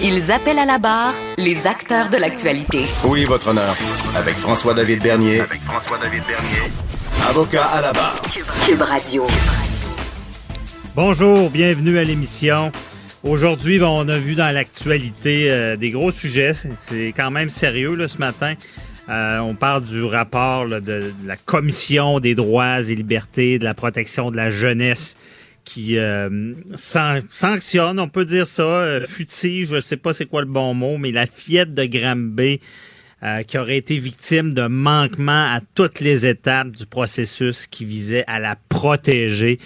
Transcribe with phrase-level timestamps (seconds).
[0.00, 2.84] Ils appellent à la barre les acteurs de l'actualité.
[3.04, 3.74] Oui, votre honneur.
[4.16, 5.40] Avec François-David Bernier.
[5.40, 6.72] Avec François-David Bernier.
[7.28, 8.20] Avocat à la barre.
[8.66, 9.26] Cube Radio.
[10.94, 12.70] Bonjour, bienvenue à l'émission.
[13.24, 16.52] Aujourd'hui, bon, on a vu dans l'actualité euh, des gros sujets.
[16.54, 18.54] C'est- quand même sérieux là, ce matin.
[19.08, 23.64] Euh, on parle du rapport là, de, de la Commission des droits et libertés, de
[23.64, 25.16] la protection de la jeunesse
[25.68, 30.40] qui euh, san- sanctionne, on peut dire ça, euh, futige, je sais pas c'est quoi
[30.40, 32.60] le bon mot, mais la fillette de Granby
[33.22, 38.24] euh, qui aurait été victime de manquements à toutes les étapes du processus qui visait
[38.26, 39.58] à la protéger.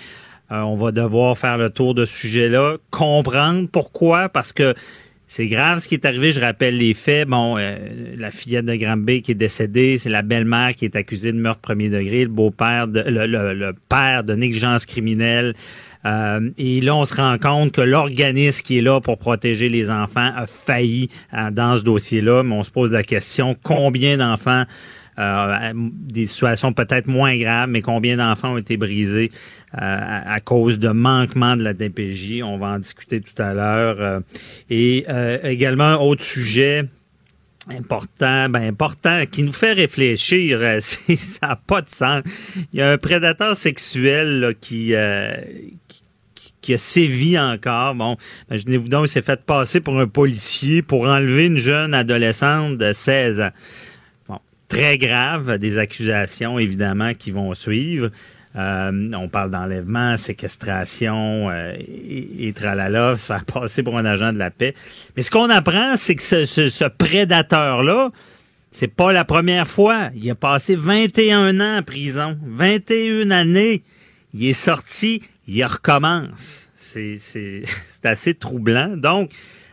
[0.50, 4.74] Euh, on va devoir faire le tour de ce sujet-là, comprendre pourquoi, parce que
[5.28, 6.30] c'est grave ce qui est arrivé.
[6.32, 7.26] Je rappelle les faits.
[7.26, 7.78] Bon, euh,
[8.18, 11.62] la fillette de Granby qui est décédée, c'est la belle-mère qui est accusée de meurtre
[11.62, 15.54] premier degré, le beau-père, de, le, le- le père de négligence criminelle.
[16.04, 19.90] Euh, et là, on se rend compte que l'organisme qui est là pour protéger les
[19.90, 22.42] enfants a failli euh, dans ce dossier-là.
[22.42, 24.64] Mais on se pose la question combien d'enfants
[25.18, 29.30] euh, des situations peut-être moins graves, mais combien d'enfants ont été brisés
[29.74, 32.42] euh, à, à cause de manquement de la DPJ.
[32.42, 34.22] On va en discuter tout à l'heure.
[34.70, 35.06] Et
[35.44, 36.84] également, un autre sujet
[37.70, 40.60] important, ben important, qui nous fait réfléchir.
[40.80, 42.22] ça n'a pas de sens.
[42.72, 45.36] Il y a un prédateur sexuel là, qui, euh,
[46.62, 47.94] qui, a sévi encore.
[47.94, 48.16] Bon,
[48.48, 52.92] imaginez-vous donc, il s'est fait passer pour un policier pour enlever une jeune adolescente de
[52.92, 53.50] 16 ans.
[54.28, 58.10] Bon, très grave, des accusations évidemment qui vont suivre.
[58.54, 64.38] Euh, on parle d'enlèvement, séquestration euh, et, tralala, se faire passer pour un agent de
[64.38, 64.74] la paix.
[65.16, 68.10] Mais ce qu'on apprend, c'est que ce, ce- ce prédateur-là,
[68.70, 70.10] c'est pas la première fois.
[70.14, 72.38] Il a passé 21 ans en prison.
[72.46, 73.82] 21 années.
[74.34, 76.68] Il est sorti, il recommence.
[76.76, 78.96] C'est, c'est, c'est assez troublant.
[78.96, 79.30] Donc,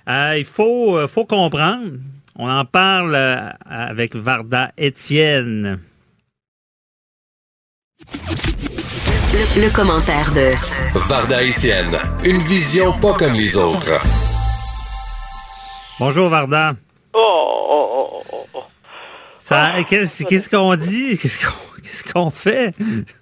[0.08, 1.98] euh, il faut, euh, faut comprendre.
[2.36, 5.80] On en parle euh, avec Varda Étienne.
[9.32, 10.52] Le, le commentaire de
[11.08, 13.92] Varda Étienne, une vision pas comme les autres.
[16.00, 16.76] Bonjour Varda.
[17.14, 18.64] Oh, oh, oh, oh, oh.
[19.40, 21.18] Ça, qu'est-ce, qu'est-ce qu'on dit?
[21.18, 22.74] Qu'est-ce qu'on, qu'est-ce qu'on fait?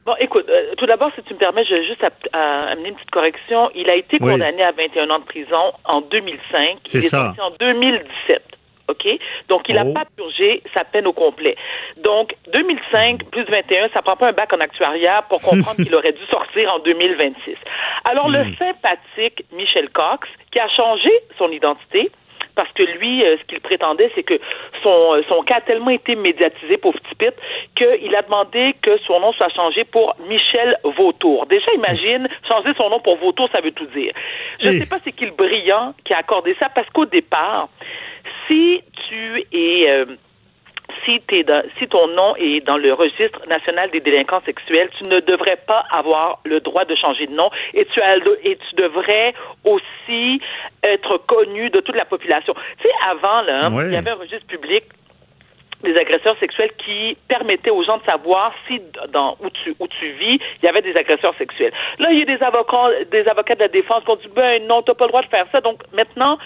[0.06, 2.96] Bon, écoute, euh, tout d'abord, si tu me permets, je vais juste à- amener une
[2.96, 3.70] petite correction.
[3.76, 4.32] Il a été Oui.
[4.34, 6.80] condamné à 21 ans de prison en 2005.
[6.86, 7.34] C'est est ça.
[7.36, 8.44] sorti en 2017.
[8.90, 9.06] OK?
[9.50, 9.94] Donc, il n'a Oh.
[9.94, 11.58] pas purgé sa peine au complet.
[11.98, 16.14] Donc, 2005 plus 21, ça prend pas un bac en actuariat pour comprendre qu'il aurait
[16.14, 17.56] dû sortir en 2026.
[18.10, 22.12] Alors, le sympathique Michel Cox, qui a changé son identité,
[22.58, 24.38] parce que lui, euh, ce qu'il prétendait, c'est que
[24.84, 27.16] son, euh, son cas a tellement été médiatisé, pauvre petit
[27.76, 31.46] qu'il a demandé que son nom soit changé pour Michel Vautour.
[31.46, 34.12] Déjà, imagine, changer son nom pour Vautour, ça veut tout dire.
[34.60, 34.82] Je ne Oui.
[34.82, 37.70] sais pas c'est qui le brillant qui a accordé ça, parce qu'au départ,
[38.48, 39.90] si tu es...
[39.90, 40.06] euh,
[41.06, 45.20] si, dans- si ton nom est dans le registre national des délinquants sexuels, tu ne
[45.20, 49.34] devrais pas avoir le droit de changer de nom et tu, as et tu devrais
[49.64, 50.42] aussi
[50.84, 52.54] être connu de toute la population.
[52.82, 54.84] Tu sais, avant, là, il y avait un registre public
[55.84, 60.10] des agresseurs sexuels qui permettaient aux gens de savoir si dans où tu où tu
[60.14, 61.72] vis, il y avait des agresseurs sexuels.
[62.00, 64.66] Là, il y a des avocats des avocats de la défense qui ont dit ben
[64.66, 65.62] non, tu pas le droit de faire ça.
[65.62, 66.40] Donc maintenant,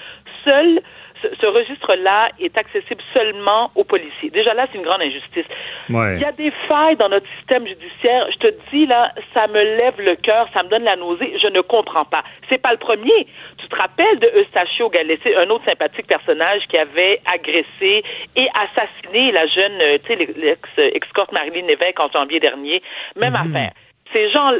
[0.44, 0.81] seul
[1.21, 4.29] ce, ce registre-là est accessible seulement aux policiers.
[4.29, 5.45] Déjà là, c'est une grande injustice.
[5.89, 6.15] Ouais.
[6.15, 8.27] Il y a des failles dans notre système judiciaire.
[8.31, 11.38] Je te dis là, ça me lève le cœur, ça me donne la nausée.
[11.41, 12.23] Je ne comprends pas.
[12.50, 13.27] C'est pas le premier.
[13.57, 18.03] Tu te rappelles de Eustachio Galessé, un autre sympathique personnage qui avait agressé
[18.35, 22.81] et assassiné la jeune, euh, tu sais, l'ex-escorte Marilyn Lévesque en janvier dernier.
[23.15, 23.71] Même affaire.
[24.13, 24.51] Ces gens,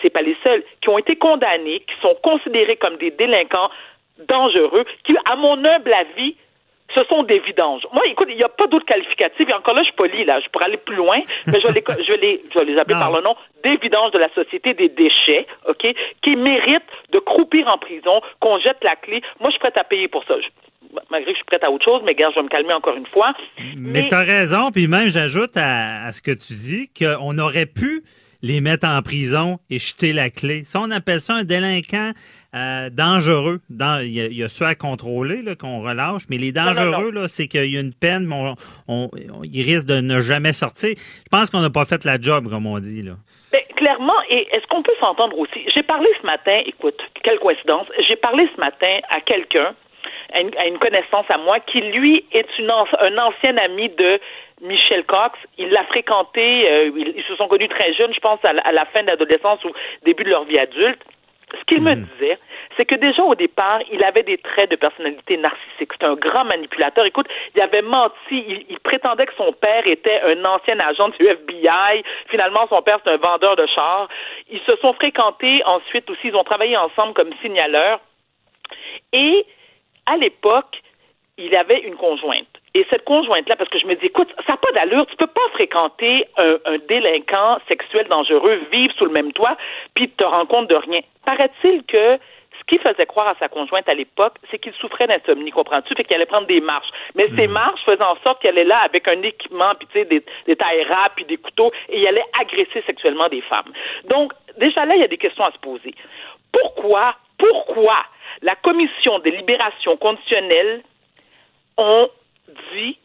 [0.00, 3.68] c'est pas les seuls, qui ont été condamnés, qui sont considérés comme des délinquants
[4.28, 6.36] dangereux, qui, à mon humble avis,
[6.94, 7.82] ce sont des vidanges.
[7.92, 9.48] Moi, écoute, il n'y a pas d'autre qualificatif.
[9.48, 10.40] Et encore là, je suis poli, là.
[10.40, 12.78] Je pourrais aller plus loin, mais je vais les, je vais les, je vais les
[12.78, 13.00] appeler Non.
[13.00, 13.34] par le nom
[13.64, 15.84] des vidanges de la société des déchets, OK,
[16.22, 16.82] qui méritent
[17.12, 19.20] de croupir en prison, qu'on jette la clé.
[19.40, 20.34] Moi, je suis prête à payer pour ça.
[20.40, 20.46] Je-
[21.10, 22.96] malgré que je suis prête à autre chose, mais gars, je vais me calmer encore
[22.96, 23.34] une fois.
[23.76, 28.02] Mais, t'as raison, puis même j'ajoute à, à ce que tu dis qu'on aurait pu
[28.42, 30.62] les mettre en prison et jeter la clé.
[30.64, 32.12] Ça, on appelle ça un délinquant
[32.54, 33.60] euh, dangereux.
[33.68, 36.52] Dans- Il y, a- il y a ceux à contrôler là, qu'on relâche, mais les
[36.52, 38.54] dangereux, là, c'est qu'il y a une peine, mais on,
[38.88, 40.90] on- on- ils risquent de ne jamais sortir.
[40.96, 43.02] Je pense qu'on n'a pas fait la job, comme on dit.
[43.02, 43.12] Là.
[43.52, 45.60] Ben, clairement, et est-ce qu'on peut s'entendre aussi?
[45.74, 49.74] J'ai parlé ce matin, écoute, quelle coïncidence, j'ai parlé ce matin à quelqu'un,
[50.32, 54.18] à une, connaissance à moi, qui lui est une un ancien ami de
[54.60, 55.38] Michel Cox.
[55.58, 58.62] Il l'a fréquenté, euh, ils, ils se sont connus très jeunes, je pense, à, la-
[58.62, 59.72] à la fin de l'adolescence ou
[60.04, 61.00] début de leur vie adulte.
[61.60, 62.38] Ce qu'il me disait,
[62.76, 65.92] c'est que déjà au départ, il avait des traits de personnalité narcissique.
[65.92, 67.04] C'est un grand manipulateur.
[67.06, 68.14] Écoute, il avait menti.
[68.48, 72.02] Il, il prétendait que son père était un ancien agent du FBI.
[72.30, 74.08] Finalement, son père, c'est un vendeur de chars.
[74.50, 76.28] Ils se sont fréquentés ensuite aussi.
[76.28, 78.00] Ils ont travaillé ensemble comme signaleurs.
[79.12, 79.46] Et
[80.06, 80.82] à l'époque,
[81.38, 82.48] il avait une conjointe.
[82.76, 85.26] Et cette conjointe-là, parce que je me dis, écoute, ça n'a pas d'allure, tu peux
[85.26, 89.56] pas fréquenter un, un délinquant sexuel dangereux, vivre sous le même toit,
[89.94, 91.00] puis te rendre compte de rien.
[91.24, 95.52] Paraît-il que ce qui faisait croire à sa conjointe à l'époque, c'est qu'il souffrait d'insomnie,
[95.52, 95.94] comprends-tu?
[95.94, 96.90] Fait qu'il allait prendre des marches.
[97.14, 100.04] Mais ces marches faisaient en sorte qu'elle est là avec un équipement, puis tu sais,
[100.04, 103.72] des, des tailles rap, puis des couteaux, et il allait agresser sexuellement des femmes.
[104.10, 105.94] Donc, déjà là, il y a des questions à se poser.
[106.52, 107.96] Pourquoi, pourquoi
[108.42, 110.82] la commission des libérations conditionnelles
[111.78, 112.10] ont
[112.74, 112.98] dit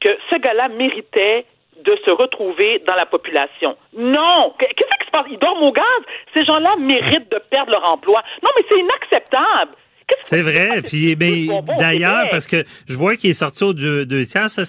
[0.00, 1.46] que ce gars-là méritait
[1.84, 3.76] de se retrouver dans la population.
[3.96, 4.54] Non!
[4.58, 5.26] Qu'est-ce qui se passe?
[5.30, 5.84] Ils dorment au gaz?
[6.32, 8.22] Ces gens-là méritent de perdre leur emploi.
[8.42, 9.72] Non, mais c'est inacceptable!
[10.22, 10.82] C'est vrai.
[10.82, 14.62] Puis ben, d'ailleurs, parce que je vois qu'il est sorti au deux, deux tiers, ça,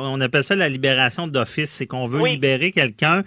[0.00, 1.70] on appelle ça la libération d'office.
[1.70, 2.32] C'est qu'on veut Oui.
[2.32, 3.22] libérer quelqu'un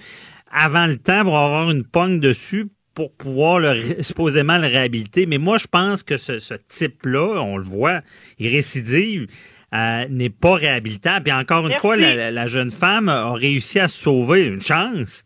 [0.51, 5.25] avant le temps pour avoir une pogne dessus pour pouvoir le, supposément le réhabiliter.
[5.25, 8.01] Mais moi, je pense que ce, ce type-là, on le voit,
[8.39, 9.27] il récidive.
[9.73, 11.29] Euh, n'est pas réhabilitable.
[11.29, 11.81] Et encore une Merci.
[11.81, 14.45] fois, la, jeune femme a réussi à se sauver.
[14.45, 15.23] Une chance.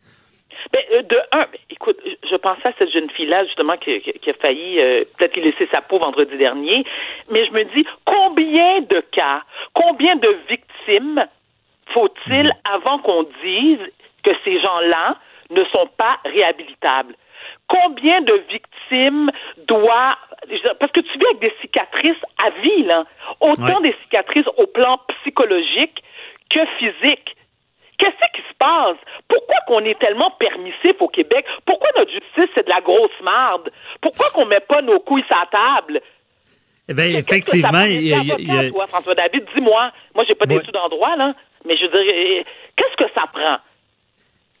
[0.72, 1.98] Ben, euh, de un, écoute,
[2.28, 5.80] je pensais à cette jeune fille-là, justement, qui, a failli euh, peut-être y laisser sa
[5.80, 6.84] peau vendredi dernier,
[7.30, 9.42] mais je me dis, combien de cas,
[9.74, 11.24] combien de victimes
[11.92, 13.80] faut-il avant qu'on dise
[14.22, 15.16] que ces gens-là
[15.50, 17.14] ne sont pas réhabilitables?
[17.68, 19.30] Combien de victimes
[19.66, 20.16] doit
[20.80, 23.04] parce que tu vis avec des cicatrices à vie, là.
[23.40, 23.90] Autant Ouais.
[23.90, 26.02] des cicatrices au plan psychologique
[26.50, 27.34] que physique.
[27.98, 28.96] Qu'est-ce qui se passe?
[29.28, 31.44] Pourquoi qu'on est tellement permissif au Québec?
[31.66, 33.70] Pourquoi notre justice, c'est de la grosse marde?
[34.00, 36.00] Pourquoi qu'on met pas nos couilles la table?
[36.88, 38.86] Eh bien, effectivement, il y a- il y a- T'es il y a- avocat, toi,
[38.86, 39.90] François David, dis-moi.
[40.14, 40.54] Moi, j'ai pas Ouais.
[40.60, 41.34] d'études en droit, là.
[41.66, 42.42] Mais je veux dire, euh,
[42.76, 43.58] qu'est-ce que ça prend?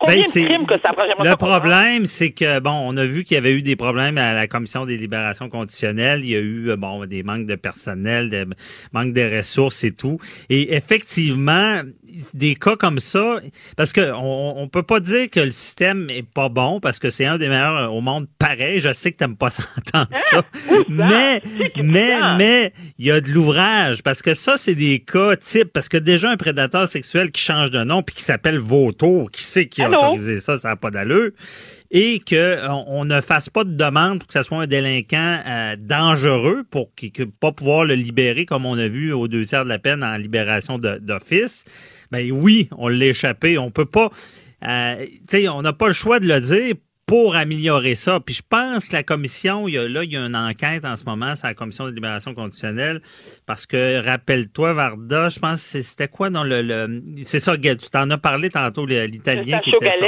[0.00, 1.02] Combien Ben, de c'est- crimes que ça prend?
[1.08, 4.16] J'aimerais Le problème, c'est que, bon, on a vu qu'il y avait eu des problèmes
[4.16, 6.20] à la Commission des libérations conditionnelles.
[6.24, 8.44] Il y a eu, euh, bon, des manques de personnel, des
[8.92, 10.18] manques de ressources et tout.
[10.50, 11.80] Et effectivement,
[12.34, 13.36] des cas comme ça,
[13.76, 17.10] parce que on, on peut pas dire que le système est pas bon, parce que
[17.10, 18.80] c'est un des meilleurs au monde pareil.
[18.80, 20.42] Je sais que t'aimes pas s'entendre ça.
[20.88, 21.42] Mais,
[21.82, 22.36] mais, ça?
[22.36, 25.96] mais, il y a de l'ouvrage, parce que ça, c'est des cas types, parce que
[25.96, 29.82] déjà un prédateur sexuel qui change de nom puis qui s'appelle Vautour, qui sait qui
[29.82, 31.30] a autorisé ça, ça n'a pas d'allure,
[31.90, 35.40] et que on, on ne fasse pas de demande pour que ça soit un délinquant
[35.46, 39.44] euh, dangereux pour qu'il que pas pouvoir le libérer comme on a vu aux deux
[39.44, 41.64] tiers de la peine en libération d'office.
[42.10, 44.10] Ben oui, on l'a échappé, on peut pas,
[44.66, 46.74] euh, tu sais, on n'a pas le choix de le dire
[47.06, 48.20] pour améliorer ça.
[48.20, 50.84] Puis je pense que la commission, il y a, là, il y a une enquête
[50.84, 53.00] en ce moment, c'est la commission de libération conditionnelle,
[53.46, 56.60] parce que, rappelle-toi, Varda, je pense que c'était quoi dans le...
[56.60, 59.98] le- c'est ça, tu t'en as parlé tantôt, l'italien qui était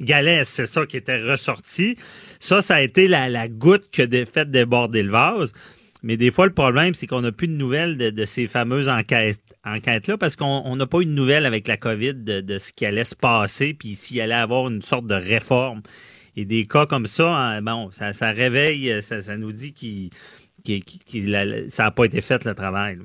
[0.00, 0.48] Galès.
[0.48, 1.94] c'est ça, qui était ressorti.
[2.40, 5.52] Ça, ça a été la, la goutte qui a fait déborder le vase.
[6.02, 9.40] Mais des fois, le problème, c'est qu'on n'a plus de nouvelles de, ces fameuses enquêtes,
[9.64, 12.72] enquêtes-là parce qu'on on n'a pas eu de nouvelles avec la COVID de, de ce
[12.72, 15.82] qui allait se passer, puis s'il allait avoir une sorte de réforme.
[16.36, 20.10] Et des cas comme ça, hein, bon, ça, ça réveille, ça, ça nous dit qu'il
[21.68, 22.96] ça n'a pas été fait le travail.
[22.96, 23.04] là.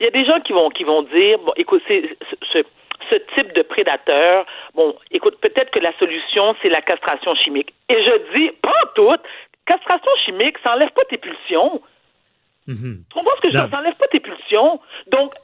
[0.00, 2.02] Il y a des gens qui vont qui vont dire bon écoute c'est
[2.52, 2.58] ce,
[3.34, 8.38] type de prédateur bon écoute peut-être que la solution c'est la castration chimique et je
[8.38, 9.20] dis pas toute
[9.66, 11.82] castration chimique ça enlève pas tes pulsions
[12.66, 13.04] Mhm.
[13.10, 15.34] tu comprends ce que je veux enlève pas tes pulsions donc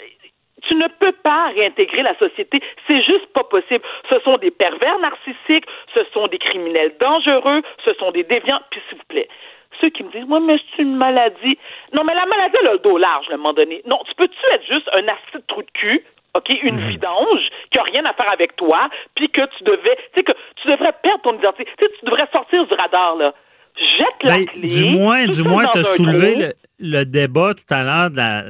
[0.62, 2.60] tu ne peux pas réintégrer la société.
[2.88, 3.82] C'est juste pas possible.
[4.10, 8.58] Ce sont des pervers narcissiques, ce sont des criminels dangereux, ce sont des déviants.
[8.72, 9.28] Puis s'il vous plaît,
[9.80, 11.56] ceux qui me disent, ouais, mais c'est une maladie.
[11.94, 13.82] Non, mais la maladie, elle a le dos large, à un moment donné.
[13.86, 16.88] Non, tu peux-tu être juste un acide trou de cul OK, une Mhm.
[16.88, 20.32] vidange qui a rien à faire avec toi, puis que tu devais, tu sais que
[20.56, 23.32] tu devrais perdre ton identité, tu sais, tu devrais sortir du radar là.
[23.80, 24.68] Jette la Ben, clé.
[24.68, 28.44] du moins, du moins, tu as soulevé le, le débat tout à l'heure de la,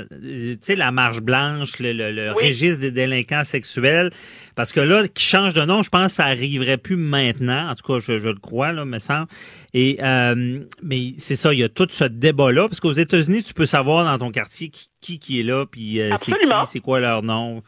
[0.56, 2.46] tu la marche blanche, le, le- le Oui.
[2.48, 4.10] registre des délinquants sexuels.
[4.56, 7.68] Parce que là, qui change de nom, je pense que ça arriverait plus maintenant.
[7.70, 9.26] En tout cas, je, je le crois, là, me semble.
[9.74, 12.68] Et, euh, mais c'est ça, il y a tout ce débat-là.
[12.68, 16.00] Parce qu'aux États-Unis, tu peux savoir dans ton quartier qui, qui, qui est là, puis
[16.00, 17.62] euh, c'est qui, c'est quoi leur nom,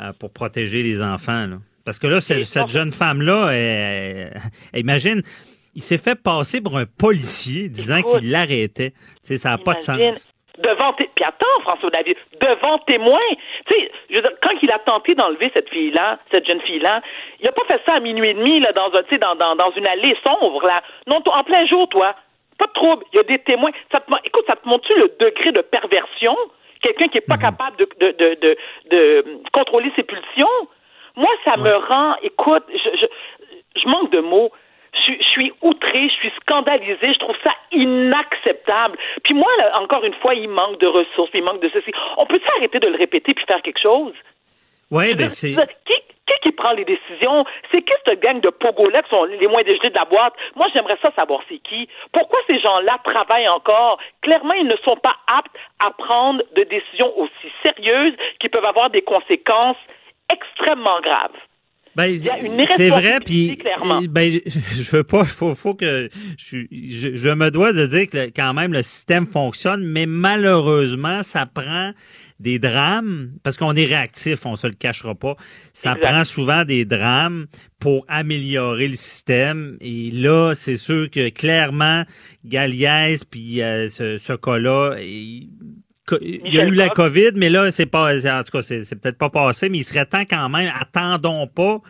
[0.00, 1.58] euh, pour protéger les enfants, là.
[1.84, 4.40] Parce que là, cette jeune femme-là, elle-
[4.72, 5.20] elle- imagine,
[5.74, 8.90] il s'est fait passer pour un policier disant qu'il l'arrêtait.
[8.90, 9.98] Tu sais, ça n'a pas de sens.
[10.58, 10.92] Devant.
[10.92, 13.18] Puis attends, François David, devant témoin.
[13.66, 17.02] Tu sais, je veux dire, quand il a tenté d'enlever cette fille-là, cette jeune fille-là,
[17.40, 19.56] il a pas fait ça à minuit et demi, là, dans un, tu dans, dans,
[19.56, 20.80] dans une allée sombre, là.
[21.08, 22.14] Non, en plein jour, toi.
[22.56, 23.04] Pas de trouble.
[23.12, 23.72] Il y a des témoins.
[23.90, 26.36] Ça te, écoute, ça te montre-tu le degré de perversion?
[26.82, 27.34] Quelqu'un qui est Mhm.
[27.36, 28.56] pas capable de, de, de, de,
[28.90, 30.46] de contrôler ses pulsions?
[31.16, 33.06] Moi, ça me rend, écoute, je, je,
[33.82, 34.52] je manque de mots.
[35.06, 38.96] Je, suis- je suis outrée, je suis scandalisée, je trouve ça inacceptable.
[39.22, 41.92] Puis moi, là, encore une fois, il manque de ressources, puis il manque de ceci.
[42.16, 44.14] On peut arrêter de le répéter puis faire quelque chose?
[44.90, 45.54] Oui, ben c'est.
[45.86, 45.94] Qui,
[46.26, 47.44] qui qui prend les décisions?
[47.70, 50.34] C'est qui cette gang de pogo-là qui sont les moins dégelés de la boîte?
[50.56, 51.88] Moi, j'aimerais ça savoir c'est qui.
[52.12, 53.98] Pourquoi ces gens-là travaillent encore?
[54.22, 58.90] Clairement, ils ne sont pas aptes à prendre de décisions aussi sérieuses qui peuvent avoir
[58.90, 59.76] des conséquences
[60.30, 61.36] extrêmement graves.
[61.96, 62.18] Ben,
[62.76, 64.02] c'est vrai, puis clairement.
[64.02, 68.26] ben, je, veux pas, faut, faut que je, je, je me dois de dire que
[68.26, 71.92] quand même le système fonctionne, mais malheureusement, ça prend
[72.40, 75.36] des drames parce qu'on est réactif, on se le cachera pas.
[75.72, 76.08] Ça Exact.
[76.08, 77.46] prend souvent des drames
[77.78, 79.76] pour améliorer le système.
[79.80, 82.04] Et là, c'est sûr que clairement,
[82.44, 84.96] Galiès puis euh, ce, ce cas-là.
[86.20, 86.88] Il- y a eu la.
[86.90, 90.06] COVID, mais là, c'est pas, en tout cas, c'est peut-être pas passé, mais il serait
[90.06, 91.80] temps quand même, attendons pas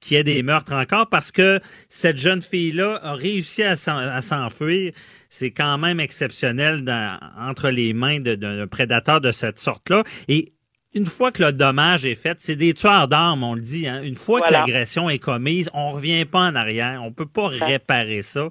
[0.00, 3.96] qu'il y ait des meurtres encore parce que cette jeune fille-là a réussi à s'en-
[3.98, 4.92] à s'enfuir.
[5.30, 10.02] C'est quand même exceptionnel dans- entre les mains d'un prédateur de cette sorte-là.
[10.28, 10.52] Et
[10.94, 13.86] une fois que le dommage est fait, c'est des tueurs d'armes, on le dit.
[13.88, 14.02] Hein?
[14.02, 17.00] Une fois que l'agression est commise, on revient pas en arrière.
[17.02, 18.48] On peut pas réparer ça.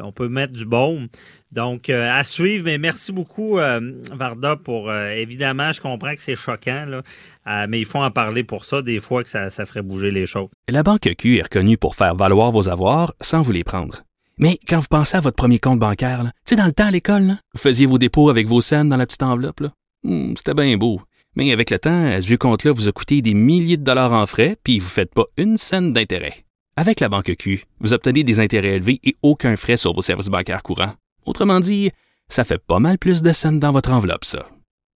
[0.00, 1.08] On peut mettre du baume.
[1.52, 2.64] Donc, euh, à suivre.
[2.64, 3.80] Mais merci beaucoup, euh,
[4.12, 4.90] Varda, pour...
[4.90, 8.82] euh, évidemment, je comprends que c'est choquant, là, mais il faut en parler pour ça,
[8.82, 10.48] des fois que ça, ferait bouger les choses.
[10.68, 14.02] La Banque Q est reconnue pour faire valoir vos avoirs sans vous les prendre.
[14.38, 16.90] Mais quand vous pensez à votre premier compte bancaire, tu sais, dans le temps à
[16.92, 19.62] l'école, vous faisiez vos dépôts avec vos scènes dans la petite enveloppe.
[20.04, 21.00] Hmm, C'était bien beau.
[21.34, 24.26] Mais avec le temps, ce vieux compte-là vous a coûté des milliers de dollars en
[24.26, 26.44] frais, puis vous faites pas une scène d'intérêt.
[26.80, 30.28] Avec la Banque Q, vous obtenez des intérêts élevés et aucun frais sur vos services
[30.28, 30.94] bancaires courants.
[31.26, 31.90] Autrement dit,
[32.28, 34.46] ça fait pas mal plus de scènes dans votre enveloppe, ça.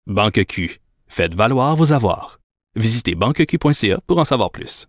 [0.07, 2.39] Banque Q, faites valoir vos avoirs.
[2.77, 4.87] Visitez banqueq.ca pour en savoir plus.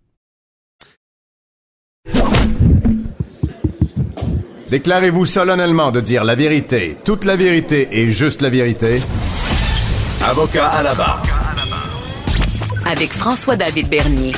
[4.70, 9.02] Déclarez-vous solennellement de dire la vérité, toute la vérité et juste la vérité.
[10.22, 11.24] Avocat à la barre.
[12.86, 14.32] Avec François-David Bernier.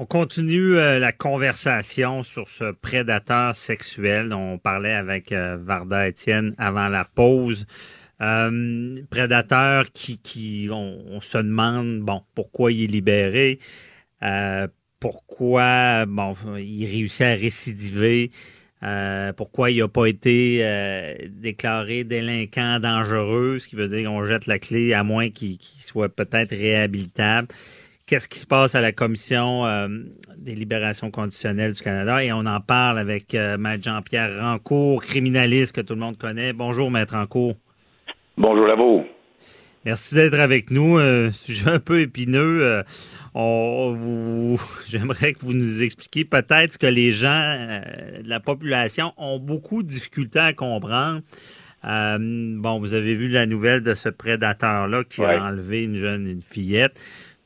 [0.00, 6.06] On continue euh, la conversation sur ce prédateur sexuel dont on parlait avec euh, Varda
[6.06, 7.66] Étienne avant la pause.
[8.20, 13.58] Euh, prédateur qui, qui on, se demande bon pourquoi il est libéré,
[14.22, 14.68] euh,
[15.00, 18.30] pourquoi bon il réussit à récidiver,
[19.36, 20.64] pourquoi il n'a pas été
[21.28, 26.08] déclaré délinquant dangereux, ce qui veut dire qu'on jette la clé à moins qu'il soit
[26.08, 27.48] peut-être réhabilitable
[28.08, 29.86] qu'est-ce qui se passe à la Commission euh,
[30.38, 32.24] des libérations conditionnelles du Canada?
[32.24, 36.54] Et on en parle avec euh, Maître Jean-Pierre Rancourt, criminaliste que tout le monde connaît.
[36.54, 37.54] Bonjour, Maître Rancourt.
[38.38, 39.04] Bonjour à vous.
[39.84, 40.98] Merci d'être avec nous.
[40.98, 42.82] Euh, sujet un peu épineux.
[44.88, 47.80] J'aimerais que vous nous expliquiez peut-être ce que les gens
[48.24, 51.20] de la population ont beaucoup de difficultés à comprendre.
[51.84, 55.34] Bon, vous avez vu la nouvelle de ce prédateur-là qui Ouais.
[55.36, 56.98] a enlevé une jeune, une fillette.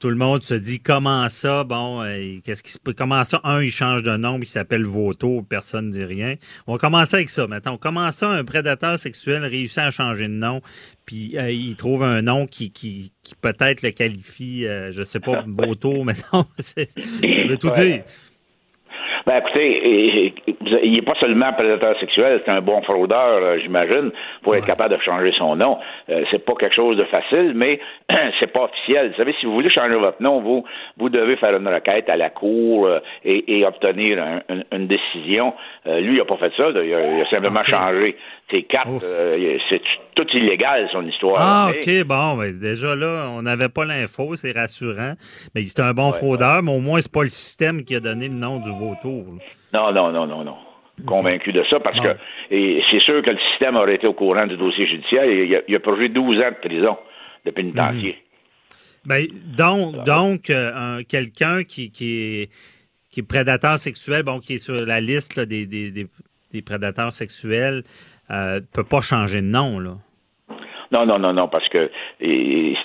[0.02, 3.40] Tout le monde se dit comment ça, bon, euh, qu'est-ce qui se peut, comment ça,
[3.44, 6.35] un, il change de nom, il s'appelle Vauto, personne ne dit rien.
[6.66, 7.76] On va commencer avec ça maintenant.
[7.78, 10.61] Comment ça, un prédateur sexuel réussit à changer de nom,
[11.06, 15.21] puis euh, il trouve un nom qui, qui, qui peut-être le qualifie, euh, je sais
[15.21, 17.88] pas, Vauto, mais non, je veux tout Ouais.
[17.99, 18.04] dire.
[19.26, 20.32] Ben écoutez,
[20.82, 24.10] il n'est pas seulement prédateur sexuel, c'est un bon fraudeur, euh, j'imagine,
[24.42, 25.78] pour être capable de changer son nom.
[26.10, 27.78] Euh, c'est pas quelque chose de facile, mais
[28.40, 29.10] c'est pas officiel.
[29.10, 30.64] Vous savez, si vous voulez changer votre nom, vous
[30.96, 35.54] vous devez faire une requête à la cour euh, et, obtenir une décision.
[35.86, 38.16] lui, il n'a pas fait ça, il a, simplement changé
[38.64, 38.90] cartes.
[39.68, 39.80] c'est
[40.14, 41.37] tout illégal, son histoire.
[41.38, 45.14] Ah, OK, bon, ben, déjà là, on n'avait pas l'info, c'est rassurant.
[45.54, 48.28] Mais c'est un bon fraudeur, mais au moins, c'est pas le système qui a donné
[48.28, 49.38] le nom du vautour.
[49.73, 50.56] Non, non, non, non, non.
[51.06, 52.16] Convaincu de ça, parce que
[52.50, 55.25] c'est sûr que le système aurait été au courant du dossier judiciaire.
[55.25, 56.97] Il, a, il a 12 ans de prison
[57.44, 58.11] de pénitencier.
[58.11, 58.32] Mhm.
[59.04, 62.50] Ben, donc, donc euh, quelqu'un qui, qui, est,
[63.11, 67.82] qui est prédateur sexuel, bon, qui est sur la liste des, des, des, prédateurs sexuels,
[68.32, 69.92] ne euh, peut pas changer de nom, là.
[70.92, 72.76] Non, non, non, non, parce que il,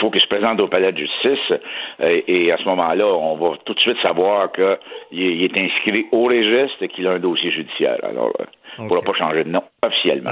[0.00, 1.52] faut qu'il se présente au palais de justice
[2.00, 6.24] euh, et, à ce moment-là, on va tout de suite savoir qu'il est inscrit au
[6.24, 7.98] registre et qu'il a un dossier judiciaire.
[8.02, 8.44] Alors, euh,
[8.78, 10.30] il ne pourra pas changer de nom officiellement.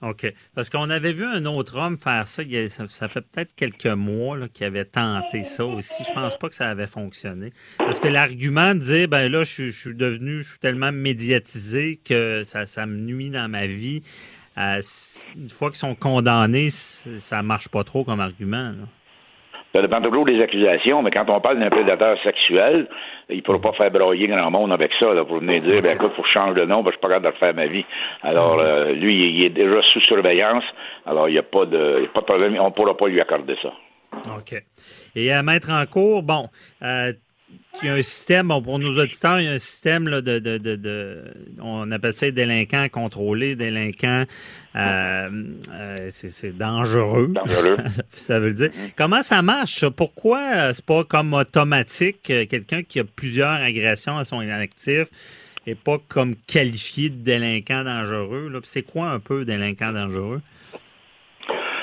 [0.00, 0.32] OK.
[0.54, 4.66] Parce qu'on avait vu un autre homme faire ça, ça, fait peut-être quelques mois qu'il
[4.66, 6.04] avait tenté ça aussi.
[6.04, 7.52] Je pense pas que ça avait fonctionné.
[7.78, 12.44] Parce que l'argument de dire, ben là, je, suis devenu, je suis tellement médiatisé que
[12.44, 14.02] ça, ça me nuit dans ma vie.
[14.56, 14.80] Euh,
[15.36, 18.74] une fois qu'ils sont condamnés, ça marche pas trop comme argument.
[19.74, 22.88] Ça dépend toujours des accusations, mais quand on parle d'un prédateur sexuel,
[23.28, 25.92] il ne pourra pas faire broyer grand monde avec ça, là, pour venir dire, ben
[25.92, 27.66] écoute, faut que je change de nom, ben, je suis pas capable de refaire ma
[27.66, 27.84] vie.
[28.22, 30.64] Alors, euh, lui, il est déjà sous surveillance,
[31.04, 33.56] alors il n'y a, pas de, pas de problème, on ne pourra pas lui accorder
[33.60, 33.72] ça.
[34.36, 34.54] OK.
[35.14, 36.48] Et à mettre en cours, bon,
[36.82, 37.12] euh,
[37.82, 40.20] il y a un système, bon, pour nos auditeurs, il y a un système là,
[40.20, 41.24] de, de, de,
[41.60, 44.24] on appelle ça délinquants contrôlés, délinquants,
[44.76, 45.30] euh,
[45.72, 47.28] euh, c'est dangereux.
[47.28, 47.76] Dangereux.
[48.10, 48.70] ça veut dire.
[48.96, 49.88] Comment ça marche?
[49.88, 55.06] Pourquoi euh, c'est pas comme automatique quelqu'un qui a plusieurs agressions à son inactif
[55.66, 58.52] et pas comme qualifié de délinquant dangereux?
[58.64, 60.42] C'est quoi un peu délinquant dangereux?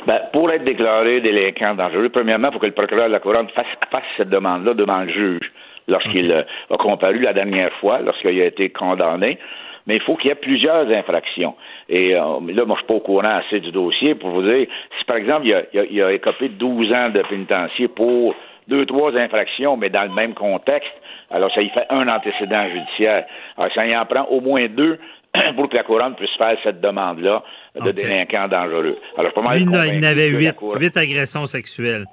[0.06, 3.50] Ben, pour être déclaré délinquant dangereux, premièrement, il faut que le procureur de la Couronne
[3.50, 5.52] fasse, fasse cette demande-là devant le juge
[5.88, 9.40] lorsqu'il euh, a comparu la dernière fois, lorsqu'il a été condamné.
[9.88, 11.56] Mais il faut qu'il y ait plusieurs infractions.
[11.90, 14.68] Et euh, là, moi, je suis pas au courant assez du dossier pour vous dire,
[14.98, 18.36] si par exemple, il a, il a, écopé 12 ans de pénitencier pour
[18.68, 20.94] deux, trois infractions, mais dans le même contexte,
[21.30, 23.26] alors ça y fait un antécédent judiciaire.
[23.58, 25.00] Alors, ça y en prend au moins deux
[25.56, 27.44] pour que la couronne puisse faire cette demande-là
[27.84, 28.98] de délinquant dangereux.
[29.18, 32.06] Alors, pas il, il n'avait huit, huit agressions sexuelles.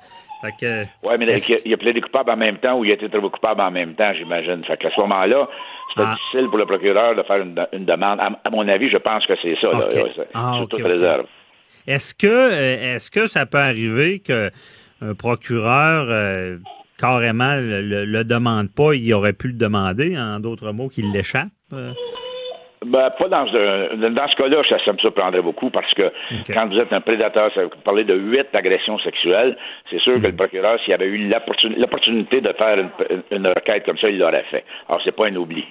[0.43, 3.61] Oui, mais il a, plaidé coupable en même temps ou il a été trouvé coupable
[3.61, 4.65] en même temps, j'imagine.
[4.65, 5.49] Fait qu'à ce moment-là,
[5.95, 6.15] c'est ah.
[6.15, 8.19] difficile pour le procureur de faire une, demande.
[8.21, 9.69] À, mon avis, je pense que c'est ça,
[10.35, 11.27] ah, toute réserve.
[11.87, 14.51] Est-ce que, euh, est-ce que ça peut arriver qu'un
[15.17, 16.59] procureur euh,
[16.99, 21.49] carrément le, le, demande pas, il aurait pu le demander, en d'autres mots, qu'il l'échappe?
[21.73, 21.93] Euh?
[22.85, 26.11] Ben, pas dans, dans ce cas-là, ça, me surprendrait beaucoup parce que
[26.53, 29.57] quand vous êtes un prédateur, vous parlez de huit agressions sexuelles,
[29.91, 30.37] c'est sûr que le mhm.
[30.37, 31.31] procureur, s'il avait eu
[31.77, 32.79] l'opportunité de faire
[33.31, 34.65] une, requête comme ça, il l'aurait fait.
[34.89, 35.65] Alors, c'est pas un oubli.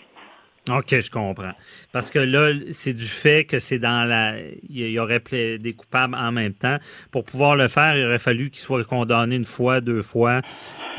[0.69, 1.53] OK, je comprends.
[1.91, 4.33] Parce que là, c'est du fait que c'est dans la.
[4.69, 6.77] Il y aurait des coupables en même temps.
[7.11, 10.41] Pour pouvoir le faire, il aurait fallu qu'il soit condamné une fois, deux fois.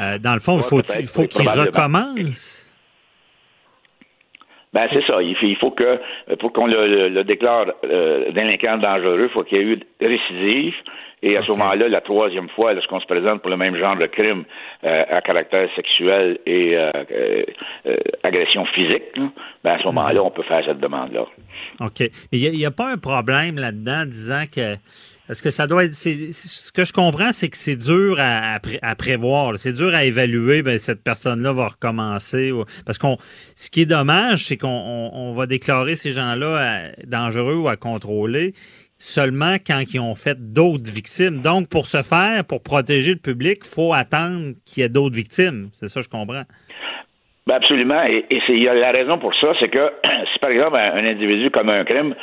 [0.01, 2.62] Euh, dans le fond, faut, il faut qu'il recommence.
[4.73, 5.21] Ben c'est ça.
[5.21, 6.01] Il faut, que
[6.37, 10.75] pour qu'on le, déclare euh, délinquant dangereux, il faut qu'il y ait eu récidive.
[11.25, 14.07] Et à ce moment-là, la troisième fois, lorsqu'on se présente pour le même genre de
[14.07, 14.45] crime
[14.83, 16.91] euh, à caractère sexuel et euh,
[18.25, 19.05] agression physique,
[19.63, 20.27] ben à ce moment-là, mhm.
[20.27, 21.21] on peut faire cette demande-là.
[21.81, 22.01] OK.
[22.33, 24.77] Il n'y a, a, pas un problème là-dedans disant que
[25.33, 25.95] est-ce que ça doit être.
[25.95, 28.61] Ce que je comprends, c'est que c'est dur à,
[28.95, 29.59] prévoir.
[29.59, 30.62] C'est dur à évaluer.
[30.62, 32.53] Ben, cette personne-là va recommencer.
[32.85, 33.16] Parce qu'on.
[33.57, 38.53] Ce qui est dommage, c'est qu'on va déclarer ces gens-là dangereux ou à contrôler
[38.99, 41.40] seulement quand ils ont fait d'autres victimes.
[41.40, 45.16] Donc, pour ce faire, pour protéger le public, il faut attendre qu'il y ait d'autres
[45.16, 45.71] victimes.
[45.73, 46.45] C'est ça, je comprends.
[47.47, 48.03] Ben absolument.
[48.05, 49.90] Et, la raison pour ça, c'est que
[50.33, 52.14] si par exemple un individu commet un crime,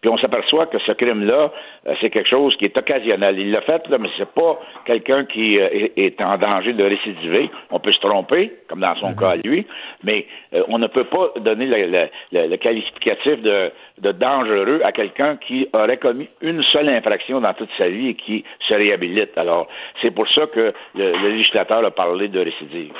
[0.00, 1.50] puis on s'aperçoit que ce crime-là,
[1.86, 3.38] euh, c'est quelque chose qui est occasionnel.
[3.38, 7.50] Il l'a fait, là, mais c'est pas quelqu'un qui euh, est, en danger de récidiver.
[7.70, 9.16] On peut se tromper, comme dans son mhm.
[9.16, 9.66] cas lui,
[10.04, 13.72] mais euh, on ne peut pas donner le, qualificatif de,
[14.12, 18.44] dangereux à quelqu'un qui aurait commis une seule infraction dans toute sa vie et qui
[18.68, 19.36] se réhabilite.
[19.36, 19.66] Alors,
[20.00, 22.92] c'est pour ça que le législateur a parlé de récidive.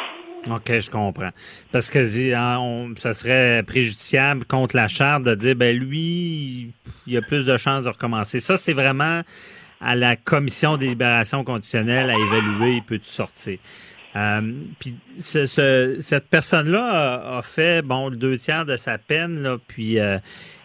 [0.47, 1.31] OK, je comprends.
[1.73, 6.73] Parce que hein, ça serait préjudiciable contre la charte de dire, ben lui,
[7.07, 8.41] il a plus de chances de recommencer.
[8.41, 9.23] Ça, c'est vraiment
[9.81, 13.59] à la commission des libérations conditionnelles à évaluer, il peut sortir.
[14.17, 19.43] Euh, puis ce, ce- cette personne-là a, fait bon le deux tiers de sa peine,
[19.43, 20.19] là, puis euh,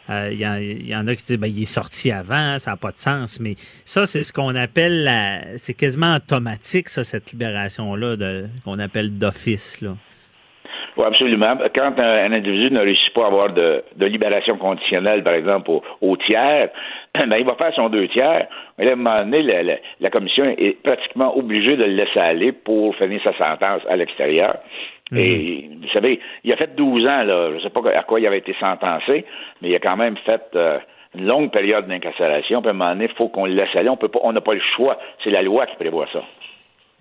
[0.10, 2.72] il y, en- il y en a qui disent ben, il est sorti avant, ça
[2.72, 3.40] n'a pas de sens.
[3.40, 5.10] Mais ça, c'est ce qu'on appelle.
[5.58, 8.16] C'est quasiment automatique, ça, cette libération-là,
[8.64, 9.84] qu'on appelle d'office.
[10.96, 11.58] Oui, absolument.
[11.74, 16.70] Quand un, individu ne réussit pas à avoir de, libération conditionnelle, par exemple, au, tiers,
[17.16, 18.48] ben, il va faire son deux tiers.
[18.78, 23.22] À un moment donné, la commission est pratiquement obligée de le laisser aller pour finir
[23.24, 24.58] sa sentence à l'extérieur.
[25.16, 27.50] Et vous savez, il a fait 12 ans, là.
[27.52, 29.26] Je ne sais pas à quoi il avait été sentencé,
[29.62, 30.80] mais il a quand même fait euh,
[31.16, 32.62] une longue période d'incarcération.
[32.62, 33.90] Puis à un moment donné, il faut qu'on le laisse aller.
[33.90, 34.98] On peut pas, on n'a pas le choix.
[35.24, 36.24] C'est la loi qui prévoit ça.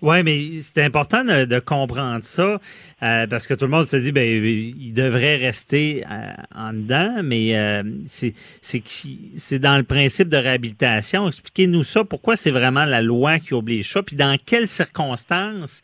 [0.03, 2.59] Oui, mais c'est important de, de comprendre ça
[3.03, 7.21] euh, parce que tout le monde se dit ben il devrait rester euh, en dedans,
[7.23, 11.25] mais euh, c'est c'est dans le principe de réhabilitation.
[11.27, 12.03] Expliquez-nous ça.
[12.03, 14.03] Pourquoi c'est vraiment la loi qui oblige ça?
[14.03, 15.81] Puis dans quelles circonstances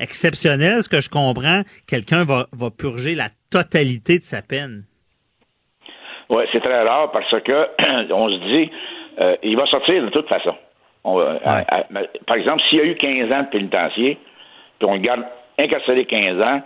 [0.00, 4.84] exceptionnelles, ce que je comprends, quelqu'un va, va purger la totalité de sa peine.
[6.28, 7.68] Oui, c'est très rare parce que
[8.12, 8.70] on se dit,
[9.20, 10.54] euh, il va sortir de toute façon.
[11.04, 11.84] On va- à- à-
[12.26, 14.18] par exemple, s'il y a eu 15 ans de pénitencier,
[14.78, 15.22] puis on le garde
[15.58, 16.62] incarcéré 15 ans,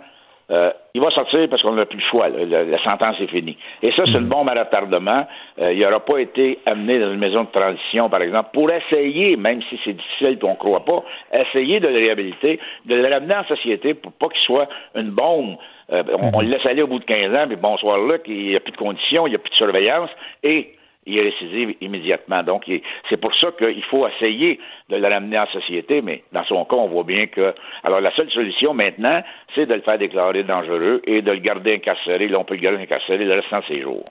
[0.51, 2.27] euh, il va sortir parce qu'on n'a plus le choix.
[2.27, 2.43] là.
[2.45, 3.57] La, la sentence est finie.
[3.81, 5.25] Et ça, c'est une bombe à retardement.
[5.59, 9.37] Euh, il n'aura pas été amené dans une maison de transition, par exemple, pour essayer,
[9.37, 13.07] même si c'est difficile et on ne croit pas, essayer de le réhabiliter, de le
[13.07, 15.55] ramener en société pour pas qu'il soit une bombe.
[15.93, 18.47] Euh, on, on le laisse aller au bout de 15 ans, puis bonsoir là, qu'il
[18.49, 20.09] n'y a plus de conditions, il n'y a plus de surveillance,
[20.43, 20.73] et
[21.05, 22.43] il est récidive immédiatement.
[22.43, 22.69] Donc,
[23.09, 24.59] c'est pour ça qu'il faut essayer
[24.89, 27.53] de le ramener en société, mais dans son cas, on voit bien que...
[27.83, 29.23] Alors, la seule solution maintenant,
[29.55, 32.27] c'est de le faire déclarer dangereux et de le garder incarcéré.
[32.27, 34.05] Là, on peut le garder incarcéré le restant de ses jours.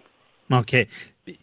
[0.50, 0.74] OK.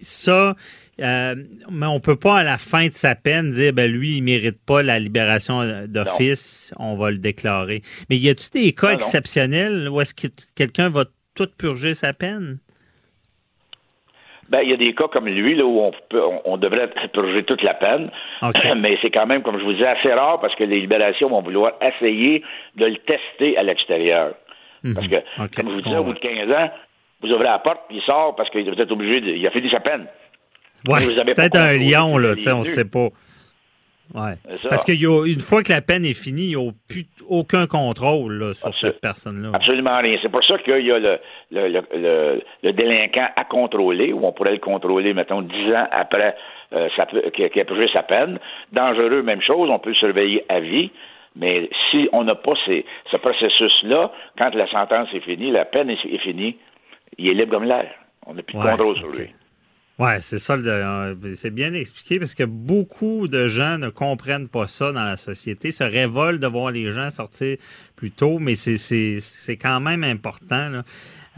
[0.01, 0.53] Ça,
[1.01, 1.35] euh,
[1.71, 4.59] mais on peut pas à la fin de sa peine dire ben lui il mérite
[4.65, 7.83] pas la libération euh, d'office, on va le déclarer.
[8.09, 11.05] Mais y a-tu des cas Non, exceptionnels où est-ce que quelqu'un va
[11.35, 12.57] tout purger sa peine?
[14.49, 17.43] Ben, il y a des cas comme lui, là, où on, peut, on, devrait purger
[17.43, 18.09] toute la peine.
[18.77, 21.41] Mais c'est quand même, comme je vous disais, assez rare parce que les libérations vont
[21.41, 22.43] vouloir essayer
[22.75, 24.33] de le tester à l'extérieur.
[24.93, 25.49] Parce que, Mhm.
[25.55, 26.69] Comme je vous disais, au bout de 15 ans,
[27.21, 29.27] vous ouvrez la porte, il sort parce qu'il va être obligé de.
[29.31, 30.05] Il a fini sa peine.
[30.87, 32.63] Ouais, Vous peut-être un lion là, tu sais, on lieux.
[32.65, 33.07] sait pas.
[34.13, 34.33] Ouais.
[34.69, 38.53] Parce qu'une fois que la peine est finie, il n'y a plus aucun contrôle là,
[38.53, 39.49] sur Absol- cette personne-là.
[39.53, 40.17] Absolument rien.
[40.21, 41.19] C'est pour ça qu'il y a le,
[41.51, 45.87] le, le, le- le délinquant à contrôler, où on pourrait le contrôler, mettons, dix ans
[45.91, 46.35] après
[46.73, 46.87] euh,
[47.33, 48.39] qu'il a purgé sa peine.
[48.71, 50.91] Dangereux, même chose, on peut le surveiller à vie.
[51.35, 55.89] Mais si on n'a pas ces- ce processus-là, quand la sentence est finie, la peine
[55.89, 56.57] est, est finie,
[57.17, 57.89] il est libre comme l'air.
[58.25, 59.29] On n'a plus de Ouais, contrôle sur lui.
[59.99, 60.53] Ouais, c'est ça.
[60.53, 65.17] euh, c'est bien expliqué parce que beaucoup de gens ne comprennent pas ça dans la
[65.17, 67.57] société, se révoltent de voir les gens sortir
[67.95, 70.69] plus tôt, mais c'est quand même important.
[70.69, 70.83] Là.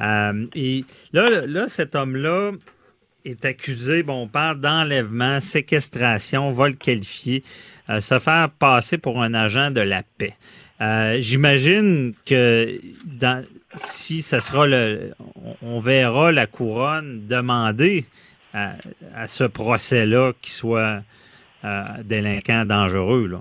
[0.02, 2.52] Euh, et là, là, cet homme-là
[3.24, 7.44] est accusé, bon, on parle d'enlèvement, séquestration, vol qualifié,
[7.90, 10.36] euh, se faire passer pour un agent de la paix.
[11.20, 15.14] J'imagine que dans, si ça sera le,
[15.62, 18.06] on, on verra la couronne demander
[18.54, 18.72] à,
[19.16, 21.00] à ce procès-là qu'il soit
[21.66, 23.28] euh, délinquant dangereux.
[23.28, 23.38] Là?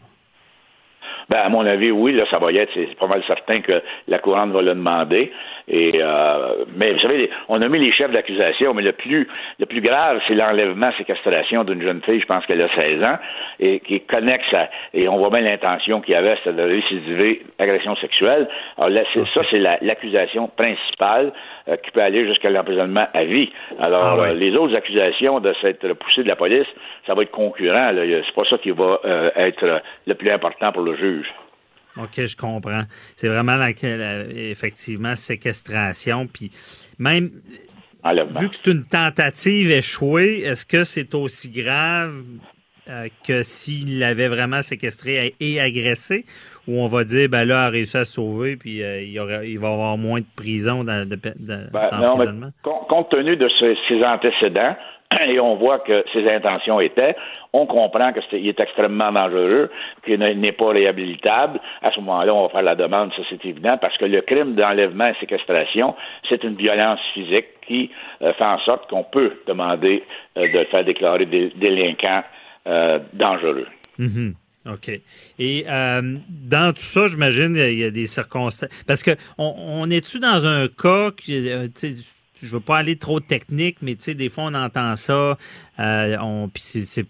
[1.31, 3.83] Ben, à mon avis, oui, là, ça va y être, c'est pas mal certain que
[4.07, 5.31] la couronne va le demander.
[5.71, 9.66] Et euh, mais vous savez, on a mis les chefs d'accusation, mais le plus le
[9.66, 13.18] plus grave, c'est l'enlèvement, séquestration d'une jeune fille, je pense qu'elle a 16 ans,
[13.61, 16.62] et qui est connexe à, et on voit bien l'intention qu'il y avait, c'était de
[16.62, 18.49] récidiver agression sexuelle.
[18.79, 19.03] Alors là,
[19.35, 21.35] ça, c'est la- l'accusation principale
[21.68, 23.50] euh, qui peut aller jusqu'à l'emprisonnement à vie.
[23.78, 24.28] Alors, Ah ouais.
[24.31, 26.66] euh, les autres accusations de s'être poussées de la police,
[27.07, 27.92] ça va être concurrent.
[27.94, 31.26] C'est pas ça qui va euh, être le plus important pour le juge.
[31.96, 32.83] OK, je comprends.
[33.16, 36.26] C'est vraiment la, la- effectivement séquestration.
[36.26, 36.50] Puis
[36.98, 37.31] même
[38.04, 38.38] Enlèvement.
[38.40, 42.22] vu que c'est une tentative échouée, est-ce que c'est aussi grave?
[42.90, 46.24] Euh, que s'il l'avait vraiment séquestré et agressé,
[46.66, 49.12] ou on va dire ben là, il a réussi à se sauver, puis euh, il,
[49.12, 53.11] y aura- il va avoir moins de prison dans, de, de- Ben, non, mais compte
[53.11, 53.48] tenu de
[53.88, 54.77] ses antécédents,
[55.27, 57.16] et on voit que ses intentions étaient,
[57.55, 59.70] on comprend qu'il est extrêmement dangereux,
[60.05, 61.59] qu'il ne- n'est pas réhabilitable.
[61.83, 64.55] À ce moment-là, on va faire la demande, ça c'est évident, parce que le crime
[64.55, 65.94] d'enlèvement et séquestration,
[66.29, 67.90] c'est une violence physique qui
[68.22, 70.03] euh, fait en sorte qu'on peut demander
[70.37, 72.22] euh, de le faire déclarer dé- délinquant
[72.68, 73.66] euh, dangereux.
[73.98, 74.35] Mhm.
[74.70, 75.00] OK.
[75.38, 78.68] Et euh, dans tout ça, j'imagine, il y a des circonstances.
[78.87, 81.68] Parce que on, on est-tu dans un cas qui, euh,
[82.42, 85.37] je veux pas aller trop technique, mais des fois, on entend ça,
[85.81, 87.07] euh, on, puis c'est,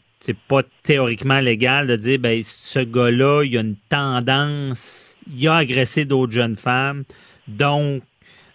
[0.46, 6.04] pas théoriquement légal de dire, ben, ce gars-là, il a une tendance, il a agressé
[6.04, 7.04] d'autres jeunes femmes,
[7.46, 8.02] donc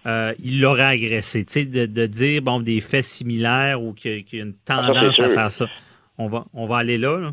[0.05, 1.45] euh, il l'aurait agressé.
[1.45, 4.85] Tu sais, de, de, dire bon des faits similaires ou qu'il y, a une Ah,
[4.87, 5.65] tendance à faire ça.
[6.17, 7.17] On va, on va aller là.
[7.19, 7.31] là.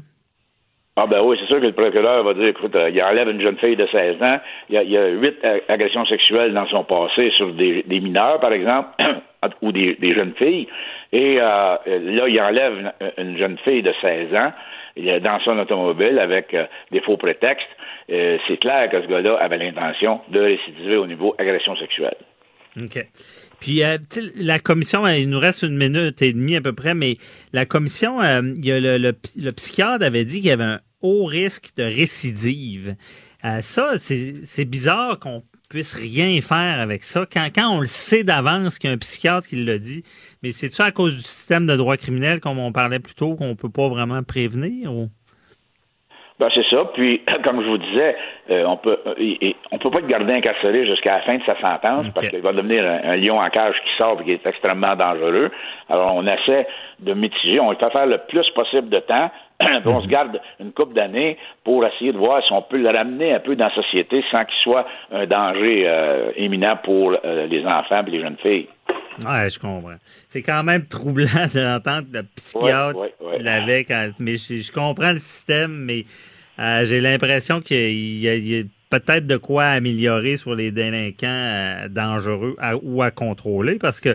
[0.97, 3.41] Ah ben oui, c'est sûr que le procureur va dire, écoute, euh, il enlève une
[3.41, 4.39] jeune fille de 16 ans,
[4.69, 7.85] il y a, il y a huit euh, agressions sexuelles dans son passé sur des,
[7.89, 8.89] mineurs, par exemple,
[9.63, 10.67] ou des, jeunes filles,
[11.13, 14.53] et euh, là, il enlève une, une jeune fille de 16 ans
[14.97, 17.69] il est dans son automobile avec euh, des faux prétextes.
[18.13, 22.17] Euh, c'est clair que ce gars-là avait l'intention de récidiver au niveau agression sexuelle.
[22.77, 23.07] OK.
[23.59, 23.99] Puis, euh,
[24.37, 27.17] la commission, euh, il nous reste une minute et demie à peu près, mais
[27.53, 30.65] la commission, euh, il y a le, le, le psychiatre avait dit qu'il y avait
[30.65, 32.97] un haut risque de récidive.
[33.45, 37.27] Euh, ça, c'est bizarre qu'on puisse rien faire avec ça.
[37.31, 40.03] Quand, quand on le sait d'avance qu'il y a un psychiatre qui l'a dit,
[40.43, 43.57] mais c'est-tu à cause du système de droit criminel, comme on parlait plus tôt, qu'on
[43.57, 44.93] peut pas vraiment prévenir?
[44.93, 45.11] Ou?
[46.41, 46.87] Ben, c'est ça.
[46.95, 48.17] Puis, comme je vous disais,
[48.51, 51.55] euh, on peut euh, on peut pas le garder incarcéré jusqu'à la fin de sa
[51.61, 54.47] sentence parce qu'il va devenir un, un lion en cage qui sort et qui est
[54.47, 55.51] extrêmement dangereux.
[55.91, 56.67] Alors, on essaie
[56.99, 57.61] de mitiger.
[57.61, 59.31] On le fait faire le plus possible de temps.
[59.61, 62.89] Puis on se garde une couple d'années pour essayer de voir si on peut le
[62.89, 67.47] ramener un peu dans la société sans qu'il soit un danger euh, imminent pour euh,
[67.49, 68.69] les enfants et les jeunes filles.
[69.27, 69.95] Ouais, je comprends.
[70.29, 73.43] C'est quand même troublant d'entendre le psychiatre Ouais, ouais, ouais.
[73.43, 76.05] l'avait quand- mais je, je comprends le système, mais
[76.59, 80.71] euh, j'ai l'impression qu'il y a, il y a peut-être de quoi améliorer sur les
[80.71, 84.15] délinquants euh, dangereux à- ou à contrôler parce que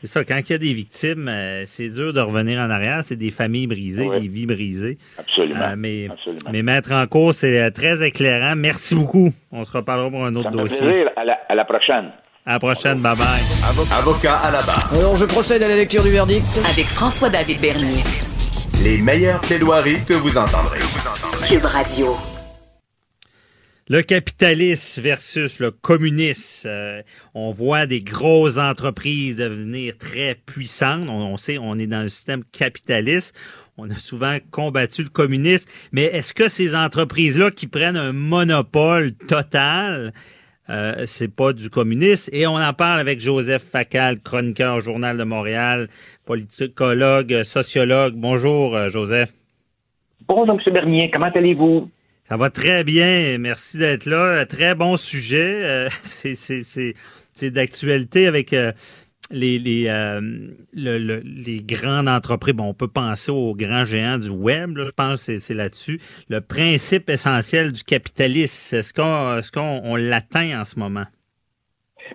[0.00, 3.04] c'est ça, quand il y a des victimes, euh, c'est dur de revenir en arrière,
[3.04, 4.98] c'est des familles brisées, des vies brisées.
[5.16, 5.60] Absolument.
[5.62, 6.50] Euh, mais, Absolument.
[6.50, 8.56] mais mettre en cause, c'est euh, très éclairant.
[8.56, 9.30] Merci beaucoup.
[9.52, 10.86] On se reparlera pour un autre Ça me fait dossier.
[10.88, 11.10] plaisir.
[11.14, 12.10] À la, à la prochaine.
[12.44, 13.00] À la prochaine.
[13.00, 13.40] Bye bye.
[13.92, 14.92] Avocat à la barre.
[14.94, 16.44] Alors je procède à la lecture du verdict.
[16.68, 18.02] Avec François-David Bernier.
[18.82, 20.80] Les meilleures plaidoiries que vous entendrez.
[21.46, 22.16] Cube Radio.
[23.88, 26.68] Le capitalisme versus le communisme.
[26.68, 27.02] Euh,
[27.34, 31.08] on voit des grosses entreprises devenir très puissantes.
[31.08, 33.36] On, on sait, on est dans un système capitaliste.
[33.76, 35.68] On a souvent combattu le communisme.
[35.92, 40.12] Mais est-ce que ces entreprises-là qui prennent un monopole total,
[40.70, 42.30] euh, c'est pas du communisme?
[42.32, 45.88] Et on en parle avec Joseph Facal, chroniqueur au Journal de Montréal,
[46.24, 48.14] politicologue, sociologue.
[48.16, 49.32] Bonjour, euh, Joseph.
[50.28, 50.72] Bonjour, M.
[50.72, 51.90] Bernier, comment allez-vous?
[52.24, 53.36] Ça va très bien.
[53.38, 54.46] Merci d'être là.
[54.46, 55.64] Très bon sujet.
[55.64, 55.88] Euh,
[57.34, 58.72] c'est d'actualité avec euh,
[59.32, 60.20] les, les, euh,
[60.72, 62.54] le- le- les grandes entreprises.
[62.54, 64.76] Bon, on peut penser aux grands géants du web.
[64.76, 66.00] là, je pense que c'est, là-dessus.
[66.28, 71.06] Le principe essentiel du capitalisme, est-ce qu'on, est-ce qu'on on l'atteint en ce moment?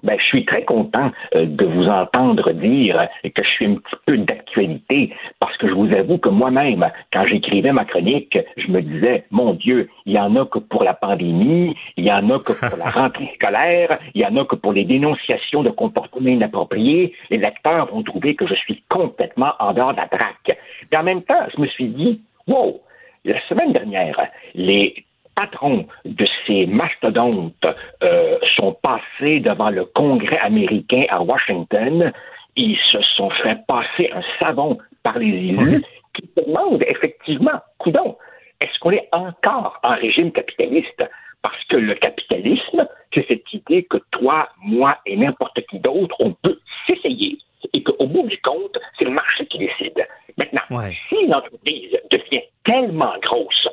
[0.03, 3.95] Ben, je suis très content euh, de vous entendre dire que je suis un petit
[4.05, 8.81] peu d'actualité parce que je vous avoue que moi-même, quand j'écrivais ma chronique, je me
[8.81, 12.39] disais, mon Dieu, il y en a que pour la pandémie, il y en a
[12.39, 16.29] que pour la rentrée scolaire, il y en a que pour les dénonciations de comportements
[16.29, 17.13] inappropriés.
[17.29, 20.57] Les lecteurs vont trouver que je suis complètement en dehors de la traque.
[20.91, 22.81] Mais en même temps, je me suis dit, wow,
[23.25, 24.19] la semaine dernière,
[24.55, 25.05] les
[25.37, 27.65] patrons de ces mastodontes
[28.03, 32.11] euh, sont passés devant le Congrès américain à Washington.
[32.55, 35.83] Ils se sont fait passer un savon par les élus
[36.15, 38.17] qui demandent effectivement, coudon,
[38.59, 41.03] est-ce qu'on est encore en régime capitaliste?
[41.43, 46.31] Parce que le capitalisme, c'est cette idée que toi, moi et n'importe qui d'autre, on
[46.31, 47.37] peut s'essayer
[47.73, 50.07] et qu'au bout du compte, c'est le marché qui décide.
[50.35, 50.97] Maintenant, Ouais.
[51.09, 53.67] si une entreprise devient tellement grosse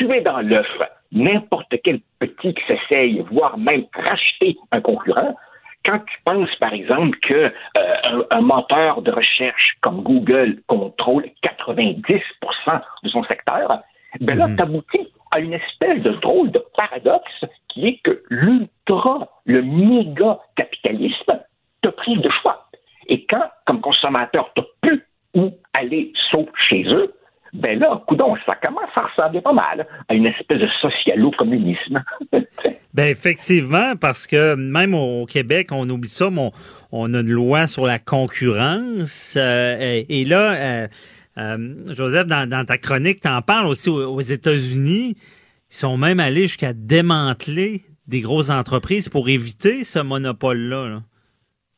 [0.00, 0.66] tuer dans l'œuf
[1.12, 5.36] n'importe quel petit qui s'essaye, voire même racheter un concurrent,
[5.84, 11.24] quand tu penses, par exemple, que euh, un, un moteur de recherche comme Google contrôle
[11.42, 12.02] 90
[13.02, 13.82] de son secteur,
[14.20, 19.62] ben là, t'aboutis à une espèce de drôle de paradoxe qui est que l'ultra, le
[19.62, 21.40] méga capitalisme
[21.82, 22.66] te prive de choix.
[23.06, 27.14] Et quand, comme consommateur, tu plus où aller sauf chez eux,
[27.60, 32.02] ben là, coudon, ça commence à ressembler pas mal à une espèce de socialo-communisme.
[32.92, 36.52] Ben effectivement, parce que même au Québec, on oublie ça, mais on,
[36.90, 39.34] on a une loi sur la concurrence.
[39.36, 40.88] euh, et, et là, euh,
[41.38, 45.14] euh, Joseph, dans, dans ta chronique, tu en parles aussi aux, aux États-Unis.
[45.16, 50.88] Ils sont même allés jusqu'à démanteler des grosses entreprises pour éviter ce monopole-là.
[50.88, 51.02] là.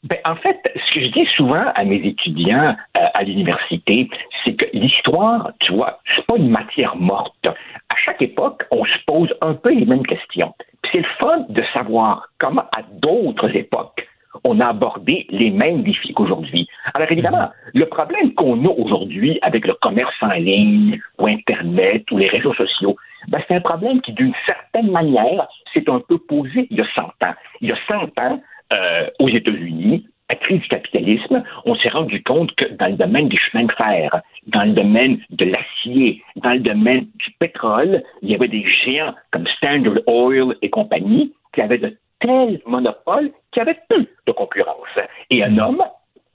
[0.05, 0.57] Ben, en fait,
[0.93, 4.09] ce que je dis souvent à mes étudiants euh, à l'université,
[4.45, 7.47] c'est que l'histoire, tu vois, c'est pas une matière morte.
[7.47, 10.55] À chaque époque, on se pose un peu les mêmes questions.
[10.83, 14.07] Puis c'est le fun de savoir comment, à d'autres époques,
[14.45, 16.67] on a abordé les mêmes défis qu'aujourd'hui.
[16.95, 22.19] Alors évidemment, le problème qu'on a aujourd'hui avec le commerce en ligne ou Internet ou
[22.19, 22.97] les réseaux sociaux,
[23.29, 26.87] ben, c'est un problème qui, d'une certaine manière, s'est un peu posé il y a
[26.95, 27.35] 100 ans.
[27.61, 32.23] Il y a 100 ans, euh, aux États-Unis, la crise du capitalisme, on s'est rendu
[32.23, 36.55] compte que dans le domaine des chemins de fer, dans le domaine de l'acier, dans
[36.55, 41.61] le domaine du pétrole, il y avait des géants comme Standard Oil et compagnie qui
[41.61, 44.97] avaient de tels monopoles qu'il y avait peu de concurrence.
[45.29, 45.83] Et un homme,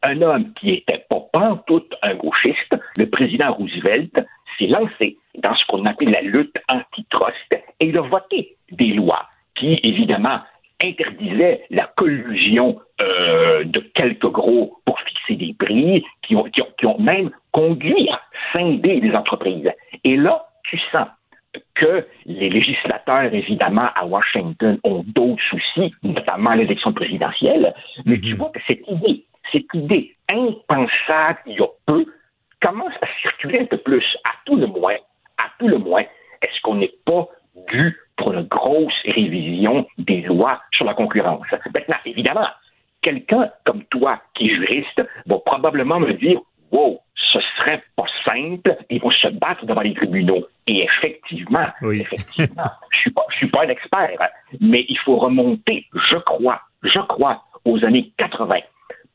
[0.03, 4.13] un homme qui était pas tout un gauchiste, le président Roosevelt,
[4.59, 9.25] s'est lancé dans ce qu'on appelle la lutte antitrust et il a voté des lois
[9.55, 10.39] qui, évidemment,
[10.81, 16.99] interdisait la collusion euh, de quelques gros pour fixer des prix, qui ont, qui, ont,
[16.99, 19.71] même conduit à scinder des entreprises.
[20.03, 21.07] Et là, tu sens
[21.75, 27.73] que les législateurs, évidemment, à Washington, ont d'autres soucis, notamment l'élection présidentielle,
[28.05, 28.37] mais tu mhm.
[28.37, 32.05] vois que cette idée, cette idée impensable il y a peu,
[32.61, 34.97] commence à circuler un peu plus, à tout le moins,
[35.37, 36.03] à tout le moins,
[36.41, 37.27] est-ce qu'on n'est pas
[37.71, 41.45] dû pour une grosse révision des lois sur la concurrence.
[41.73, 42.47] Maintenant, évidemment,
[43.01, 46.39] quelqu'un comme toi qui est juriste va probablement me dire
[46.71, 50.45] Wow, ce serait pas simple, ils vont se battre devant les tribunaux.
[50.67, 55.85] Et effectivement, effectivement, je suis pas, je suis pas un expert, mais il faut remonter,
[55.93, 58.57] je crois, je crois, aux années 80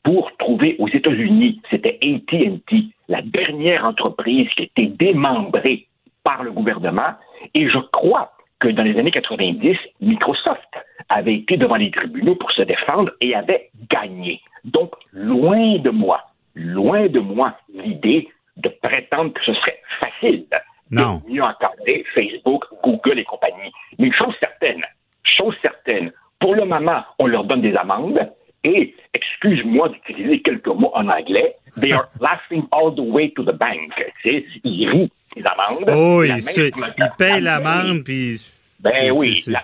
[0.02, 5.86] pour trouver aux États-Unis, c'était AT&T, la dernière entreprise qui était démembrée
[6.24, 7.14] par le gouvernement,
[7.54, 10.72] et je crois que dans les années 90, Microsoft
[11.08, 14.40] avait été devant les tribunaux pour se défendre et avait gagné.
[14.64, 16.20] Donc, loin de moi,
[16.54, 20.46] loin de moi l'idée de prétendre que ce serait facile
[20.92, 21.20] non.
[21.26, 23.72] de mieux encadrer Facebook, Google et compagnie.
[23.98, 24.84] Mais une chose certaine,
[25.24, 28.30] chose certaine, pour le moment, on leur donne des amendes
[28.62, 33.56] et, excuse-moi d'utiliser quelques mots en anglais, they are laughing all the way to the
[33.56, 33.92] bank.
[34.24, 35.84] ils rient les amendes.
[35.88, 38.40] Oh, ils, payent l'amende, puis
[38.80, 39.62] ben oui, la,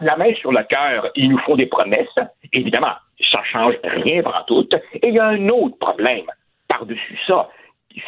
[0.00, 2.06] la, main sur le cœur, ils nous font des promesses.
[2.52, 2.92] Évidemment,
[3.30, 4.68] ça change rien pour tout.
[4.94, 6.22] Et il y a un autre problème
[6.68, 7.48] par-dessus ça,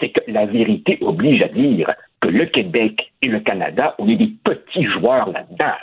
[0.01, 4.17] c'est que la vérité oblige à dire que le Québec et le Canada, on est
[4.17, 5.75] des petits joueurs là-dedans.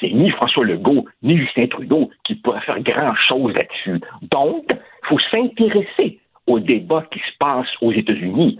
[0.00, 4.00] C'est ni François Legault ni Justin Trudeau qui pourraient faire grand-chose là-dessus.
[4.30, 8.58] Donc, il faut s'intéresser au débat qui se passe aux États-Unis.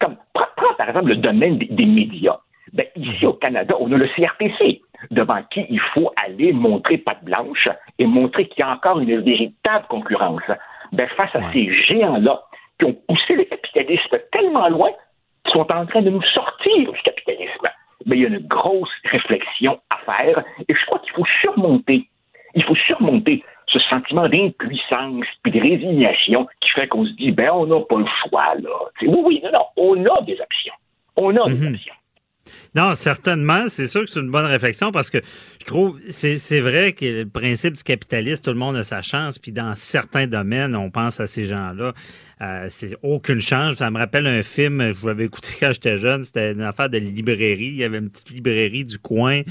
[0.00, 2.38] Comme, prends, par exemple le domaine des médias.
[2.72, 7.24] Ben, ici au Canada, on a le CRTC, devant qui il faut aller montrer patte
[7.24, 10.42] blanche et montrer qu'il y a encore une véritable concurrence.
[10.92, 12.42] Ben, face à ces géants-là
[12.78, 14.90] qui ont poussé le capitalisme tellement loin
[15.44, 17.68] qu'ils sont en train de nous sortir du capitalisme,
[18.06, 22.08] ben, il y a une grosse réflexion à faire et je crois qu'il faut surmonter,
[22.54, 27.50] il faut surmonter ce sentiment d'impuissance puis de résignation qui fait qu'on se dit, ben,
[27.52, 28.70] on n'a pas le choix, là.
[29.02, 30.74] oui, oui, non, non, on a des options.
[31.16, 31.74] On a des mhm.
[31.74, 31.94] options.
[32.74, 33.64] Non, certainement.
[33.68, 37.28] C'est sûr que c'est une bonne réflexion parce que je trouve, c'est vrai que le
[37.28, 39.38] principe du capitalisme, tout le monde a sa chance.
[39.38, 41.92] Puis dans certains domaines, on pense à ces gens-là.
[42.40, 43.76] Euh, c'est aucune chance.
[43.76, 46.98] Ça me rappelle un film, je l'avais écouté quand j'étais jeune, c'était une affaire de
[46.98, 47.66] librairie.
[47.66, 49.42] Il y avait une petite librairie du coin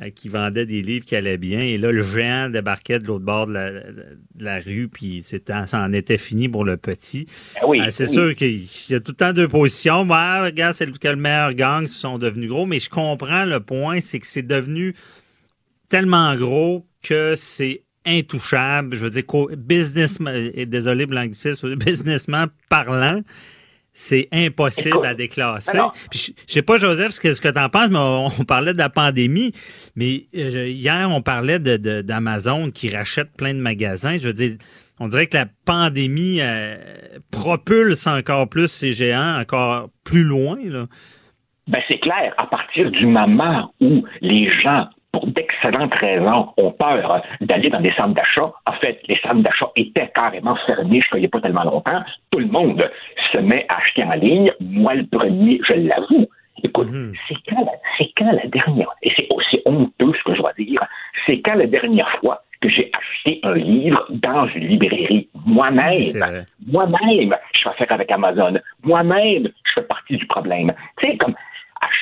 [0.00, 1.60] euh, qui vendait des livres qui allaient bien.
[1.60, 3.54] Et là, le géant débarquait de l'autre bord de
[4.38, 7.26] la, rue, puis ça en était fini pour le petit.
[7.60, 10.06] Ah oui, euh, c'est sûr qu'il y a tout le temps deux positions.
[10.06, 12.66] Bah, regarde, c'est le meilleur gang, ils sont devenus gros.
[12.66, 14.94] Mais je comprends le point, c'est que c'est devenu
[15.88, 18.96] tellement gros que c'est intouchable.
[18.96, 19.24] Je veux dire,
[19.56, 23.20] businessman, désolé pour l'anglicisme, businessman parlant,
[23.92, 25.76] c'est impossible à déclasser.
[26.12, 28.78] je, sais pas, Joseph, ce que, ce que tu en penses, mais on, parlait de
[28.78, 29.52] la pandémie,
[29.96, 34.16] mais euh, hier, on parlait d'Amazon de, qui rachète plein de magasins.
[34.18, 34.52] Je veux dire,
[35.00, 36.76] on dirait que la pandémie euh,
[37.32, 40.58] propulse encore plus ces géants encore plus loin.
[40.64, 40.86] Là.
[41.66, 47.22] Ben, c'est clair, à partir du moment où les gens pour d'excellentes raisons, ont peur
[47.40, 48.52] d'aller dans des centres d'achat.
[48.66, 52.02] En fait, les centres d'achat étaient carrément fermés je ne a pas tellement longtemps.
[52.30, 52.90] Tout le monde
[53.32, 54.52] se met à acheter en ligne.
[54.60, 56.26] Moi, le premier, je l'avoue.
[56.62, 57.12] Écoute, mhm.
[57.28, 57.66] c'est quand,
[58.16, 60.84] quand, la dernière, et c'est aussi honteux ce que je dois dire,
[61.24, 66.44] c'est quand la dernière fois que j'ai acheté un livre dans une librairie moi-même.
[66.66, 68.58] Moi-même, je fais affaire avec Amazon.
[68.82, 70.72] Moi-même, je fais partie du problème.
[70.98, 71.34] Tu sais, comme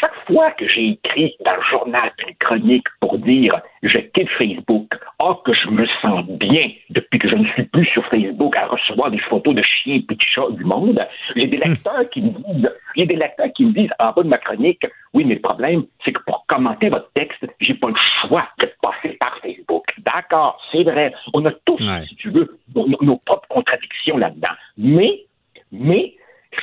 [0.00, 4.92] chaque fois que j'ai écrit dans le journal une chronique pour dire je quitte Facebook,
[5.18, 8.66] or que je me sens bien depuis que je ne suis plus sur Facebook à
[8.66, 12.30] recevoir des photos de chiens et de chats du monde, j'ai des lecteurs qui me
[12.30, 14.84] disent, j'ai des lecteurs qui me disent en bas de ma chronique,
[15.14, 18.70] oui, mais le problème, c'est que pour commenter votre texte, j'ai pas le choix de
[18.82, 19.84] passer par Facebook.
[19.99, 21.12] D'accord, c'est vrai.
[21.32, 21.78] On a tous,
[22.09, 24.55] si tu veux, nos, nos propres contradictions là-dedans.
[24.76, 25.24] Mais,
[25.72, 26.14] mais,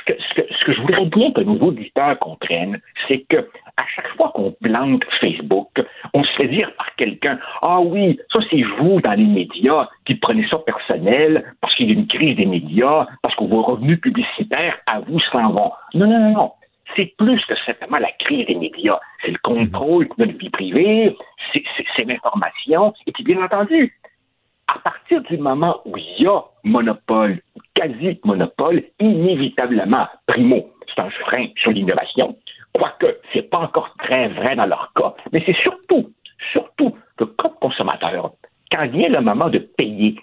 [0.06, 0.18] ce que,
[0.54, 4.52] ce, que, je voudrais bien que nos auditeurs comprennent, c'est que à chaque fois qu'on
[4.62, 5.68] plante Facebook,
[6.12, 10.14] on se fait dire par quelqu'un Ah oui, ça c'est vous dans les médias qui
[10.16, 14.00] prenez ça personnel parce qu'il y a une crise des médias, parce que vos revenus
[14.00, 15.72] publicitaires à vous s'en vont.
[15.94, 16.52] Non, non, non, non.
[16.94, 19.00] C'est plus que simplement la crise des médias.
[19.22, 21.16] C'est le contrôle de notre vie privée,
[21.52, 23.98] c'est l'information, et puis bien entendu,
[24.68, 27.40] à partir du moment où il y a monopole,
[27.74, 32.36] quasi-monopole, inévitablement, primo, c'est un frein sur l'innovation.
[32.72, 35.14] Quoique, c'est pas encore très vrai dans leur cas.
[35.32, 36.10] Mais c'est surtout,
[36.52, 38.32] surtout que comme consommateur,
[38.70, 40.16] quand vient le moment de payer,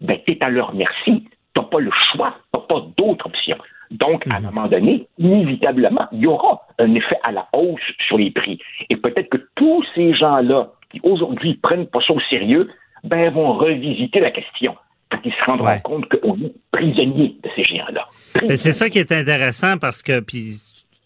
[0.00, 1.24] ben, t'es à leur merci.
[1.54, 2.34] T'as pas le choix.
[2.52, 3.56] T'as pas d'autre option.
[3.90, 4.46] Donc, à un mhm.
[4.46, 8.58] moment donné, inévitablement, il y aura un effet à la hausse sur les prix.
[8.90, 12.70] Et peut-être que tous ces gens-là qui aujourd'hui prennent pas ça au sérieux,
[13.04, 14.76] ben, vont revisiter la question
[15.10, 18.08] quand ils se rendront compte qu'on est prisonnier de ces géants-là.
[18.56, 20.54] C'est ça qui est intéressant parce que puis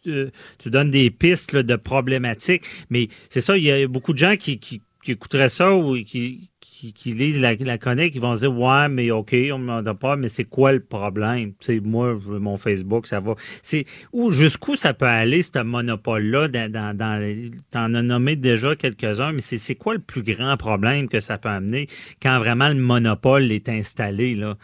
[0.06, 4.18] euh, tu donnes des pistes de problématiques, mais c'est ça, il y a beaucoup de
[4.18, 6.49] gens qui, qui, qui écouteraient ça ou qui,
[6.80, 10.16] qui, lisent la, la chronique, ils vont dire Ouais, mais OK, on ne demande pas,
[10.16, 11.52] mais c'est quoi le problème?
[11.60, 13.34] Tu moi, mon Facebook, ça va.
[13.62, 16.48] C'est où jusqu'où ça peut aller, ce monopole-là?
[16.48, 17.20] Dans, dans, dans
[17.70, 21.48] T'en as nommé déjà quelques-uns, mais c'est quoi le plus grand problème que ça peut
[21.48, 21.86] amener
[22.22, 24.54] quand vraiment le monopole est installé là?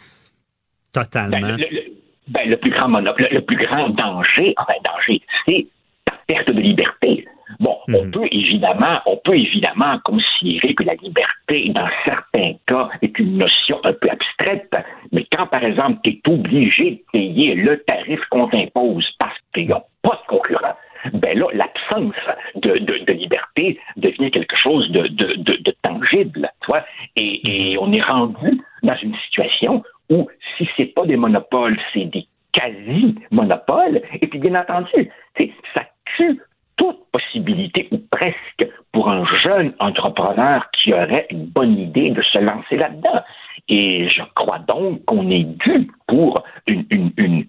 [0.92, 1.40] Totalement?
[1.40, 1.82] Ben, le,
[2.28, 5.66] ben, le plus grand monopole, le plus grand danger, enfin danger, c'est
[6.06, 7.26] la perte de liberté.
[7.60, 8.10] Bon, on mhm.
[8.10, 13.78] peut évidemment, on peut évidemment considérer que la liberté, dans certains cas, est une notion
[13.84, 14.74] un peu abstraite,
[15.12, 19.66] mais quand, par exemple, tu es obligé de payer le tarif qu'on t'impose parce qu'il
[19.66, 20.74] n'y a pas de concurrent,
[21.12, 22.14] ben là, l'absence
[22.56, 26.84] de, de, liberté devient quelque chose de, de tangible, tu vois,
[27.14, 32.04] et, et, on est rendu dans une situation où si c'est pas des monopoles, c'est
[32.04, 35.10] des quasi-monopoles, et puis bien entendu,
[35.74, 35.82] ça
[36.16, 36.40] tue
[37.16, 42.76] possibilité, ou presque, pour un jeune entrepreneur qui aurait une bonne idée de se lancer
[42.76, 43.22] là-dedans.
[43.68, 47.46] Et je crois donc qu'on est dû pour une,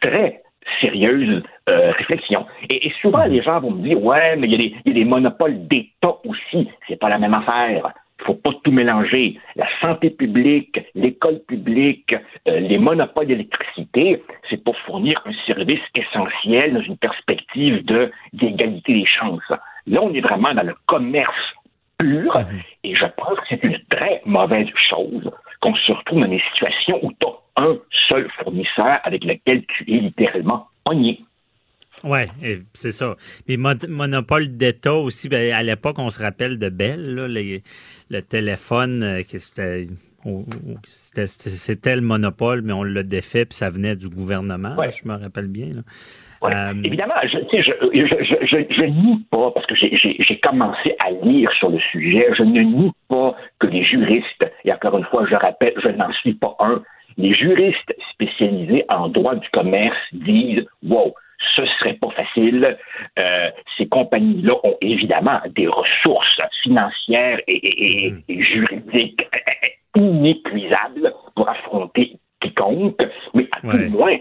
[0.00, 0.42] très
[0.80, 2.46] sérieuse euh, réflexion.
[2.68, 5.66] Et, souvent, les gens vont me dire, ouais, mais il y, y, a des monopoles
[5.66, 6.68] d'État aussi.
[6.86, 7.92] C'est pas la même affaire.
[8.26, 9.38] Il faut pas tout mélanger.
[9.54, 12.12] La santé publique, l'école publique,
[12.48, 14.20] euh, les monopoles d'électricité,
[14.50, 19.48] c'est pour fournir un service essentiel dans une perspective de d'égalité des chances.
[19.86, 21.54] Là, on est vraiment dans le commerce
[21.98, 22.60] pur, mhm.
[22.82, 26.98] et je pense que c'est une très mauvaise chose qu'on se retrouve dans des situations
[27.04, 27.72] où tu as un
[28.08, 31.20] seul fournisseur avec lequel tu es littéralement pogné.
[32.04, 32.20] Oui,
[32.74, 33.16] c'est ça.
[33.48, 37.26] Les monopole d'État aussi, ben, à l'époque, on se rappelle de Bell, là,
[38.10, 39.22] le téléphone, euh,
[40.88, 45.14] c'était c'était le monopole, mais on l'a défait, puis ça venait du gouvernement, je me
[45.14, 45.70] rappelle bien.
[46.44, 51.70] Euh, Évidemment, je, je, je, je, nie pas, parce que j'ai commencé à lire sur
[51.70, 55.74] le sujet, je ne nie pas que les juristes, et encore une fois, je rappelle,
[55.82, 56.82] je n'en suis pas un,
[57.16, 61.14] les juristes spécialisés en droit du commerce disent, wow,
[61.54, 62.76] ce serait pas facile.
[63.18, 68.40] Euh, ces compagnies-là ont évidemment des ressources financières et, mm.
[68.42, 69.28] juridiques
[69.98, 73.00] inépuisables pour affronter quiconque,
[73.34, 74.16] mais à tout le moins,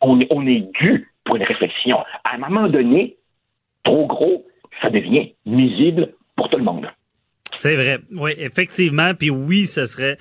[0.00, 1.98] on, on est dû pour une réflexion.
[2.24, 3.16] À un moment donné,
[3.84, 4.46] trop gros,
[4.80, 6.88] ça devient nuisible pour tout le monde.
[7.54, 7.98] C'est vrai.
[8.12, 9.12] Oui, effectivement.
[9.14, 10.16] Puis oui, ce serait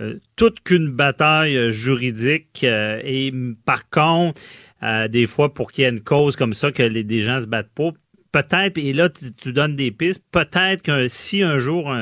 [0.00, 2.64] euh, toute qu'une bataille euh, juridique.
[2.64, 3.32] Euh, et
[3.66, 4.40] par contre,
[4.82, 7.46] des fois, pour qu'il y ait une cause comme ça, que les, des gens se
[7.46, 7.90] battent pas,
[8.32, 11.92] peut-être, et là, tu, donnes des pistes, peut-être que si un jour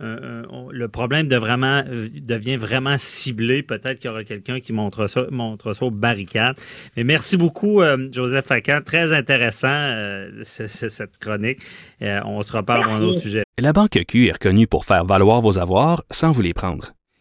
[0.00, 5.26] le problème de vraiment, devient vraiment ciblé, peut-être qu'il y aura quelqu'un qui montre ça,
[5.30, 6.56] montre ça aux barricades.
[6.96, 8.80] Mais merci beaucoup, Joseph Facan.
[8.84, 9.94] Très intéressant,
[10.42, 11.60] cette chronique.
[12.00, 13.42] on se reparle dans un autre sujet.
[13.60, 16.92] La Banque Q est reconnue pour faire valoir vos avoirs sans vous les prendre.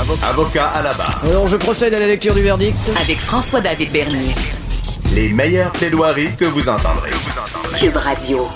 [0.00, 1.22] Avocat à la barre.
[1.26, 2.74] Alors, je procède à la lecture du verdict.
[3.02, 4.34] Avec François-David Bernier.
[5.14, 7.10] Les meilleures plaidoiries que vous entendrez.
[7.78, 8.48] Cube Radio.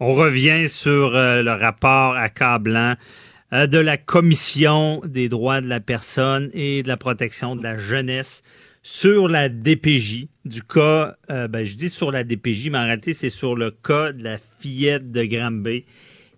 [0.00, 2.94] On revient sur euh, le rapport accablant
[3.52, 7.76] euh, de la Commission des droits de la personne et de la protection de la
[7.76, 8.42] jeunesse
[8.82, 13.12] sur la DPJ du cas, euh, ben, je dis sur la DPJ, mais en réalité,
[13.12, 15.84] c'est sur le cas de la fillette de Granby.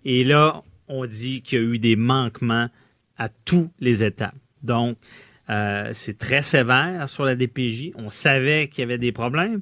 [0.05, 2.70] Et là, on dit qu'il y a eu des manquements
[3.19, 4.35] à tous les étapes.
[4.62, 4.97] Donc,
[5.49, 7.93] euh, c'est très sévère sur la DPJ.
[7.95, 9.61] On savait qu'il y avait des problèmes.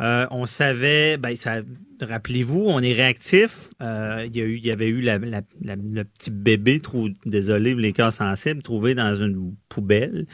[0.00, 1.60] Euh, on savait, ben, ça,
[2.00, 3.70] rappelez-vous, on est réactif.
[3.80, 8.62] Euh, il, y y avait eu la, le petit bébé, trou, désolé, les cas sensibles,
[8.62, 10.26] trouvé dans une poubelle.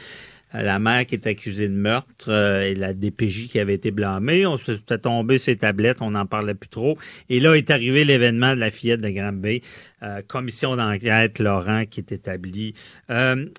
[0.55, 3.91] Euh, la mère qui est accusée de meurtre euh, et la DPJ qui avait été
[3.91, 4.45] blâmée.
[4.45, 6.97] On se fait tomber ses tablettes, on n'en parlait plus trop.
[7.29, 9.61] Et là est arrivé l'événement de la fillette de Granby.
[10.03, 12.73] Euh, commission d'enquête, Laurent, qui est établie.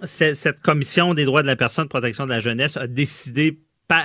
[0.05, 3.61] cette commission des droits de la personne, protection de la jeunesse, a décidé,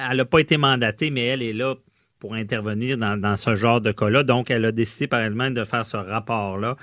[0.10, 1.76] elle n'a pas été mandatée, mais elle est là
[2.20, 4.24] pour intervenir dans, dans ce genre de cas-là.
[4.24, 6.76] Donc, elle a décidé par elle-même de faire ce rapport-là.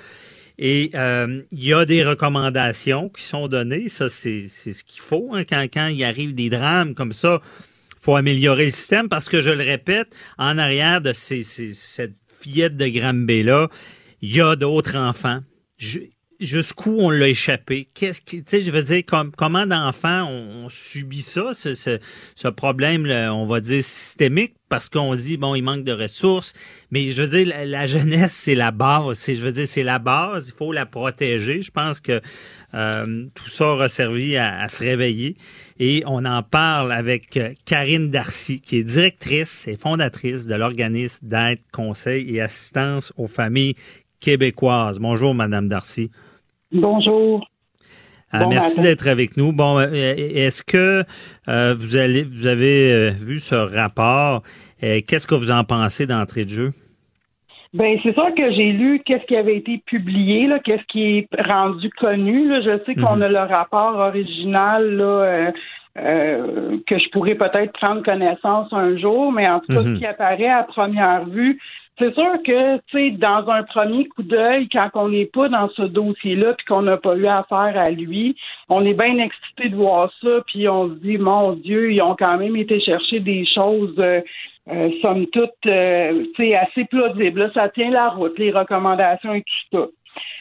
[0.57, 3.89] Et euh, il y a des recommandations qui sont données.
[3.89, 5.31] Ça, c'est ce qu'il faut.
[5.33, 5.43] Hein.
[5.45, 7.41] Quand, quand il arrive des drames comme ça,
[7.99, 12.75] faut améliorer le système parce que, je le répète, en arrière de ces, cette fillette
[12.75, 13.69] de Granby-là,
[14.21, 15.39] il y a d'autres enfants.
[16.39, 17.89] jusqu'où on l'a échappé?
[17.93, 19.03] Qu'est-ce qui, tu sais, je veux dire,
[19.37, 21.99] comment d'enfants on, subit ça, ce, ce,
[22.35, 24.53] ce problème, on va dire systémique?
[24.73, 26.53] Parce qu'on dit bon il manque de ressources.
[26.89, 29.23] Mais je veux dire la, jeunesse c'est la base.
[29.27, 30.47] Je veux dire c'est la base.
[30.47, 31.61] Il faut la protéger.
[31.61, 32.21] Je pense que
[32.73, 35.35] euh, tout ça aura servi à, se réveiller.
[35.77, 41.27] Et on en parle avec euh, Karine Darcy qui est directrice et fondatrice de l'organisme
[41.27, 43.75] d'aide conseil et assistance aux familles
[44.19, 44.97] québécoises.
[44.97, 46.09] Bonjour madame Darcy.
[46.71, 47.47] Bonjour
[48.33, 49.53] ah, merci d'être avec nous.
[49.53, 51.03] Bon, euh, est-ce que
[51.47, 54.41] euh, vous allez, vous avez euh, vu ce rapport?
[54.81, 56.69] Qu'est-ce que vous en pensez d'entrée de jeu?
[57.73, 61.27] Ben c'est sûr que j'ai lu qu'est-ce qui avait été publié, là, qu'est-ce qui est
[61.41, 62.49] rendu connu.
[62.49, 62.61] Là.
[62.61, 63.21] Je sais qu'on mhm.
[63.23, 65.51] a le rapport original là,
[65.95, 69.99] que je pourrais peut-être prendre connaissance un jour, mais en tout cas, ce mhm.
[69.99, 71.59] qui apparaît à première vue,
[71.99, 75.69] c'est sûr que, tu sais, dans un premier coup d'œil, quand on n'est pas dans
[75.69, 78.35] ce dossier-là, puis qu'on n'a pas eu affaire à lui,
[78.67, 82.15] on est bien excité de voir ça, puis on se dit, mon Dieu, ils ont
[82.15, 84.21] quand même été chercher des choses, euh,
[84.71, 87.51] euh somme toute, euh, assez plausibles.
[87.53, 89.87] ça tient la route, les recommandations et tout ça.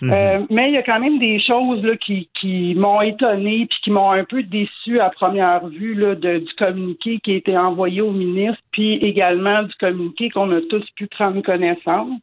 [0.01, 0.13] Mhm.
[0.13, 3.79] Euh, mais il y a quand même des choses là, qui, qui m'ont étonné puis
[3.85, 7.57] qui m'ont un peu déçu à première vue là, de, du communiqué qui a été
[7.57, 12.21] envoyé au ministre, puis également du communiqué qu'on a tous pu prendre connaissance.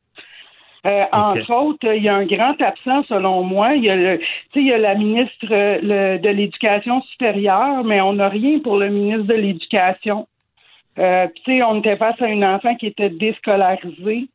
[0.85, 3.75] Euh, Entre autres, il y a un grand absent selon moi.
[3.75, 4.19] Il y a, le,
[4.55, 8.89] il y a la ministre le, de l'Éducation supérieure, mais on n'a rien pour le
[8.89, 10.27] ministre de l'Éducation.
[10.97, 14.27] Euh, on était face à un enfant qui était déscolarisé.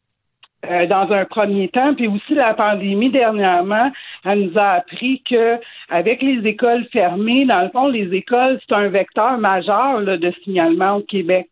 [0.70, 1.94] Euh, dans un premier temps.
[1.94, 3.90] Puis aussi, la pandémie dernièrement,
[4.24, 5.58] elle nous a appris que
[5.88, 10.96] avec les écoles fermées, dans le fond, les écoles, c'est un vecteur majeur de signalement
[10.96, 11.48] au Québec.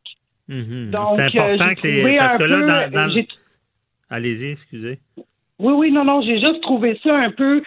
[0.48, 0.90] Mhm.
[0.90, 2.16] Donc, c'est euh, important que les...
[2.16, 3.16] Parce que là, dans...
[3.16, 3.22] Euh,
[4.10, 4.98] Allez-y, excusez.
[5.58, 7.62] Oui, oui, non, non, j'ai juste trouvé ça un peu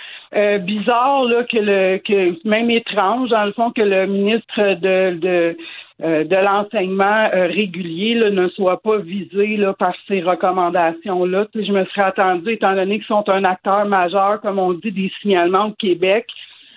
[0.59, 5.27] bizarre, là, que le que même étrange, dans le fond, que le ministre de, de
[5.27, 5.53] euh,
[5.99, 11.47] de l'enseignement euh, régulier ne soit pas visé là, par ces recommandations-là.
[11.55, 15.11] Je me serais attendu, étant donné qu'ils sont un acteur majeur, comme on dit, des
[15.21, 16.27] signalements au Québec,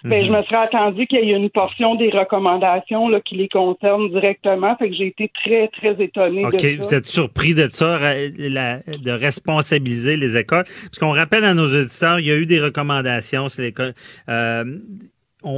[0.04, 0.36] ben, je mhm.
[0.36, 4.76] me serais attendu qu'il y ait une portion des recommandations là, qui les concernent directement.
[4.76, 6.68] Fait que j'ai été très, très étonné de ça.
[6.78, 10.64] Vous êtes surpris de ça, de responsabiliser les écoles?
[10.64, 13.94] Parce qu'on rappelle à nos auditeurs, il y a eu des recommandations sur l'école.
[14.28, 14.64] Euh,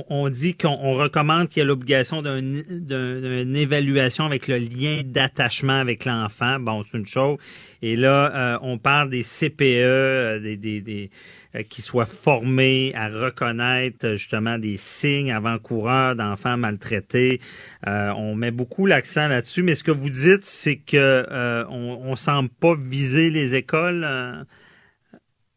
[0.08, 6.04] on, dit qu'on recommande qu'il y ait l'obligation d'une évaluation avec le lien d'attachement avec
[6.04, 6.58] l'enfant.
[6.60, 7.38] Bon, c'est une chose.
[7.82, 11.10] Et là, euh, on parle des CPE, euh, des, des,
[11.54, 17.40] euh, qui soient formés à reconnaître justement des signes avant-coureurs d'enfants maltraités.
[17.86, 19.62] on met beaucoup l'accent là-dessus.
[19.62, 21.26] Mais ce que vous dites, c'est que
[21.68, 24.06] on, on semble pas viser les écoles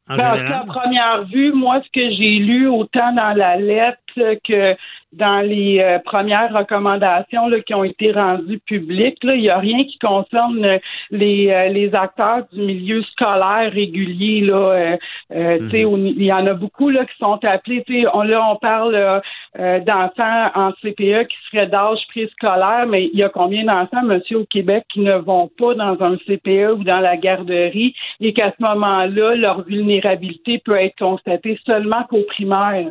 [0.09, 4.75] en À première vue, moi, ce que j'ai lu autant dans la lettre que
[5.13, 9.83] dans les euh, premières recommandations là, qui ont été rendues publiques, il n'y a rien
[9.83, 10.79] qui concerne
[11.11, 14.41] les, euh, les acteurs du milieu scolaire régulier.
[14.41, 14.97] Là,
[15.31, 16.07] euh, mhm.
[16.07, 17.83] Il y en a beaucoup là, qui sont appelés.
[18.13, 19.21] On, là, on parle
[19.55, 24.45] d'enfants en CPE qui seraient d'âge préscolaire, mais il y a combien d'enfants, monsieur, au
[24.45, 28.63] Québec, qui ne vont pas dans un CPE ou dans la garderie et qu'à ce
[28.63, 32.87] moment-là, leur vulnérabilité peut être constatée seulement qu'au primaire?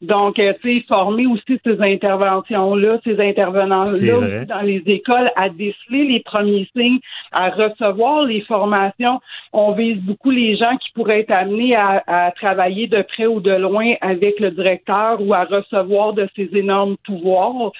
[0.00, 6.04] Donc, euh, tu sais, former aussi ces interventions-là, ces intervenants-là dans les écoles à déceler
[6.04, 7.00] les premiers signes,
[7.32, 9.20] à recevoir les formations.
[9.52, 13.52] On vise beaucoup les gens qui pourraient être amenés à, travailler de près ou de
[13.52, 17.70] loin avec le directeur ou à recevoir de ces énormes pouvoirs.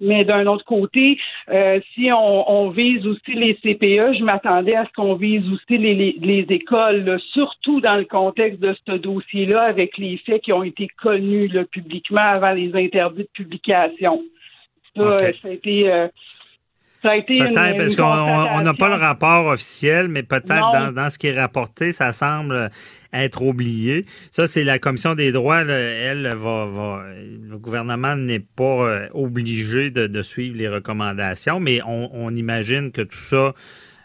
[0.00, 1.18] Mais d'un autre côté,
[1.50, 5.78] euh, si on, on, vise aussi les CPE, je m'attendais à ce qu'on vise aussi
[5.78, 10.52] les, les, les écoles, surtout dans le contexte de ce dossier-là, avec les faits qui
[10.52, 14.22] ont été connus là, publiquement avant les interdits de publication.
[14.96, 15.92] Ça, ça a été...
[15.92, 16.08] Euh,
[17.04, 21.38] Peut-être parce qu'on n'a pas le rapport officiel, mais peut-être dans, dans, ce qui est
[21.38, 22.70] rapporté, ça semble
[23.12, 24.04] être oublié.
[24.30, 25.60] Ça, c'est la commission des droits.
[25.60, 31.80] elle va, va, le gouvernement n'est pas euh, obligé de, de, suivre les recommandations, mais
[31.86, 33.52] on, on imagine que tout ça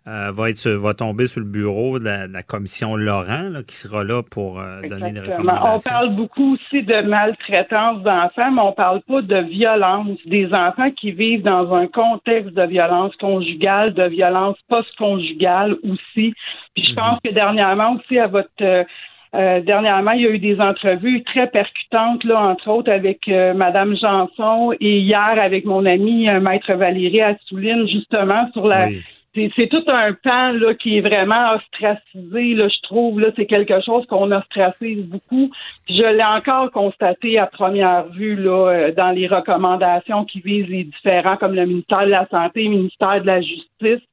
[0.07, 4.23] euh, va, être, va tomber sur le bureau de la, commission Laurent, qui sera là
[4.23, 5.75] pour euh, donner des recommandations.
[5.75, 10.53] On parle beaucoup aussi de maltraitance d'enfants, mais on ne parle pas de violence des
[10.53, 16.33] enfants qui vivent dans un contexte de violence conjugale, de violence post-conjugale aussi.
[16.75, 17.29] Puis je pense mhm.
[17.29, 18.49] que dernièrement aussi, à votre
[19.35, 23.95] euh, dernièrement, il y a eu des entrevues très percutantes, là, entre autres avec Madame
[23.95, 28.87] Janson et hier avec mon ami Maître Valérie Assouline, justement sur la
[29.33, 33.19] c'est tout un pan là, qui est vraiment ostracisé, là, je trouve.
[33.19, 35.51] Là, c'est quelque chose qu'on ostracise beaucoup.
[35.87, 40.83] je l'ai encore constaté à première vue là, euh, dans les recommandations qui visent les
[40.83, 44.08] différents, comme le ministère de la Santé, le ministère de la Justice.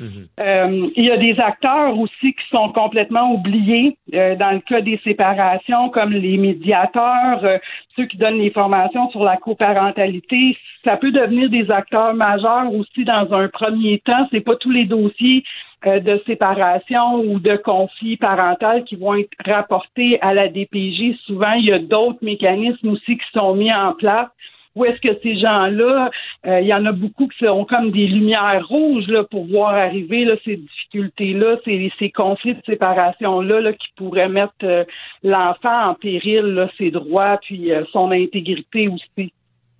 [0.00, 0.28] Mhm.
[0.38, 4.80] Euh, il y a des acteurs aussi qui sont complètement oubliés euh, dans le cas
[4.80, 7.58] des séparations, comme les médiateurs, euh,
[7.96, 10.56] ceux qui donnent les formations sur la coparentalité.
[10.84, 14.28] Ça peut devenir des acteurs majeurs aussi dans un premier temps.
[14.30, 15.42] C'est pas tous les dossiers
[15.84, 21.16] de séparation ou de conflit parental qui vont être rapportés à la DPJ.
[21.24, 24.28] Souvent, il y a d'autres mécanismes aussi qui sont mis en place
[24.78, 26.10] où est-ce que ces gens-là,
[26.46, 29.74] euh, il y en a beaucoup qui sont comme des lumières rouges là, pour voir
[29.74, 34.84] arriver là, ces difficultés-là, ces, conflits de séparation-là là, qui pourraient mettre euh,
[35.24, 39.32] l'enfant en péril, ses droits, puis euh, son intégrité aussi.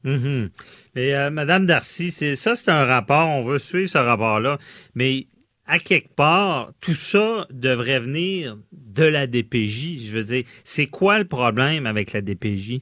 [0.05, 0.49] Mm-hmm.
[0.94, 3.28] Mais Madame Darcy, ça, c'est un rapport.
[3.28, 4.59] On veut suivre ce rapport-là,
[4.94, 5.26] mais
[5.66, 10.07] à quelque part, tout ça devrait venir de la DPJ.
[10.07, 12.80] Je veux dire, c'est quoi le problème avec la DPJ?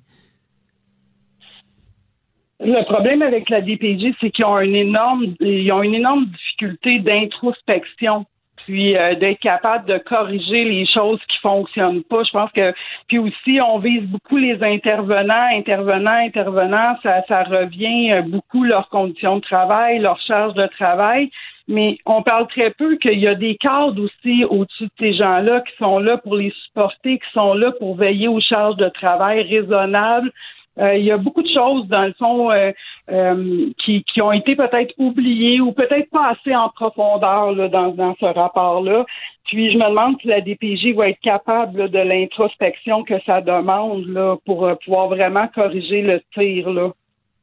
[2.61, 7.01] Le problème avec la DPJ, c'est qu'ils ont une énorme, ils ont une énorme difficulté
[7.01, 8.25] d'introspection
[8.67, 12.25] puis euh, d'être capable de corriger les choses qui fonctionnent pas.
[12.25, 12.75] Je pense que
[13.07, 18.89] puis aussi on vise beaucoup les intervenants, intervenants, intervenants, ça, ça revient euh, beaucoup leurs
[18.89, 21.31] conditions de travail, leur charge de travail.
[21.69, 25.61] Mais on parle très peu qu'il y a des cadres aussi au-dessus de ces gens-là
[25.63, 29.43] qui sont là pour les supporter, qui sont là pour veiller aux charges de travail
[29.43, 30.31] raisonnables,
[30.79, 32.73] il y a beaucoup de choses, dans le fond, euh,
[33.11, 39.07] euh, qui, ont été peut-être oubliées ou peut-être pas assez en profondeur dans, ce rapport-là.
[39.45, 44.39] Puis je me demande si la DPJ va être capable de l'introspection que ça demande
[44.45, 46.71] pour pouvoir vraiment corriger le tir.
[46.71, 46.91] Là.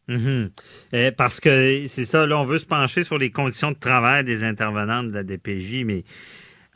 [0.09, 1.11] Mm-hmm.
[1.15, 4.43] parce que c'est ça, là, on veut se pencher sur les conditions de travail des
[4.43, 6.03] intervenants de la DPJ, mais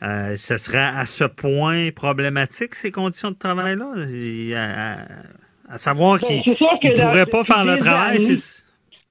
[0.02, 3.94] euh, ce serait à ce point problématique, ces conditions de travail-là?
[5.70, 8.18] À savoir ben, qu'ils ne pourraient pas faire le travail.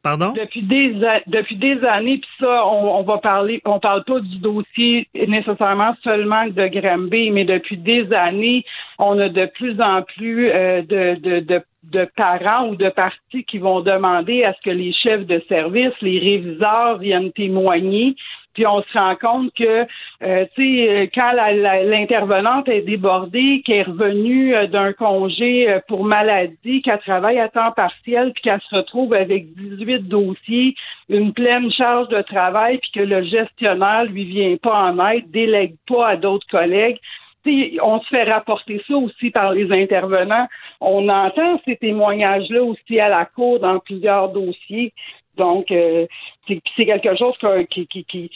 [0.04, 0.32] Pardon?
[0.32, 0.96] Depuis des,
[1.28, 6.46] depuis des années, puis ça, on, va parler, on parle pas du dossier nécessairement seulement
[6.48, 8.64] de Granby, mais depuis des années,
[9.00, 13.44] on a de plus en plus euh, de, de, de, de, parents ou de partis
[13.44, 18.16] qui vont demander à ce que les chefs de service, les réviseurs viennent témoigner
[18.58, 19.86] puis on se rend compte que,
[20.24, 26.04] euh, tu sais, euh, quand l'intervenante est débordée, qu'elle est revenue euh, d'un congé pour
[26.04, 30.74] maladie, qu'elle travaille à temps partiel, puis qu'elle se retrouve avec 18 dossiers,
[31.08, 35.76] une pleine charge de travail, puis que le gestionnaire lui vient pas en aide, délègue
[35.88, 36.98] pas à d'autres collègues.
[37.46, 40.48] on se fait rapporter ça aussi par les intervenants.
[40.82, 44.94] On entend ces témoignages-là aussi à la cour dans plusieurs dossiers.
[45.38, 46.06] Donc, euh,
[46.48, 47.36] c'est quelque chose
[47.70, 48.32] qui, qui,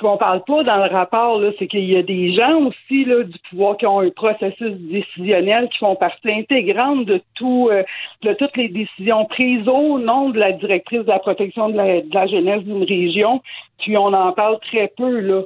[0.00, 3.76] qu'on parle pas dans le rapport, c'est qu'il y a des gens aussi du pouvoir
[3.76, 7.82] qui ont un processus décisionnel qui font partie intégrante euh,
[8.22, 12.00] de toutes les décisions prises au nom de la directrice de la protection de la,
[12.00, 13.40] de la jeunesse d'une région.
[13.78, 15.42] Puis on en parle très peu là.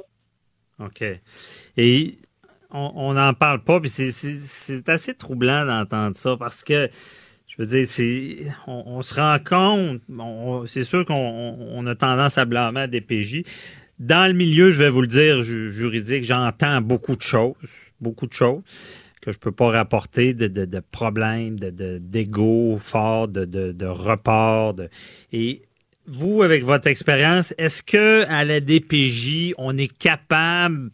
[0.79, 1.03] OK.
[1.77, 2.11] Et
[2.71, 6.87] on n'en parle pas, puis c'est assez troublant d'entendre ça parce que
[7.59, 10.01] veux dire, on, se rend compte,
[10.67, 13.43] c'est sûr qu'on a tendance à blâmer à DPJ.
[13.99, 17.55] Dans le milieu, je vais vous le dire, juridique, j'entends beaucoup de choses,
[17.99, 18.61] beaucoup de choses
[19.21, 24.75] que je peux pas rapporter de, problèmes, de, d'ego fort, de, de, de report.
[25.33, 25.61] et
[26.11, 30.89] vous, avec votre expérience, est-ce que à la DPJ, on est capable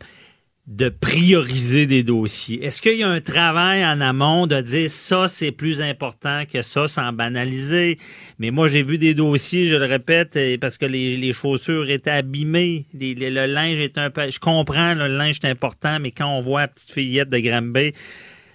[0.67, 2.63] de prioriser des dossiers?
[2.63, 6.61] Est-ce qu'il y a un travail en amont de dire ça, c'est plus important que
[6.61, 7.97] ça, sans banaliser?
[8.39, 12.85] Mais moi, j'ai vu des dossiers, je le répète, parce que les, chaussures étaient abîmées,
[12.93, 14.29] le linge est un peu...
[14.29, 17.93] Je comprends, le linge est important, mais quand on voit la petite fillette de Granby,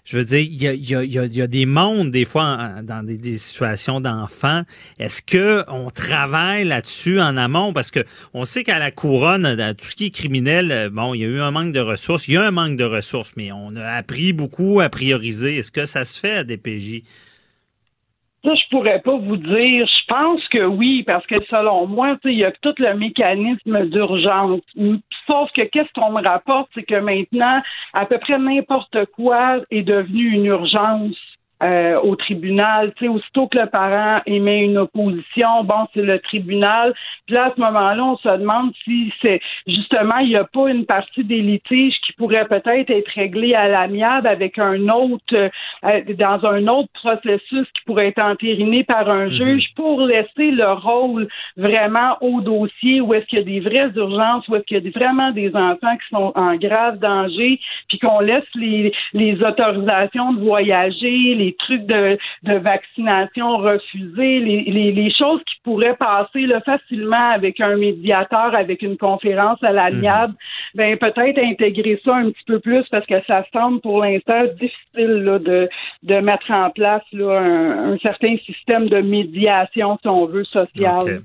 [0.04, 4.62] je veux dire, il y a, des mondes, des fois, dans des, des situations d'enfants.
[4.98, 7.72] Est-ce que on travaille là-dessus en amont?
[7.72, 8.00] Parce que
[8.34, 11.24] on sait qu'à la couronne, dans tout ce qui est criminel, euh, bon, il y
[11.24, 12.28] a eu un manque de ressources.
[12.28, 15.58] Il y a un manque de ressources, mais on a appris beaucoup à prioriser.
[15.58, 17.02] Est-ce que ça se fait à DPJ?
[18.42, 19.86] Ça, je pourrais pas vous dire.
[19.86, 24.62] Je pense que oui, parce que selon moi, il y a tout le mécanisme d'urgence.
[25.30, 27.62] Sauf que qu'est-ce qu'on me rapporte, c'est que maintenant,
[27.92, 31.16] à peu près n'importe quoi est devenu une urgence.
[31.62, 32.94] Euh, au tribunal.
[32.96, 36.94] Tu sais, aussitôt que le parent émet une opposition, bon, c'est le tribunal.
[37.26, 40.70] Puis là, à ce moment-là, on se demande si c'est justement, il n'y a pas
[40.70, 46.00] une partie des litiges qui pourrait peut-être être réglée à l'amiable avec un autre, euh,
[46.16, 49.30] dans un autre processus qui pourrait être entériné par un mhm.
[49.30, 53.90] juge pour laisser le rôle vraiment au dossier où est-ce qu'il y a des vraies
[53.96, 57.98] urgences, où est-ce qu'il y a vraiment des enfants qui sont en grave danger, puis
[57.98, 65.56] qu'on laisse les, les autorisations de voyager, les trucs de, vaccination refusés, les, choses qui
[65.64, 70.38] pourraient passer facilement avec un médiateur, avec une conférence à l'amiable, mhm.
[70.74, 75.38] ben peut-être intégrer ça un petit peu plus parce que ça semble pour l'instant difficile
[75.44, 75.68] de,
[76.02, 81.22] de mettre en place un, certain système de médiation, si on veut, sociale.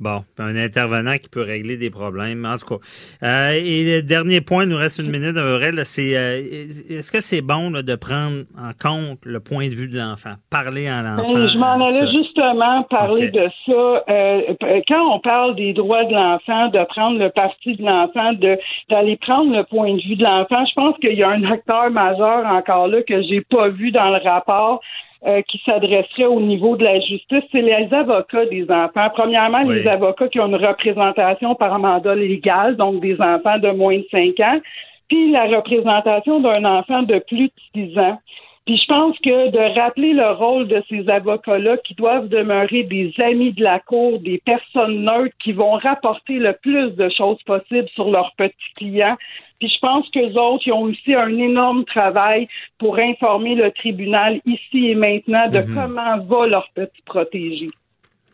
[0.00, 2.84] Bon, un intervenant qui peut régler des problèmes, en tout cas.
[3.24, 7.20] Euh, et le dernier point, il nous reste une minute, Aurel, c'est euh, est-ce que
[7.20, 11.32] c'est bon de prendre en compte le point de vue de l'enfant, parler à l'enfant?
[11.34, 14.04] Ben, je m'en allais justement parler de ça.
[14.08, 14.54] Euh,
[14.86, 18.56] quand on parle des droits de l'enfant, de prendre le parti de l'enfant, de
[18.88, 21.90] d'aller prendre le point de vue de l'enfant, je pense qu'il y a un acteur
[21.90, 24.80] majeur encore là que j'ai pas vu dans le rapport.
[25.26, 29.10] Euh, qui s'adresserait au niveau de la justice, c'est les avocats des enfants.
[29.12, 33.98] Premièrement, les avocats qui ont une représentation par mandat légal, donc des enfants de moins
[33.98, 34.60] de 5 ans,
[35.08, 38.20] puis la représentation d'un enfant de plus de 6 ans.
[38.68, 43.14] Puis je pense que de rappeler le rôle de ces avocats-là qui doivent demeurer des
[43.16, 47.88] amis de la cour, des personnes neutres qui vont rapporter le plus de choses possibles
[47.94, 49.16] sur leurs petits clients,
[49.58, 52.46] puis je pense qu'eux autres, ils ont aussi un énorme travail
[52.76, 55.74] pour informer le tribunal ici et maintenant de mhm.
[55.74, 57.68] comment va leur petit protégé.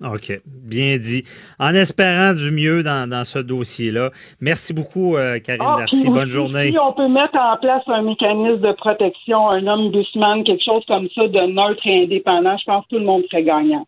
[0.02, 1.22] OK, bien dit.
[1.58, 4.10] En espérant du mieux dans, ce dossier-là.
[4.40, 6.08] Merci beaucoup, euh, Karine ah, Darcy.
[6.08, 6.72] Bonne journée.
[6.72, 10.82] Si on peut mettre en place un mécanisme de protection, un homme doucement, quelque chose
[10.88, 13.86] comme ça, de neutre et indépendant, je pense que tout le monde serait gagnant.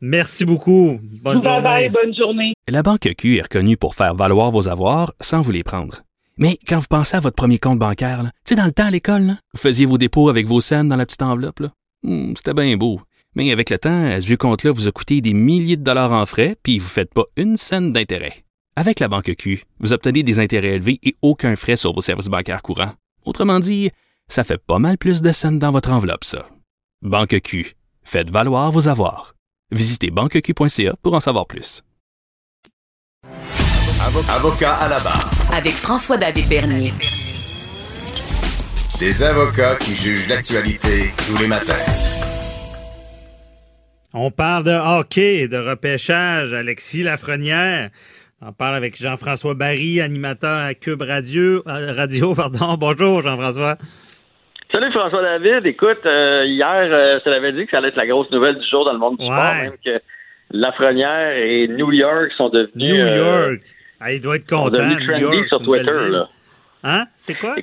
[0.00, 0.98] Merci beaucoup.
[1.22, 1.62] Bonne bye journée.
[1.62, 2.52] Bye, bonne journée.
[2.68, 6.02] La Banque Q est reconnue pour faire valoir vos avoirs sans vous les prendre.
[6.36, 8.90] Mais quand vous pensez à votre premier compte bancaire, tu sais, dans le temps à
[8.90, 11.62] l'école, vous faisiez vos dépôts avec vos scènes dans la petite enveloppe.
[12.02, 13.00] Hmm, c'était bien beau.
[13.34, 16.24] Mais avec le temps, à ce compte-là vous a coûté des milliers de dollars en
[16.26, 18.44] frais, puis vous ne faites pas une scène d'intérêt.
[18.76, 22.26] Avec la banque Q, vous obtenez des intérêts élevés et aucun frais sur vos services
[22.26, 22.92] bancaires courants.
[23.24, 23.90] Autrement dit,
[24.28, 26.48] ça fait pas mal plus de scènes dans votre enveloppe, ça.
[27.02, 29.34] Banque Q, faites valoir vos avoirs.
[29.70, 31.82] Visitez banqueq.ca pour en savoir plus.
[34.28, 35.30] Avocat à la barre.
[35.52, 36.92] Avec François-David Bernier.
[38.98, 41.72] Des avocats qui jugent l'actualité tous les matins.
[44.16, 46.54] On parle de hockey, de repêchage.
[46.54, 47.90] Alexis Lafrenière.
[48.40, 51.64] On parle avec Jean-François Barry, animateur à Cube Radio.
[51.66, 52.76] Euh, radio pardon.
[52.78, 53.76] Bonjour, Jean-François.
[54.72, 55.66] Salut François David.
[55.66, 58.68] Écoute, euh, hier, euh, ça l'avait dit que ça allait être la grosse nouvelle du
[58.70, 60.00] jour dans le monde du sport, même que
[60.52, 62.92] Lafrenière et New York sont devenus.
[62.92, 63.62] New York.
[63.98, 64.90] Ah, il doit être content.
[64.90, 66.08] Sont trendy sur Twitter.
[66.10, 66.28] Là.
[66.84, 67.04] Hein?
[67.16, 67.56] C'est quoi?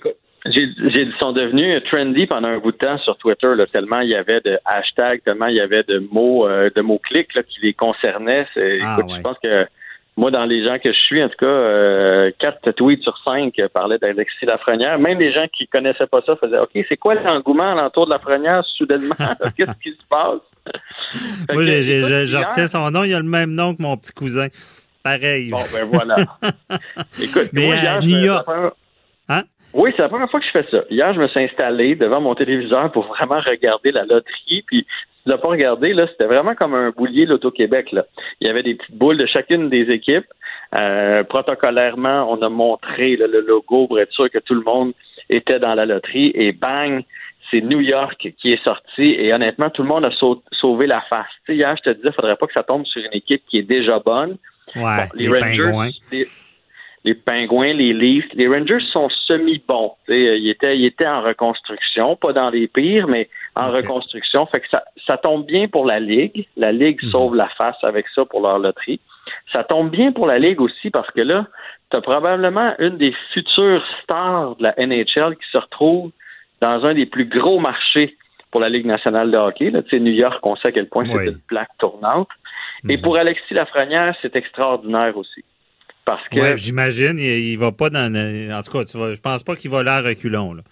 [0.45, 4.09] J'ai ils sont devenus trendy pendant un bout de temps sur Twitter, là, tellement il
[4.09, 7.61] y avait de hashtags, tellement il y avait de mots, euh, de mots clics qui
[7.61, 8.47] les concernaient.
[8.55, 9.67] Ah, écoute, je pense que
[10.17, 13.53] moi, dans les gens que je suis, en tout cas, euh, quatre tweets sur cinq
[13.73, 14.99] parlaient d'Alexis Lafrenière.
[14.99, 18.63] Même les gens qui connaissaient pas ça faisaient OK, c'est quoi l'engouement alentour de Lafrenière
[18.77, 19.15] soudainement?
[19.57, 20.41] Qu'est-ce qui se passe?
[21.53, 24.47] Moi, je retiens son nom, il a le même nom que mon petit cousin.
[25.03, 25.49] Pareil.
[25.49, 26.15] Bon, ben voilà.
[27.21, 28.47] Écoute, Mais à New York.
[29.29, 29.43] Hein?
[29.73, 30.83] Oui, c'est la première fois que je fais ça.
[30.89, 34.63] Hier, je me suis installé devant mon téléviseur pour vraiment regarder la loterie.
[34.67, 37.91] Puis, si tu l'as pas regardé, là, c'était vraiment comme un boulier l'Auto-Québec.
[37.91, 38.05] Là.
[38.39, 40.27] Il y avait des petites boules de chacune des équipes.
[40.75, 44.93] Euh, protocolairement, on a montré le logo pour être sûr que tout le monde
[45.29, 46.31] était dans la loterie.
[46.35, 47.03] Et bang,
[47.49, 49.15] c'est New York qui est sorti.
[49.17, 50.11] Et honnêtement, tout le monde a
[50.51, 51.27] sauvé la face.
[51.47, 53.63] hier, je te disais, il faudrait pas que ça tombe sur une équipe qui est
[53.63, 54.37] déjà bonne
[54.75, 56.27] Ouais, les, Rangers, les
[57.03, 58.31] Pingouins, les Leafs.
[58.33, 59.93] Les Rangers sont semi-bons.
[60.07, 64.45] Ils étaient, ils étaient en reconstruction, pas dans les pires, mais en reconstruction.
[64.45, 66.47] Fait que ça, ça tombe bien pour la Ligue.
[66.57, 68.99] La Ligue sauve la face avec ça pour leur loterie.
[69.51, 71.47] Ça tombe bien pour la Ligue aussi parce que là,
[71.89, 76.11] tu as probablement une des futures stars de la NHL qui se retrouve
[76.61, 78.15] dans un des plus gros marchés
[78.51, 79.71] pour la Ligue nationale de hockey.
[79.71, 79.81] Là.
[79.91, 82.29] New York, on sait à quel point c'est une plaque tournante.
[82.89, 85.43] Et pour Alexis Lafrenière, c'est extraordinaire aussi.
[86.05, 86.39] Parce que.
[86.39, 88.13] Ouais, j'imagine, il, va pas dans.
[88.51, 90.53] En tout cas, tu vas, je pense pas qu'il va là à reculons.
[90.53, 90.63] Là.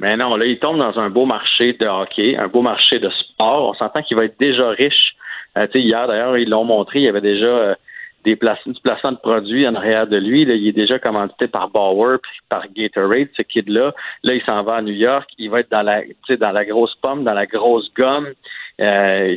[0.00, 3.08] Mais non, là, il tombe dans un beau marché de hockey, un beau marché de
[3.10, 3.70] sport.
[3.70, 5.14] On s'entend qu'il va être déjà riche.
[5.56, 7.74] Euh, hier, d'ailleurs, ils l'ont montré, il y avait déjà euh,
[8.24, 10.44] des placements, du placement de produits en arrière de lui.
[10.44, 13.94] Là, il est déjà commandité par Bauer puis par Gatorade, ce kid-là.
[14.24, 15.30] Là, il s'en va à New York.
[15.38, 16.02] Il va être dans la,
[16.40, 18.28] dans la grosse pomme, dans la grosse gomme.
[18.80, 19.36] Euh,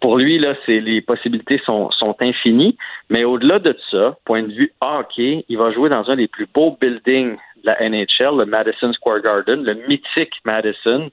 [0.00, 2.76] pour lui, là, c'est les possibilités sont, sont infinies.
[3.10, 6.46] Mais au-delà de ça, point de vue hockey, il va jouer dans un des plus
[6.46, 11.10] beaux buildings de la NHL, le Madison Square Garden, le mythique Madison.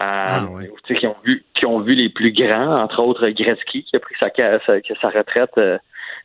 [0.00, 0.48] Euh, ah,
[0.94, 4.14] qui ont vu qui ont vu les plus grands, entre autres Gretzky qui a pris
[4.18, 5.76] sa, sa, retraite euh,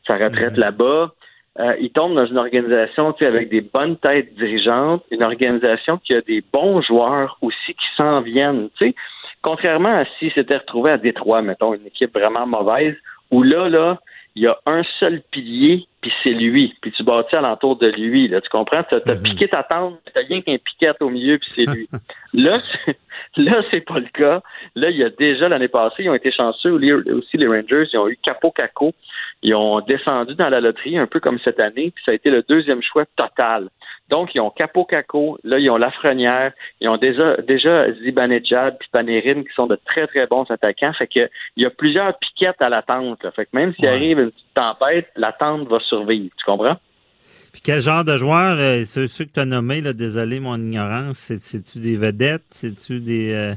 [0.07, 1.11] sa retraite là-bas.
[1.59, 6.21] Euh, il tombe dans une organisation avec des bonnes têtes dirigeantes, une organisation qui a
[6.21, 8.69] des bons joueurs aussi qui s'en viennent.
[8.79, 8.95] sais
[9.45, 12.95] contrairement à si c'était retrouvé à Détroit, mettons, une équipe vraiment mauvaise,
[13.29, 13.99] où là, là,
[14.35, 16.75] il y a un seul pilier, puis c'est lui.
[16.81, 18.27] Puis tu bâtis alentour de lui.
[18.27, 18.83] Là, tu comprends?
[18.83, 19.21] Tu as, mhm.
[19.21, 21.87] piqué ta tente, tu rien qu'un piquette au milieu, puis c'est lui.
[22.33, 22.57] là,
[23.37, 24.41] là, c'est pas le cas.
[24.73, 27.99] Là, il y a déjà l'année passée, ils ont été chanceux aussi, les Rangers, ils
[27.99, 28.93] ont eu Capo Caco.
[29.43, 32.31] Ils ont descendu dans la loterie, un peu comme cette année, puis ça a été
[32.31, 33.69] le deuxième choix total.
[34.09, 38.87] Donc, ils ont Capo Caco, là, ils ont Lafrenière, ils ont déjà, déjà Zibanejad puis
[38.91, 40.93] Panarin qui sont de très, très bons attaquants.
[40.93, 43.25] Fait que il y a plusieurs piquettes à l'attente.
[43.35, 46.29] Fait que même s'il arrive une petite tempête, l'attente va survivre.
[46.37, 46.77] Tu comprends?
[47.51, 51.79] Puis quel genre de joueurs, ceux, que tu as nommés, là, désolé mon ignorance, c'est-tu
[51.79, 52.43] des vedettes?
[52.51, 53.33] C'est-tu des.
[53.33, 53.55] Euh, euh,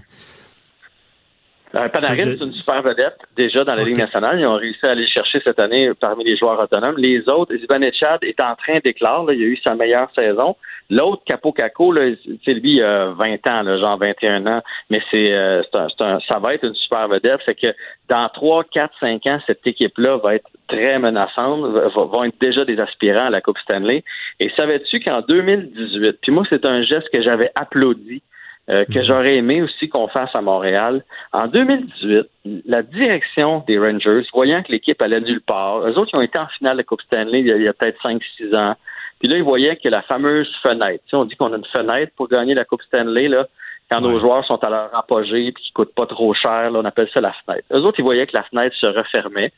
[1.72, 4.40] Panarin, c'est une super vedette déjà dans la Ligue nationale.
[4.40, 6.96] Ils ont réussi à aller chercher cette année parmi les joueurs autonomes.
[6.96, 9.30] Les autres, Zibanejad est en train d'éclore.
[9.32, 10.56] Il a eu sa meilleure saison.
[10.90, 12.16] L'autre, Capo Caco, là, lui,
[12.46, 16.64] il a 20 ans, là, genre 21 ans, mais c'est, euh, un, ça va être
[16.64, 17.42] une super vedette.
[17.42, 17.74] Fait que
[18.08, 22.64] dans 3, 4, 5 ans, cette équipe-là va être très menaçante, va, vont être déjà
[22.64, 24.02] des aspirants à la Coupe Stanley.
[24.40, 28.22] Et savais-tu qu'en 2018, puis moi, c'est un geste que j'avais applaudi
[28.70, 31.02] euh, que j'aurais aimé aussi qu'on fasse à Montréal.
[31.32, 36.16] En 2018, la direction des Rangers, voyant que l'équipe allait nulle part, eux autres, ils
[36.16, 38.74] ont été en finale de Coupe Stanley il y a, peut-être 5-6 ans.
[39.20, 41.64] Puis là, ils voyaient que la fameuse fenêtre, tu sais, on dit qu'on a une
[41.64, 43.46] fenêtre pour gagner la Coupe Stanley, là,
[43.90, 46.84] quand nos joueurs sont à leur apogée et qui coûtent pas trop cher, là, on
[46.84, 47.66] appelle ça la fenêtre.
[47.72, 49.50] Eux autres, ils voyaient que la fenêtre se refermait.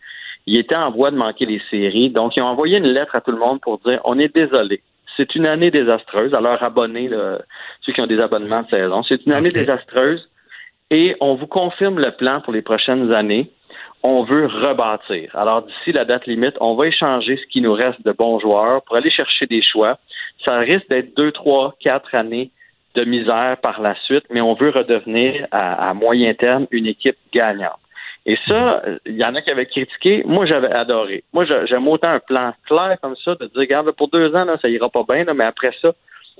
[0.46, 2.10] Ils étaient en voie de manquer les séries.
[2.10, 4.82] Donc, ils ont envoyé une lettre à tout le monde pour dire on est désolé.
[5.20, 6.32] C'est une année désastreuse.
[6.32, 7.10] À leurs abonnés,
[7.82, 10.26] ceux qui ont des abonnements de saison, c'est une année désastreuse
[10.90, 13.50] et on vous confirme le plan pour les prochaines années.
[14.02, 15.30] On veut rebâtir.
[15.36, 18.82] Alors, d'ici la date limite, on va échanger ce qui nous reste de bons joueurs
[18.84, 19.98] pour aller chercher des choix.
[20.42, 22.50] Ça risque d'être deux, trois, quatre années
[22.94, 27.79] de misère par la suite, mais on veut redevenir à moyen terme une équipe gagnante.
[28.26, 30.22] Et ça, il y en a qui avaient critiqué.
[30.26, 31.24] Moi, j'avais adoré.
[31.32, 34.56] Moi, j'aime autant un plan clair comme ça, de dire, regarde, pour deux ans, là,
[34.60, 35.92] ça ira pas bien, mais après ça,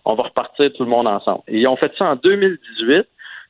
[0.04, 1.42] on va repartir tout le monde ensemble.
[1.48, 3.06] Et ils ont fait ça en 2018.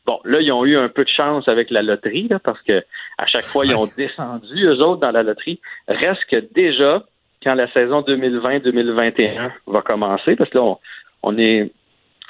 [0.06, 2.82] Bon, là, ils ont eu un peu de chance avec la loterie, là, parce que
[3.18, 5.60] à chaque fois, ils ont descendu, eux autres, dans la loterie.
[5.88, 7.04] Reste que déjà,
[7.42, 10.74] quand la saison 2020-2021 va commencer, parce que là,
[11.22, 11.70] on est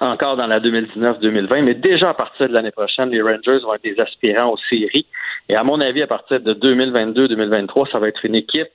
[0.01, 3.85] encore dans la 2019-2020, mais déjà à partir de l'année prochaine, les Rangers vont être
[3.85, 5.07] des aspirants aux séries.
[5.49, 8.69] Et à mon avis, à partir de 2022-2023, ça va être une équipe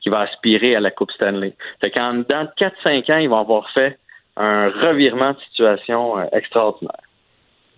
[0.00, 1.54] qui va aspirer à la Coupe Stanley.
[1.80, 3.98] Fait qu'en dans 4-5 ans, ils vont avoir fait
[4.36, 7.07] un revirement de situation euh, extraordinaire.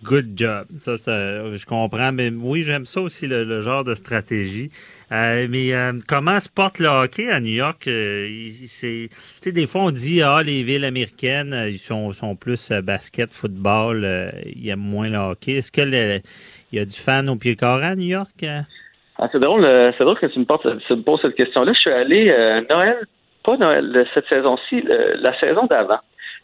[0.03, 0.65] Good job.
[0.79, 2.11] Ça, je comprends.
[2.11, 4.71] Mais oui, j'aime ça aussi, le, genre de stratégie.
[5.11, 7.87] Euh, mais euh, comment se porte le hockey à New York?
[7.87, 8.27] Euh,
[8.65, 9.09] c'est,
[9.45, 14.07] des fois, on dit, ah, les villes américaines, ils sont, sont plus basket, football,
[14.45, 15.53] il y a moins le hockey.
[15.53, 18.43] Est-ce que il y a du fan au pied carré à New York?
[19.19, 21.73] Ah, c'est drôle, c'est drôle que tu me, poses, cette question-là.
[21.73, 22.25] Je suis allé
[22.69, 22.97] Noël,
[23.43, 25.99] pas Noël, cette saison-ci, la saison d'avant.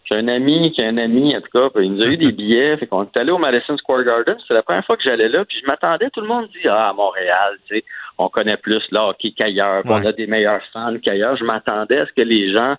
[0.10, 2.32] J'ai un ami qui a un ami, en tout cas, il nous a eu des
[2.32, 4.38] billets, fait qu'on est allé au Madison Square Garden.
[4.48, 6.90] C'est la première fois que j'allais là, puis je m'attendais, tout le monde dit Ah,
[6.90, 7.84] à Montréal, tu sais,
[8.18, 11.36] on connaît plus là hockey qu'ailleurs, on a des meilleurs fans qu'ailleurs.
[11.36, 12.76] Je m'attendais à ce que les gens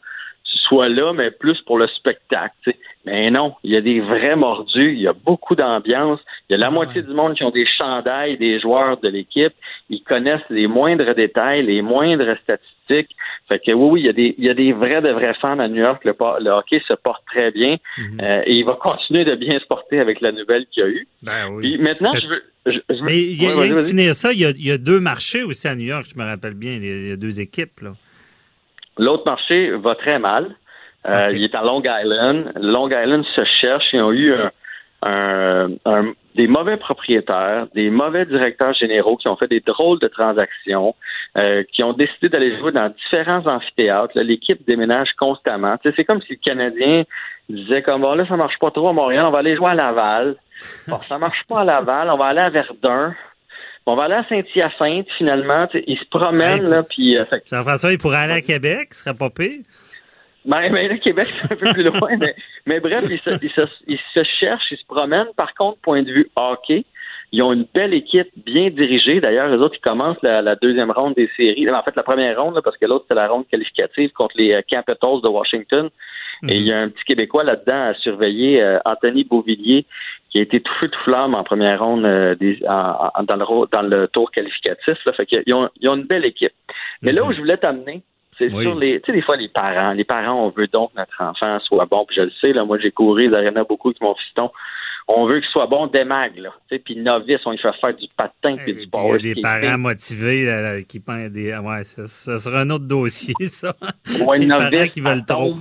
[0.68, 2.72] soient là, mais plus pour le spectacle.
[3.04, 6.20] Mais non, il y a des vrais mordus, il y a beaucoup d'ambiance.
[6.48, 9.52] Il y a la moitié du monde qui ont des chandails des joueurs de l'équipe.
[9.88, 13.14] Ils connaissent les moindres détails, les moindres statistiques.
[13.48, 15.34] Fait que oui, oui, il y a des, il y a des vrais de vrais
[15.34, 16.04] fans à New York.
[16.04, 18.20] Le, le hockey se porte très bien Mhm.
[18.22, 20.88] euh, et il va continuer de bien se porter avec la nouvelle qu'il y a
[20.90, 21.06] eu.
[21.22, 21.62] Ben oui.
[21.74, 22.42] Puis maintenant, je veux.
[22.66, 24.66] je- je veux- Mais il y a, Ouais, y finir ça, il y, a, il
[24.66, 26.72] y a deux marchés aussi à New York, je me rappelle bien.
[26.72, 27.80] Il y a deux équipes.
[27.80, 27.92] Là.
[28.98, 30.50] L'autre marché va très mal.
[31.08, 32.52] Euh, Il est à Long Island.
[32.60, 33.84] Long Island se cherche.
[33.92, 34.50] Ils ont eu un-
[35.02, 40.08] un- un- des mauvais propriétaires, des mauvais directeurs généraux qui ont fait des drôles de
[40.08, 40.94] transactions,
[41.36, 44.12] euh, qui ont décidé d'aller jouer dans différents amphithéâtres.
[44.16, 45.76] Là, L'équipe déménage constamment.
[45.96, 47.04] C'est comme si le Canadien
[47.48, 49.74] disait comme bon, là, ça marche pas trop à Montréal, on va aller jouer à
[49.74, 50.36] Laval.
[50.88, 53.14] Bon, ça marche pas à Laval, on va aller à Verdun.
[53.88, 55.66] On va aller à Saint-Hyacinthe, finalement.
[55.86, 57.16] Ils se promènent, Hey, là, puis...
[57.16, 59.60] euh, fait Jean-François, il pourrait aller à Québec, ce serait pas pire.
[60.44, 62.34] ben, ben, le Québec, c'est un peu plus loin, mais,
[62.66, 65.28] mais bref, ils se, ils, se, ils se cherchent, ils se promènent.
[65.36, 66.84] Par contre, point de vue hockey,
[67.32, 69.20] ils ont une belle équipe bien dirigée.
[69.20, 71.70] D'ailleurs, eux autres, ils commencent la, la deuxième ronde des séries.
[71.70, 74.52] En fait, la première ronde, là, parce que l'autre, c'est la ronde qualificative contre les
[74.52, 75.90] euh, Capitals de Washington.
[76.48, 79.84] Et il y a un petit Québécois là-dedans à surveiller, euh, Anthony Beauvillier,
[80.30, 83.36] qui a été tout feu tout flamme en première ronde euh, des, en- en- dans,
[83.36, 84.96] le, dans le tour qualificatif.
[85.06, 85.12] Là.
[85.14, 86.52] Fait qu'ils ont, ils ont une belle équipe.
[87.02, 88.02] Mais là où je voulais t'amener,
[88.38, 88.62] c'est Oui.
[88.64, 89.00] sur les.
[89.00, 89.92] Tu sais, des fois, les parents.
[89.92, 92.04] Les parents, on veut donc que notre enfant soit bon.
[92.06, 94.50] Puis je le sais, là, moi, j'ai couru les arénas beaucoup avec mon fiston.
[95.10, 96.50] On veut qu'il soit bon dès mag, là.
[96.84, 99.34] Puis novice, on lui fait faire du patin puis du Il y power a des
[99.40, 101.56] parents motivés là, là, qui pensent des.
[101.56, 103.74] Ouais, ça, ça sera un autre dossier, ça.
[104.26, 105.54] Ouais, les novice, parents qui veulent trop.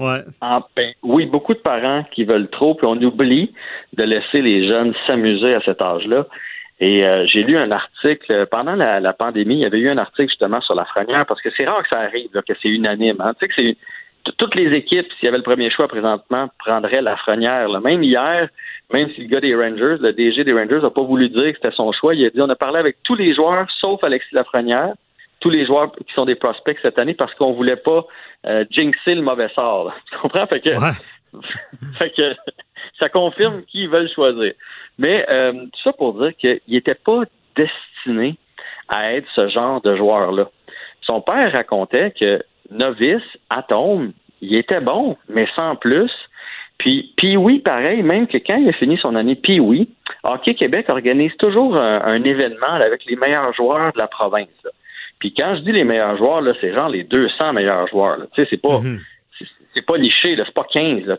[0.00, 0.22] Ouais.
[0.40, 3.52] Ah, ben, oui, beaucoup de parents qui veulent trop, puis on oublie
[3.92, 6.26] de laisser les jeunes s'amuser à cet âge-là.
[6.80, 9.98] Et euh, j'ai lu un article, pendant la, la pandémie, il y avait eu un
[9.98, 12.70] article justement sur la frenière, parce que c'est rare que ça arrive, là, que c'est
[12.70, 13.20] unanime.
[13.20, 13.34] Hein.
[13.38, 13.76] Tu sais que c'est
[14.38, 17.68] toutes les équipes, s'il y avait le premier choix présentement, prendraient la frenière.
[17.80, 18.48] Même hier,
[18.92, 21.56] même si le gars des Rangers, le DG des Rangers, n'a pas voulu dire que
[21.56, 24.34] c'était son choix, il a dit on a parlé avec tous les joueurs, sauf Alexis
[24.34, 24.94] Lafrenière,
[25.40, 28.06] tous les joueurs qui sont des prospects cette année, parce qu'on voulait pas
[28.46, 29.86] euh, jinxer le mauvais sort.
[29.86, 29.94] là.
[30.10, 30.46] Tu comprends?
[30.46, 30.70] Fait que,
[31.98, 32.34] fait que
[32.98, 34.52] ça confirme qui ils veulent choisir.
[34.98, 37.22] Mais euh, tout ça pour dire qu'il n'était pas
[37.56, 38.36] destiné
[38.88, 40.50] à être ce genre de joueur-là.
[41.02, 46.10] Son père racontait que novice, atome, il était bon, mais sans plus.
[46.78, 49.90] Puis, puis oui, pareil, même que quand il a fini son année puis oui,
[50.22, 54.48] Hockey Québec organise toujours un, un événement avec les meilleurs joueurs de la province.
[54.64, 54.70] là.
[55.20, 58.16] Puis quand je dis les meilleurs joueurs, là, c'est genre les 200 meilleurs joueurs.
[58.34, 58.78] Tu sais, c'est pas
[59.38, 61.04] c'est- c'est pas liché, là, c'est pas 15.
[61.06, 61.16] Là,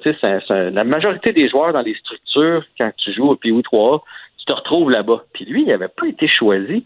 [0.72, 4.04] la majorité des joueurs dans les structures, quand tu joues au PO 3
[4.40, 5.24] tu te retrouves là-bas.
[5.34, 6.84] Puis lui, il n'avait pas été choisi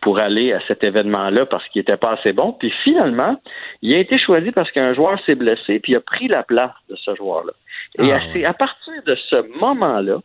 [0.00, 2.52] pour aller à cet événement-là parce qu'il était pas assez bon.
[2.52, 3.36] Puis finalement,
[3.82, 6.70] il a été choisi parce qu'un joueur s'est blessé, puis il a pris la place
[6.88, 7.52] de ce joueur-là.
[7.98, 10.18] Et Ah, c'est à partir de ce moment-là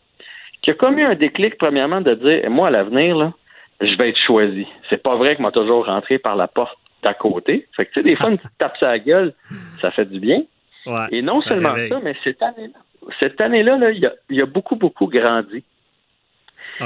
[0.61, 3.33] qu'il a comme eu un déclic, premièrement, de dire moi, à l'avenir, là,
[3.81, 4.65] je vais être choisi.
[4.89, 7.67] C'est pas vrai que m'a toujours rentré par la porte d'à côté.
[7.75, 9.33] Fait que, tu sais, des fois, une petite tape sur la gueule,
[9.79, 10.43] ça fait du bien.
[10.85, 11.89] Ouais, Et non ça seulement réveille.
[11.89, 12.79] ça, mais cette année-là,
[13.19, 15.63] cette année-là, là, il, a, il a beaucoup, beaucoup grandi.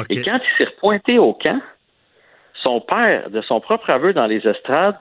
[0.09, 1.61] Et quand il s'est repointé au camp,
[2.61, 4.97] son père, de son propre aveu dans les estrades,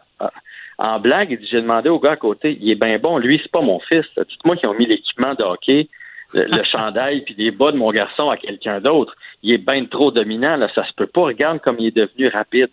[0.79, 3.39] en blague, il dit J'ai demandé au gars à côté, il est bien bon, lui,
[3.43, 4.07] c'est pas mon fils.
[4.17, 5.89] Dites-moi qu'ils ont mis l'équipement de hockey,
[6.35, 9.15] le, le chandail puis les bas de mon garçon à quelqu'un d'autre.
[9.43, 11.23] Il est bien trop dominant, là, ça se peut pas.
[11.23, 12.71] Regarde comme il est devenu rapide.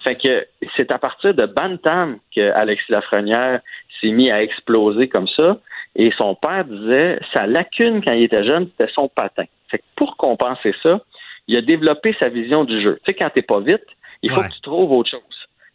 [0.00, 0.46] Fait que
[0.76, 3.60] c'est à partir de Bantam que Alexis Lafrenière
[4.00, 5.58] s'est mis à exploser comme ça.
[5.96, 9.44] Et son père disait sa lacune quand il était jeune, c'était son patin.
[9.70, 11.00] Fait que pour compenser ça,
[11.48, 12.96] il a développé sa vision du jeu.
[13.04, 13.82] Tu sais, quand t'es pas vite,
[14.22, 14.48] il faut Ouais.
[14.48, 15.20] que tu trouves autre chose.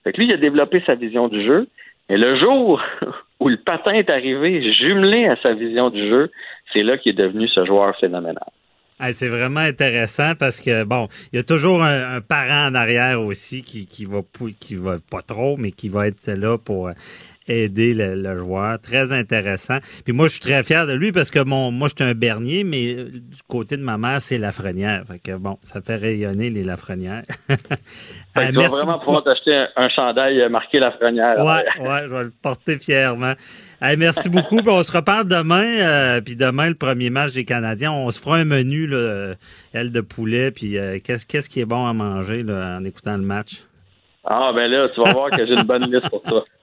[0.03, 1.67] Fait que lui, il a développé sa vision du jeu.
[2.09, 2.82] Et le jour
[3.39, 6.32] où le patin est arrivé, jumelé à sa vision du jeu,
[6.72, 8.49] c'est là qu'il est devenu ce joueur phénoménal.
[8.99, 12.76] Hey, c'est vraiment intéressant parce que bon, il y a toujours un, un parent en
[12.76, 14.22] arrière aussi qui, qui va
[14.59, 16.93] qui va pas trop, mais qui va être là pour euh,
[17.47, 18.79] aider le, le joueur.
[18.79, 19.77] Très intéressant.
[20.03, 22.13] Puis moi, je suis très fier de lui parce que mon, moi, je suis un
[22.15, 25.03] bernier, mais euh, du côté de ma mère, c'est Lafrenière.
[25.09, 27.23] Fait que bon, ça fait rayonner les Lafrenières.
[28.35, 29.05] Euh, vas merci vraiment beaucoup.
[29.05, 31.37] pouvoir t'acheter un, un chandail euh, marqué Lafrenière.
[31.37, 33.33] Ouais, ouais, je vais le porter fièrement.
[33.79, 34.57] Hey, merci beaucoup.
[34.57, 35.63] Puis on se reparle demain.
[35.63, 39.35] euh, puis demain, le premier match des Canadiens, on se fera un menu, là, euh,
[39.75, 40.49] aile de poulet.
[40.49, 43.65] Puis euh, qu'est-ce qu'est-ce qui est bon à manger là, en écoutant le match?
[44.25, 46.43] Ah, ben là, tu vas voir que j'ai une bonne liste pour toi.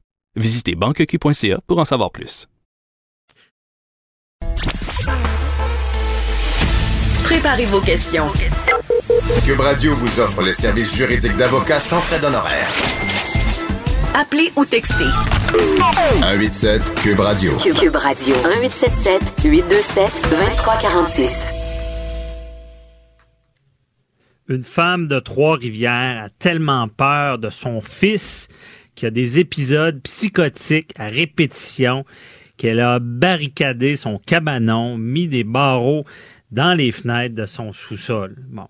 [0.35, 2.47] Visitez banqueq.ca pour en savoir plus.
[7.23, 8.27] Préparez vos questions.
[9.45, 12.71] Cube Radio vous offre les services juridiques d'avocats sans frais d'honoraires.
[14.13, 15.05] Appelez ou textez.
[16.21, 17.57] 187 Cube Radio.
[17.57, 18.35] Cube Radio.
[18.35, 21.47] 1877 827 2346.
[24.47, 28.49] Une femme de Trois-Rivières a tellement peur de son fils
[29.01, 32.05] qu'il y a des épisodes psychotiques à répétition
[32.55, 36.05] qu'elle a barricadé son cabanon, mis des barreaux
[36.51, 38.35] dans les fenêtres de son sous-sol.
[38.49, 38.67] Bon.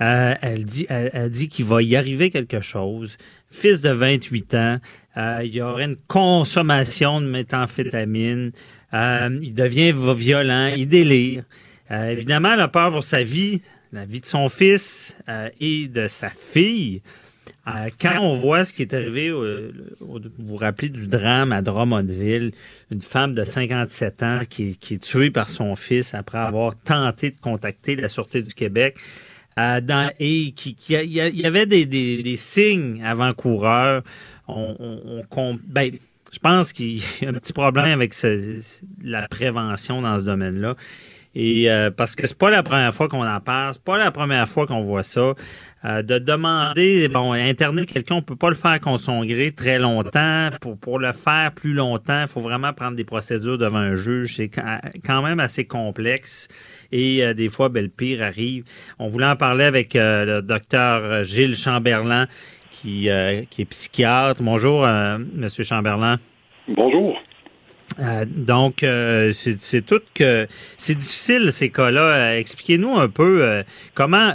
[0.00, 3.18] Euh, elle dit, qu'il va y arriver quelque chose.
[3.52, 4.78] Fils de 28 ans,
[5.16, 8.50] euh, il y aurait une consommation de méthamphétamine.
[8.94, 11.44] Euh, il devient violent, il délire.
[11.88, 13.62] Évidemment, elle a peur pour sa vie,
[13.92, 15.16] la vie de son fils
[15.60, 17.00] et de sa fille.
[17.68, 21.62] Euh, quand on voit ce qui est arrivé, euh, vous vous rappelez du drame à
[21.62, 22.52] Drummondville,
[22.90, 27.36] une femme de 57 ans qui, est tuée par son fils après avoir tenté de
[27.36, 28.96] contacter la Sûreté du Québec.
[29.58, 29.80] euh,
[30.18, 34.02] et qui, il y, avait des, signes avant-coureurs.
[34.48, 35.90] Ben,
[36.32, 38.14] je pense qu'il y a un petit problème avec
[39.02, 40.76] la prévention dans ce domaine-là.
[41.34, 44.10] Et euh, parce que c'est pas la première fois qu'on en parle, c'est pas la
[44.10, 45.34] première fois qu'on voit ça.
[45.84, 49.78] Euh, de demander, bon, interner quelqu'un, on peut pas le faire contre son gré très
[49.78, 50.48] longtemps.
[50.60, 54.36] Pour, pour le faire plus longtemps, il faut vraiment prendre des procédures devant un juge.
[54.36, 56.48] C'est quand même assez complexe.
[56.90, 58.64] Et euh, des fois, ben, le pire arrive.
[58.98, 62.26] On voulait en parler avec euh, le docteur Gilles Chamberlain,
[62.70, 64.42] qui, euh, qui est psychiatre.
[64.42, 66.16] Bonjour, euh, Monsieur Chamberlain.
[66.68, 67.16] Bonjour.
[68.00, 70.46] Euh, donc, euh, c'est tout que
[70.76, 72.00] c'est difficile ces cas-là.
[72.00, 73.62] Euh, Expliquez-nous un peu euh,
[73.94, 74.32] comment,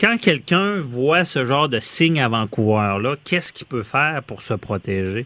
[0.00, 4.54] quand quelqu'un voit ce genre de signe avant-coureur là, qu'est-ce qu'il peut faire pour se
[4.54, 5.24] protéger?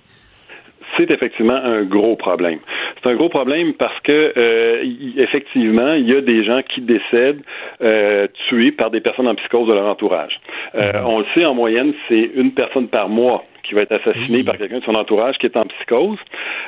[0.96, 2.58] C'est effectivement un gros problème.
[3.02, 6.82] C'est un gros problème parce que euh, y- effectivement, il y a des gens qui
[6.82, 7.40] décèdent
[7.80, 10.38] euh, tués par des personnes en psychose de leur entourage.
[10.74, 14.42] Euh, On le sait en moyenne, c'est une personne par mois qui va être assassinée
[14.44, 16.18] par quelqu'un de son entourage qui est en psychose.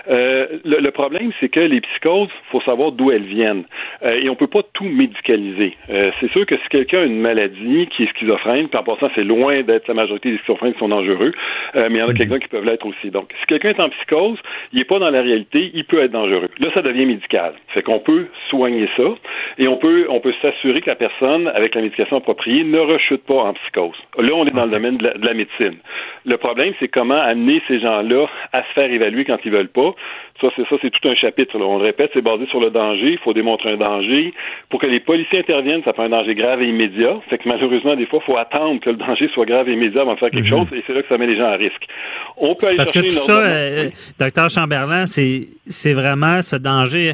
[0.09, 3.65] Euh, le, le problème, c'est que les psychoses, faut savoir d'où elles viennent.
[4.03, 5.77] Euh, et on peut pas tout médicaliser.
[5.91, 9.11] Euh, c'est sûr que si quelqu'un a une maladie qui est schizophrène, puis en passant,
[9.15, 11.33] c'est loin d'être la majorité des schizophrènes qui sont dangereux,
[11.75, 13.11] mais il y en a quelques-uns qui peuvent l'être aussi.
[13.11, 14.39] Donc, si quelqu'un est en psychose,
[14.73, 16.49] il n'est pas dans la réalité, il peut être dangereux.
[16.59, 17.55] Là, ça devient médical.
[17.69, 19.15] Fait qu'on peut soigner ça
[19.59, 23.25] et on peut, on peut s'assurer que la personne, avec la médication appropriée, ne rechute
[23.25, 23.97] pas en psychose.
[24.19, 25.77] Là, on est dans le domaine de la, de la médecine.
[26.25, 29.95] Le problème, c'est comment amener ces gens-là à se faire évaluer quand ils veulent pas.
[30.41, 31.57] Ça, c'est ça, c'est tout un chapitre.
[31.59, 31.65] là.
[31.65, 33.13] On le répète, c'est basé sur le danger.
[33.13, 34.35] Il faut démontrer un danger.
[34.69, 37.17] Pour que les policiers interviennent, ça prend un danger grave et immédiat.
[37.31, 40.03] Fait que malheureusement, des fois, il faut attendre que le danger soit grave et immédiat
[40.03, 41.87] avant de faire quelque chose, et c'est là que ça met les gens à risque.
[42.37, 46.57] On peut aller Parce que tout ça, autre- euh, docteur Chamberlain, c'est c'est vraiment ce
[46.57, 47.13] danger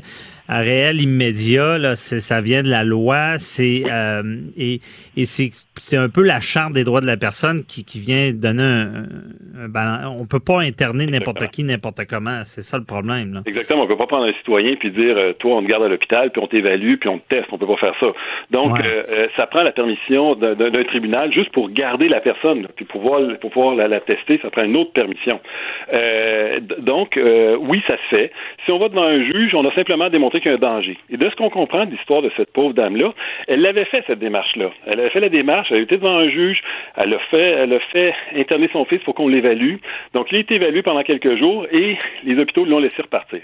[0.58, 1.78] réel immédiat.
[1.78, 3.38] Là, ça vient de la loi.
[3.38, 4.22] C'est euh,
[4.56, 4.80] et,
[5.16, 8.32] et c'est c'est un peu la charte des droits de la personne qui, qui vient
[8.32, 12.42] donner un, un balan- On peut pas interner n'importe qui n'importe comment.
[12.44, 13.32] C'est ça le problème.
[13.34, 13.42] Là.
[13.46, 13.82] Exactement.
[13.84, 16.30] On peut pas prendre un citoyen puis dire, euh, toi, on te garde à l'hôpital,
[16.30, 17.46] puis on t'évalue, puis on te teste.
[17.52, 18.06] On peut pas faire ça.
[18.50, 18.80] Donc, Ouais.
[18.84, 22.84] euh, euh, ça prend la permission d'un tribunal juste pour garder la personne, là, puis
[22.84, 25.40] pouvoir, pour pouvoir la, la tester, ça prend une autre permission.
[25.92, 28.32] Euh, donc, euh, oui, ça se fait.
[28.64, 30.96] Si on va devant un juge, on a simplement démontré qu'il y a un danger.
[31.10, 33.12] Et de ce qu'on comprend de l'histoire de cette pauvre dame-là,
[33.48, 34.70] elle l'avait fait, cette démarche-là.
[34.86, 36.62] Elle avait fait la démarche, elle été devant un juge,
[36.96, 39.76] elle a fait, elle a fait interner son fils pour qu'on l'évalue.
[40.14, 43.40] Donc, il a été évalué pendant quelques jours et les hôpitaux l'ont laissé repartir.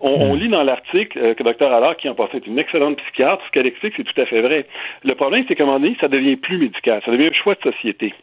[0.00, 1.72] On, on lit dans l'article euh, que Dr.
[1.72, 4.40] Allard, qui en passé est une excellente psychiatre, ce qu'elle explique, c'est tout à fait
[4.40, 4.66] vrai.
[5.02, 7.54] Le problème, c'est qu'à un moment donné, ça devient plus médical, ça devient un choix
[7.54, 8.14] de société.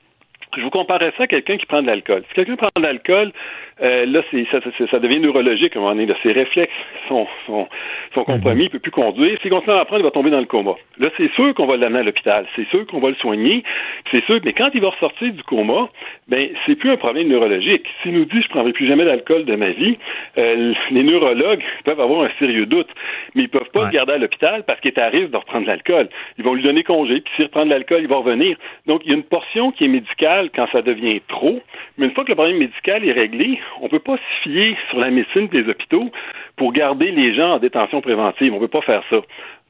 [0.55, 2.24] Je vous comparais ça à quelqu'un qui prend de l'alcool.
[2.30, 3.34] Si quelqu'un prend de l'alcool,
[3.82, 6.05] euh, là, c'est, ça, ça, ça devient neurologique à un moment donné.
[6.05, 6.15] Là.
[6.23, 6.73] Ses réflexes
[7.09, 7.67] sont, sont,
[8.13, 9.38] sont compromis, il ne peut plus conduire.
[9.41, 10.76] S'il continue à en prendre, il va tomber dans le coma.
[10.97, 12.45] Là, c'est sûr qu'on va l'amener à l'hôpital.
[12.55, 13.63] C'est sûr qu'on va le soigner.
[14.11, 15.89] C'est sûr, mais quand il va ressortir du coma,
[16.30, 17.86] ben, c'est plus un problème neurologique.
[18.01, 19.97] S'il nous dit, je ne prendrai plus jamais d'alcool de ma vie,
[20.38, 22.89] euh, les neurologues peuvent avoir un sérieux doute.
[23.36, 25.63] Mais ils peuvent pas le garder à l'hôpital parce qu'il est à risque de reprendre
[25.63, 26.08] de l'alcool.
[26.37, 28.58] Ils vont lui donner congé, puis s'il reprend de l'alcool, il va revenir.
[28.86, 31.62] Donc, il y a une portion qui est médicale quand ça devient trop.
[31.97, 34.75] Mais une fois que le problème médical est réglé, on ne peut pas se fier
[34.89, 36.12] sur la médecine des hôpitaux
[36.55, 38.51] pour garder les gens en détention préventive.
[38.54, 39.17] On ne peut pas faire ça.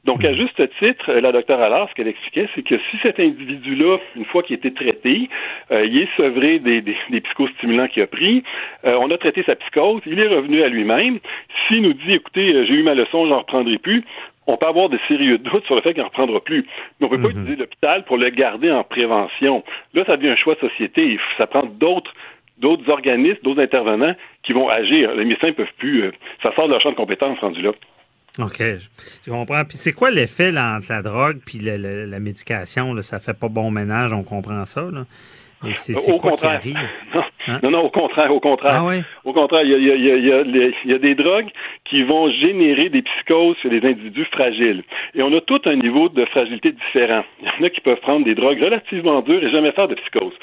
[0.04, 3.98] Donc, à juste titre, la docteure Allard, ce qu'elle expliquait, c'est que si cet individu-là,
[4.14, 5.28] une fois qu'il a été traité,
[5.72, 8.44] euh, il est sevré des, des, des psychostimulants qu'il a pris,
[8.84, 11.18] euh, on a traité sa psychose, il est revenu à lui-même.
[11.66, 14.04] s'il nous dit, écoutez, euh, j'ai eu ma leçon, j'en reprendrai plus,
[14.46, 16.64] on peut avoir des sérieux doutes sur le fait qu'il n'en reprendra plus.
[17.00, 17.40] Mais on ne peut pas Mhm.
[17.40, 19.64] utiliser l'hôpital pour le garder en prévention.
[19.92, 21.18] Là, ça devient un choix de société.
[21.36, 22.14] Ça prend d'autres
[22.58, 25.14] d'autres organismes, d'autres intervenants qui vont agir.
[25.14, 26.04] Les médecins ne peuvent plus.
[26.04, 26.12] euh,
[26.42, 27.72] ça sort de leur champ de compétences rendu là.
[28.38, 29.64] OK, je, comprends.
[29.64, 32.92] Puis c'est quoi l'effet là, entre la drogue puis le- la médication?
[32.92, 33.00] Là?
[33.02, 34.82] Ça fait pas bon ménage, on comprend ça.
[34.92, 35.04] Là.
[35.62, 36.76] Mais c'est c'est Au quoi qui arrive?
[37.14, 37.60] Non, Hein?
[37.62, 38.76] non, non, au contraire, au contraire.
[38.76, 39.02] Ah ouais?
[39.24, 40.74] Au contraire, il y a, il y a- il y a- il y a les-
[40.84, 41.48] il y a des drogues
[41.84, 44.82] qui vont générer des psychoses chez les individus fragiles.
[45.14, 47.24] Et on a tout un niveau de fragilité différent.
[47.42, 49.94] Il y en a qui peuvent prendre des drogues relativement dures et jamais faire de
[49.94, 50.34] psychose.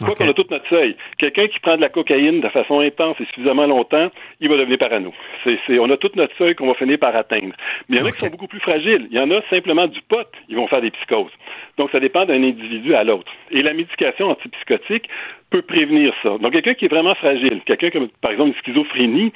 [0.00, 0.16] Ok.
[0.16, 0.96] qu'on a tout notre seuil.
[1.18, 4.10] Quelqu'un qui prend de la cocaïne de façon intense et suffisamment longtemps,
[4.40, 5.12] il va devenir parano.
[5.44, 7.54] C'est, c'est- on a tout notre seuil qu'on va finir par atteindre.
[7.88, 9.06] Mais il y en a qui sont beaucoup plus fragiles.
[9.12, 11.30] Il y en a simplement du pot, ils vont faire des psychoses.
[11.78, 13.30] Donc, ça dépend d'un individu à l'autre.
[13.52, 15.08] Et la médication antipsychotique
[15.52, 16.38] peut prévenir ça.
[16.38, 19.32] Donc, quelqu'un qui est vraiment fragile, quelqu'un comme, par exemple, une schizophrénie,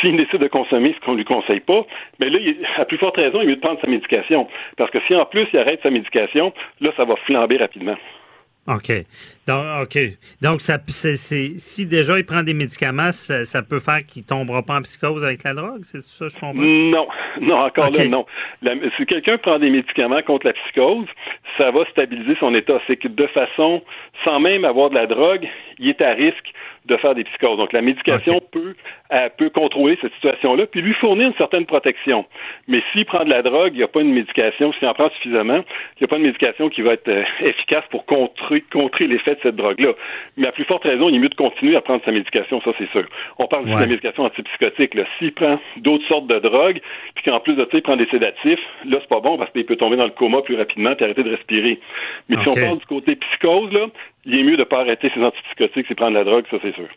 [0.00, 1.86] s'il décide de consommer ce qu'on lui conseille pas,
[2.18, 4.48] mais là, il, à plus forte raison, il est mieux de prendre sa médication.
[4.76, 7.96] Parce que si en plus il arrête sa médication, là, ça va flamber rapidement.
[8.66, 8.90] OK.
[9.46, 9.98] Donc, OK.
[10.42, 14.24] Donc, ça, c'est, c'est- si déjà il prend des médicaments, ça, ça peut faire qu'il
[14.24, 16.62] tombera pas en psychose avec la drogue, c'est ça, je comprends?
[16.62, 17.06] Non,
[17.40, 18.26] non, encore là, non.
[18.62, 21.06] La- si quelqu'un prend des médicaments contre la psychose,
[21.58, 22.80] ça va stabiliser son état.
[22.86, 23.82] C'est que de façon,
[24.24, 25.46] sans même avoir de la drogue,
[25.78, 26.52] il est à risque
[26.86, 27.56] de faire des psychoses.
[27.56, 28.74] Donc, la médication peut,
[29.12, 32.26] euh, peut contrôler cette situation-là, puis lui fournir une certaine protection.
[32.68, 35.08] Mais s'il prend de la drogue, il n'y a pas une médication, s'il en prend
[35.10, 35.64] suffisamment,
[35.96, 39.33] il n'y a pas une médication qui va être euh, efficace pour contrer, contrer l'effet
[39.34, 39.92] de cette drogue-là.
[40.36, 42.72] Mais à plus forte raison, il est mieux de continuer à prendre sa médication, ça
[42.78, 43.04] c'est sûr.
[43.38, 43.82] On parle aussi de Ouais.
[43.82, 44.94] la médication antipsychotique.
[44.94, 45.04] là.
[45.18, 46.80] S'il prend d'autres sortes de drogues,
[47.14, 49.64] puis qu'en plus de ça, il prend des sédatifs, là, c'est pas bon parce qu'il
[49.66, 51.78] peut tomber dans le coma plus rapidement et arrêter de respirer.
[52.28, 53.86] Mais si on parle du côté psychose, là,
[54.26, 56.74] il est mieux de ne pas arrêter ses antipsychotiques et prendre la drogue, ça c'est
[56.74, 56.88] sûr.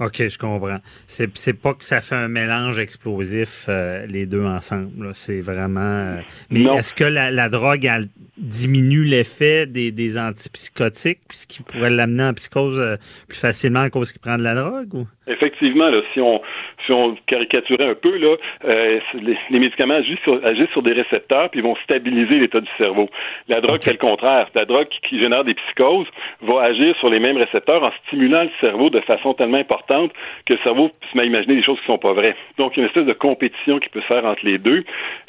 [0.00, 0.78] OK, je comprends.
[1.06, 5.06] C'est, c'est pas que ça fait un mélange explosif, euh, les deux ensemble.
[5.06, 5.10] là.
[5.14, 5.80] C'est vraiment.
[5.80, 6.20] euh,
[6.50, 6.78] Mais Non.
[6.78, 8.08] est-ce que la, la drogue elle,
[8.38, 12.96] diminue l'effet des, des antipsychotiques, puisqu'il pourrait l'amener en psychose euh,
[13.28, 14.94] plus facilement à cause qu'il prend de la drogue?
[14.94, 15.06] Ou?
[15.28, 16.40] Effectivement, là, si on
[16.84, 18.34] si on caricaturait un peu, là,
[18.64, 22.40] euh, c'est- les, les médicaments agissent sur, agissent sur des récepteurs puis ils vont stabiliser
[22.40, 23.08] l'état du cerveau.
[23.48, 24.48] La drogue fait le contraire.
[24.56, 26.08] La drogue qui, qui génère des psychoses
[26.40, 30.10] va agir sur les mêmes récepteurs en stimulant le cerveau de façon tellement importante
[30.46, 32.34] que le cerveau se met à imaginer des choses qui sont pas vraies.
[32.58, 34.82] Donc, il y a une espèce de compétition qui peut se faire entre les deux,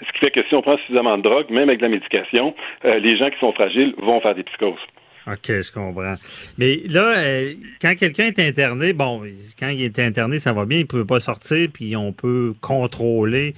[0.03, 2.55] ce qui fait que si on prend suffisamment de drogue, même avec de la médication,
[2.85, 4.79] euh, les gens qui sont fragiles vont faire des psychoses.
[5.25, 6.15] OK, je comprends.
[6.57, 9.23] Mais là, euh, quand quelqu'un est interné, bon,
[9.57, 12.53] quand il est interné, ça va bien, il ne peut pas sortir, puis on peut
[12.59, 13.53] contrôler,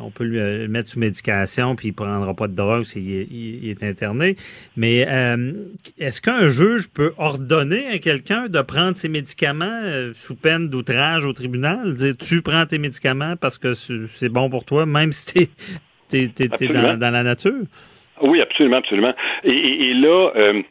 [0.00, 2.84] on peut lui euh, le mettre sous médication, puis il ne prendra pas de drogue
[2.84, 4.34] s'il est, il- est interné.
[4.76, 5.52] Mais euh,
[5.98, 11.26] est-ce qu'un juge peut ordonner à quelqu'un de prendre ses médicaments euh, sous peine d'outrage
[11.26, 11.94] au tribunal?
[11.94, 15.48] Dire, tu prends tes médicaments parce que c'est bon pour toi, même si t'es
[16.12, 17.52] es, t'es- t'es dans, la nature?
[18.22, 19.14] Oui, absolument, absolument.
[19.44, 20.62] Et, et- et là, euh,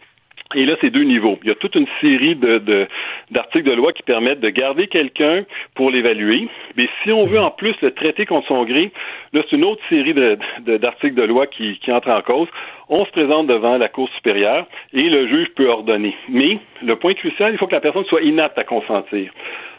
[0.55, 1.37] et là, c'est deux niveaux.
[1.43, 5.43] Il y a toute une série d'articles de loi qui permettent de garder quelqu'un
[5.75, 6.47] pour l'évaluer.
[6.77, 8.91] Mais si on veut en plus le traiter contre son gré,
[9.33, 12.47] là, c'est une autre série d'articles de loi qui, qui entre en cause.
[12.89, 16.15] On se présente devant la Cour supérieure et le juge peut ordonner.
[16.29, 19.31] Mais le point crucial, il faut que la personne soit inapte à consentir.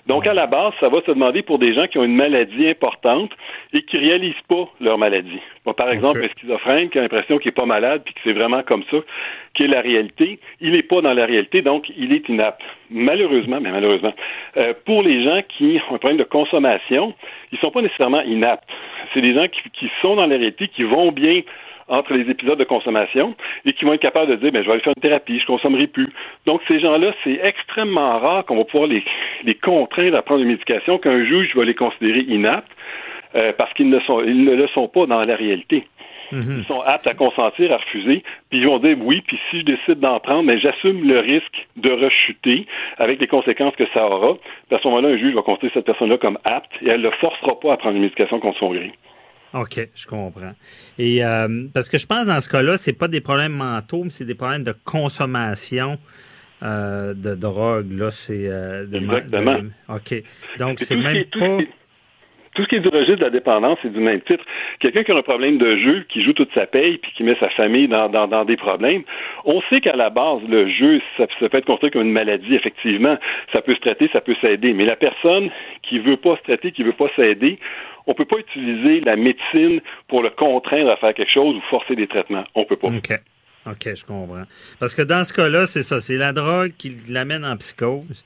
[0.07, 2.69] Donc, à la base, ça va se demander pour des gens qui ont une maladie
[2.69, 3.31] importante
[3.73, 5.41] et qui réalisent pas leur maladie.
[5.65, 8.35] Bon, par exemple, un schizophrène qui a l'impression qu'il est pas malade puis que c'est
[8.35, 8.99] vraiment comme ça,
[9.55, 10.39] qui est la réalité.
[10.61, 12.61] Il n'est pas dans la réalité, donc il est inapte.
[12.91, 14.13] Malheureusement, mais malheureusement,
[14.59, 17.15] euh, pour les gens qui ont un problème de consommation,
[17.53, 18.69] ils sont pas nécessairement inaptes.
[19.15, 21.41] C'est des gens qui, qui sont dans la réalité, qui vont bien
[21.89, 23.35] entre les épisodes de consommation
[23.65, 25.47] et qui vont être capables de dire ben, je vais aller faire une thérapie, je
[25.47, 26.09] consommerai plus.
[26.47, 29.05] Donc ces gens-là, c'est extrêmement rare qu'on va pouvoir les,
[29.45, 32.71] les contraindre à prendre une médication qu'un juge va les considérer inaptes
[33.35, 35.87] euh, parce qu'ils ne sont ils ne le sont pas dans la réalité.
[36.33, 39.65] Ils sont aptes à consentir, à refuser, puis ils vont dire oui, puis si je
[39.65, 42.67] décide d'en prendre, mais j'assume le risque de rechuter
[42.99, 44.35] avec les conséquences que ça aura.
[44.69, 47.09] Puis à ce moment-là, un juge va considérer cette personne-là comme apte et elle ne
[47.09, 48.93] le forcera pas à prendre une médication contre son gré.
[49.55, 50.53] OK, je comprends.
[50.99, 54.11] Et euh, parce que je pense dans ce cas-là, c'est pas des problèmes mentaux, mais
[54.11, 55.99] c'est des problèmes de consommation
[56.63, 57.93] euh, de drogue.
[57.93, 59.55] Là, c'est euh, de- Exactement.
[59.59, 60.23] de- OK.
[60.59, 61.69] Donc c'est tout ce qui même est- tout ce qui est-
[62.55, 64.45] Tout ce qui est du registre de la dépendance, c'est du même titre.
[64.79, 67.35] Quelqu'un qui a un problème de jeu, qui joue toute sa paye, puis qui met
[67.41, 69.03] sa famille dans, dans, dans des problèmes,
[69.45, 72.55] on sait qu'à la base, le jeu, ça, ça peut être considéré comme une maladie,
[72.55, 73.19] effectivement.
[73.53, 74.73] Ça peut se traiter, ça peut s'aider.
[74.73, 75.51] Mais la personne
[75.83, 77.59] qui veut pas se traiter, qui veut pas s'aider,
[78.07, 81.97] on peut pas utiliser la médecine pour le contraindre à faire quelque chose ou forcer
[81.97, 82.45] des traitements.
[82.55, 82.89] On peut pas.
[82.89, 83.13] OK.
[83.67, 84.45] OK, je comprends.
[84.79, 88.25] Parce que dans ce cas-là, c'est ça, c'est la drogue qui l'amène en psychose.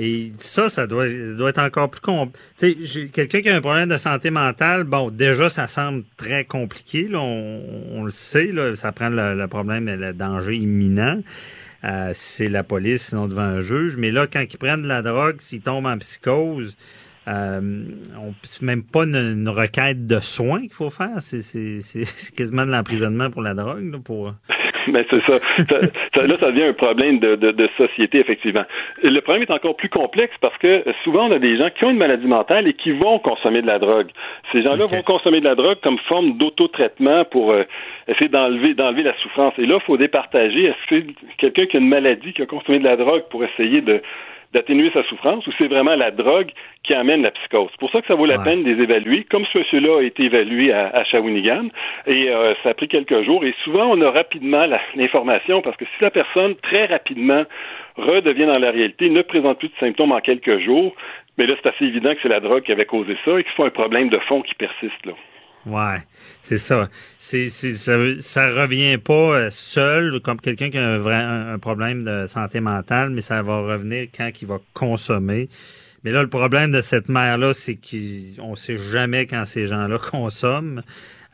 [0.00, 3.08] Et ça, ça doit, être encore plus compliqué.
[3.12, 7.08] Quelqu'un qui a un problème de santé mentale, bon, déjà, ça semble très compliqué.
[7.08, 11.20] Là, on, le sait, là, ça prend le, problème, le danger imminent.
[11.82, 13.96] Euh, c'est la police, sinon devant un juge.
[13.96, 16.76] Mais là, quand ils prennent de la drogue, s'ils tombent en psychose,
[17.28, 17.60] euh,
[18.16, 21.16] on même pas une, requête de soins qu'il faut faire.
[21.18, 23.92] C'est quasiment de l'emprisonnement pour la drogue.
[23.92, 24.32] Là, pour...
[24.88, 25.34] Mais c'est ça.
[26.16, 28.64] Là, ça devient un problème de, de, société, effectivement.
[29.02, 31.90] Le problème est encore plus complexe parce que souvent, on a des gens qui ont
[31.90, 34.08] une maladie mentale et qui vont consommer de la drogue.
[34.52, 37.64] Ces gens-là vont consommer de la drogue comme forme d'autotraitement pour euh,
[38.06, 39.52] essayer d'enlever d'enlever la souffrance.
[39.58, 40.64] Et là, il faut départager.
[40.64, 41.06] Est-ce que
[41.36, 44.00] quelqu'un qui a une maladie, qui a consommé de la drogue pour essayer de
[44.52, 46.50] d'atténuer sa souffrance ou c'est vraiment la drogue
[46.82, 47.68] qui amène la psychose?
[47.72, 50.02] C'est pour ça que ça vaut la peine de les évaluer, comme ce monsieur-là a
[50.02, 51.68] été évalué à, à Shawinigan,
[52.06, 55.84] et euh, ça a pris quelques jours, et souvent on a rapidement l'information, parce que
[55.84, 57.44] si la personne très rapidement
[57.96, 60.94] redevient dans la réalité, ne présente plus de symptômes en quelques jours,
[61.36, 63.52] mais là c'est assez évident que c'est la drogue qui avait causé ça et qu'il
[63.52, 65.12] faut un problème de fond qui persiste là.
[65.68, 66.02] Ouais,
[66.44, 66.88] c'est ça.
[67.18, 67.96] C'est, ça.
[68.20, 72.60] Ça revient pas euh, seul comme quelqu'un qui a un, vrai, un problème de santé
[72.60, 75.48] mentale, mais ça va revenir quand il va consommer.
[76.04, 79.98] Mais là, le problème de cette mère-là, c'est qu'on ne sait jamais quand ces gens-là
[80.10, 80.82] consomment.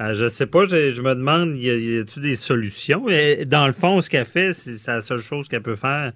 [0.00, 3.08] Euh, je sais pas, je, me demande, y a-t-il des solutions?
[3.08, 6.12] Et dans le fond, ce qu'elle fait, c'est la seule chose qu'elle peut faire,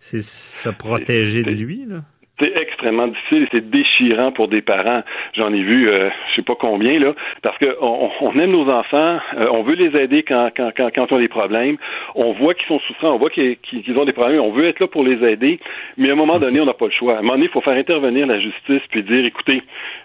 [0.00, 1.86] c'est se protéger de lui.
[1.86, 2.02] Là
[2.42, 5.02] c'est extrêmement difficile et c'est déchirant pour des parents.
[5.34, 9.18] J'en ai vu, euh, je sais pas combien là, parce que on, aime nos enfants,
[9.36, 11.76] euh, on veut les aider quand, quand, quand, quand ils ont des problèmes,
[12.14, 14.86] on voit qu'ils sont souffrants, on voit qu'ils ont des problèmes, on veut être là
[14.86, 15.60] pour les aider,
[15.96, 17.14] mais à un moment donné, on n'a pas le choix.
[17.14, 19.62] À un moment donné, il faut faire intervenir la justice puis dire, écoutez,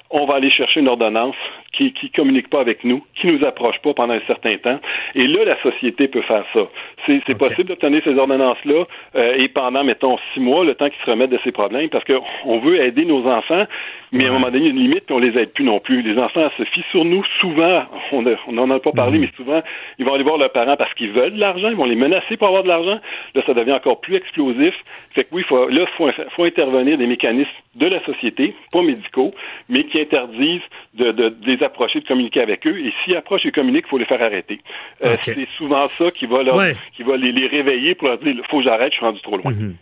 [0.09, 1.35] on va aller chercher une ordonnance
[1.73, 4.79] qui qui communique pas avec nous, qui nous approche pas pendant un certain temps.
[5.15, 6.61] Et là, la société peut faire ça.
[7.07, 8.83] C'est possible d'obtenir ces ordonnances-là
[9.15, 12.03] euh, et pendant, mettons, six mois, le temps qu'ils se remettent de ces problèmes, parce
[12.03, 13.65] qu'on veut aider nos enfants,
[14.11, 15.65] mais à un moment donné, il y a une limite, puis on les aide plus
[15.65, 16.01] non plus.
[16.01, 17.83] Les enfants se fient sur nous souvent.
[18.11, 19.25] On n'en a pas parlé, mhm.
[19.25, 19.61] mais souvent,
[19.99, 22.37] ils vont aller voir leurs parents parce qu'ils veulent de l'argent, ils vont les menacer
[22.37, 22.99] pour avoir de l'argent.
[23.35, 24.73] Là, ça devient encore plus explosif.
[25.13, 29.33] Fait que oui, faut, là, il faut, intervenir des mécanismes de la société, pas médicaux,
[29.67, 30.61] mais qui interdisent
[30.93, 32.79] de, de, les approcher, de communiquer avec eux.
[32.79, 34.61] Et s'ils approchent et communiquent, il faut les faire arrêter.
[35.03, 36.59] Euh, c'est souvent ça qui va, leur,
[36.95, 39.37] qui va les, les, réveiller pour leur dire, faut que j'arrête, je suis rendu trop
[39.37, 39.51] loin.
[39.51, 39.75] Mhm.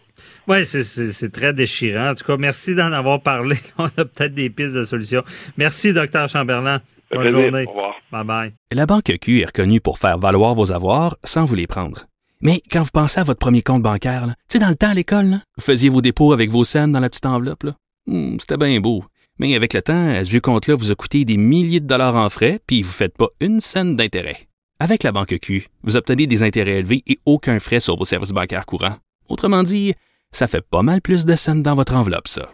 [0.47, 2.11] Oui, c'est très déchirant.
[2.11, 3.55] En tout cas, merci d'en avoir parlé.
[3.77, 5.23] On a peut-être des pistes de solutions.
[5.57, 6.81] Merci, docteur Chamberlain.
[7.11, 7.65] Bonne journée.
[7.65, 7.95] Au revoir.
[8.11, 8.53] Bye bye.
[8.71, 12.05] La Banque Q est reconnue pour faire valoir vos avoirs sans vous les prendre.
[12.41, 14.93] Mais quand vous pensez à votre premier compte bancaire, tu sais, dans le temps à
[14.93, 17.65] l'école, vous faisiez vos dépôts avec vos scènes dans la petite enveloppe.
[18.07, 19.03] Hmm, c'était bien beau.
[19.39, 22.29] Mais avec le temps, ce vieux compte-là vous a coûté des milliers de dollars en
[22.29, 24.47] frais, puis vous ne faites pas une scène d'intérêt.
[24.79, 28.31] Avec la Banque Q, vous obtenez des intérêts élevés et aucun frais sur vos services
[28.31, 28.97] bancaires courants.
[29.27, 29.93] Autrement dit,
[30.31, 32.49] ça fait pas mal plus de scènes dans votre enveloppe, ça.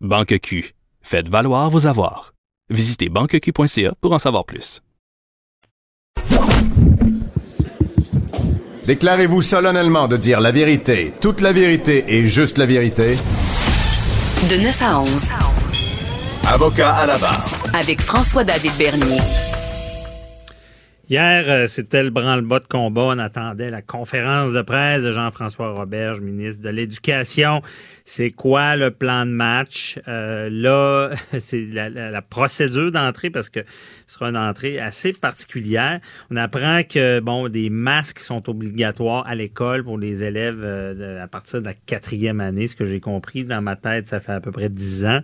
[0.00, 0.74] Banque Q.
[1.02, 2.32] Faites valoir vos avoirs.
[2.70, 4.82] Visitez banqueq.ca pour en savoir plus.
[8.86, 13.16] Déclarez-vous solennellement de dire la vérité, toute la vérité et juste la vérité.
[14.50, 15.30] De 9 à 11.
[16.46, 17.44] Avocat à la barre.
[17.74, 19.20] Avec François-David Bernier.
[21.08, 23.02] Hier, euh, c'était le branle-bas de combat.
[23.02, 27.62] On attendait la conférence de presse de Jean-François Roberge, ministre de l'Éducation.
[28.04, 29.98] C'est quoi le plan de match?
[30.06, 31.10] Euh, là,
[31.40, 33.60] c'est la, procédure d'entrée parce que
[34.06, 35.98] ce sera une entrée assez particulière.
[36.30, 41.26] On apprend que, bon, des masques sont obligatoires à l'école pour les élèves euh, à
[41.26, 42.68] partir de la quatrième année.
[42.68, 45.22] Ce que j'ai compris dans ma tête, ça fait à peu près dix ans.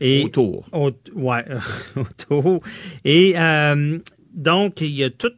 [0.00, 0.68] Et, autour.
[1.14, 1.44] ouais,
[1.96, 2.60] autour.
[3.04, 3.34] Et
[4.34, 5.32] donc, il y a tout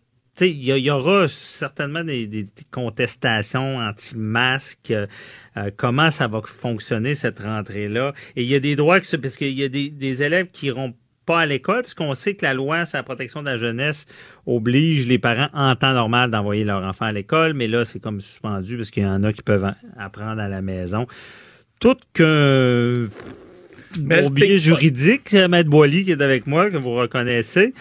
[0.45, 4.91] il y, aura certainement des, contestations anti-masques.
[4.91, 8.13] Euh, comment ça va fonctionner cette rentrée-là?
[8.35, 10.95] Et il y a des droits que parce qu'il y a des, élèves qui iront
[11.25, 14.07] pas à l'école, puisqu'on sait que la loi sur la protection de la jeunesse
[14.47, 18.21] oblige les parents en temps normal d'envoyer leur enfant à l'école, mais là, c'est comme
[18.21, 21.07] suspendu parce qu'il y en a qui peuvent apprendre à la maison.
[21.81, 23.09] Tout qu'un
[23.99, 27.75] bon biais juridique, Maître Boily qui est avec moi, que vous reconnaissez,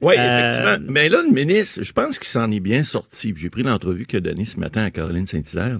[0.00, 0.92] oui, euh, effectivement.
[0.92, 3.32] Mais là, le ministre, je pense qu'il s'en est bien sorti.
[3.36, 5.78] J'ai pris l'entrevue qu'il a donnée ce matin à Caroline Saint-Hilaire.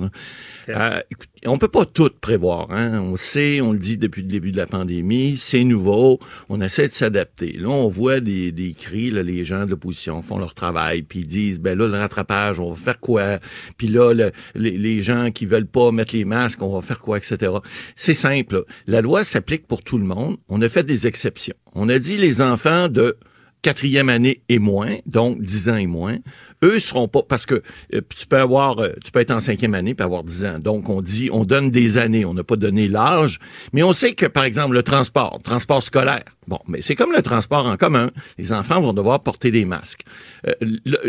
[0.69, 1.01] Euh,
[1.47, 2.71] on peut pas tout prévoir.
[2.71, 3.01] Hein?
[3.01, 6.21] On sait, on le dit depuis le début de la pandémie, c'est nouveau.
[6.49, 7.53] On essaie de s'adapter.
[7.59, 11.21] Là, on voit des, des cris, là, les gens de l'opposition font leur travail, puis
[11.21, 13.39] ils disent, ben là, le rattrapage, on va faire quoi?
[13.77, 14.15] Puis là,
[14.55, 17.53] les, les, gens qui veulent pas mettre les masques, on va faire quoi, etc.
[17.97, 18.65] C'est simple.
[18.87, 20.37] La loi s'applique pour tout le monde.
[20.49, 21.57] On a fait des exceptions.
[21.75, 23.17] On a dit les enfants de
[23.65, 26.19] quatrième année et moins, donc 10 ans et moins,
[26.65, 27.63] eux seront pas parce que
[27.95, 30.59] euh, tu peux avoir euh, tu peux être en cinquième année puis avoir 10 ans.
[30.59, 33.39] Donc on dit on donne des années, on n'a pas donné l'âge,
[33.73, 36.25] mais on sait que par exemple le transport, transport scolaire.
[36.47, 38.11] Bon, mais c'est comme le transport en commun.
[38.39, 40.03] Les enfants vont devoir porter des masques.
[40.47, 40.53] Euh,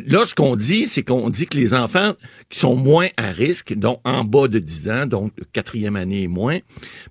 [0.08, 2.14] là, ce qu'on dit, c'est qu'on dit que les enfants
[2.50, 6.28] qui sont moins à risque, donc en bas de 10 ans, donc quatrième année et
[6.28, 6.60] moins,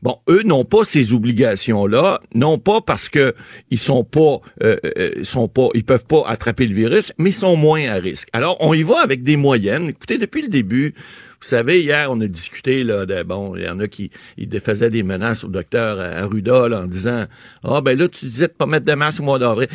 [0.03, 3.35] bon, eux n'ont pas ces obligations-là, non pas parce que
[3.71, 4.77] ils sont pas, euh,
[5.23, 8.29] sont pas, ils peuvent pas attraper le virus, mais ils sont moins à risque.
[8.35, 9.91] Alors, on y va avec des moyennes.
[9.91, 10.93] Écoutez, depuis le début,
[11.41, 14.61] vous savez, hier, on a discuté, là, de, bon, il y en a qui ils
[14.61, 17.27] faisaient des menaces au docteur Arruda, en disant,
[17.63, 19.69] ah, ben là, tu disais de pas mettre de masque au mois d'avril.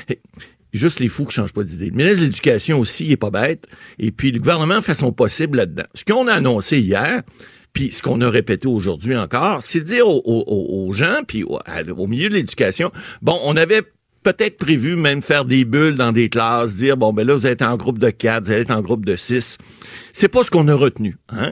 [0.74, 1.86] Juste les fous qui changent pas d'idée.
[1.86, 3.66] Le ministre de l'Éducation aussi, il pas bête.
[3.98, 5.88] Et puis, le gouvernement fait son possible là-dedans.
[5.94, 7.22] Ce qu'on a annoncé hier,
[7.72, 12.34] puis ce qu'on a répété aujourd'hui encore, c'est dire aux, gens, puis au milieu de
[12.34, 12.92] l'éducation,
[13.22, 13.84] bon, on avait
[14.24, 17.62] peut-être prévu même faire des bulles dans des classes, dire bon ben là vous êtes
[17.62, 19.58] en groupe de quatre, vous êtes en groupe de six.
[20.12, 21.18] C'est pas ce qu'on a retenu.
[21.30, 21.52] Hein?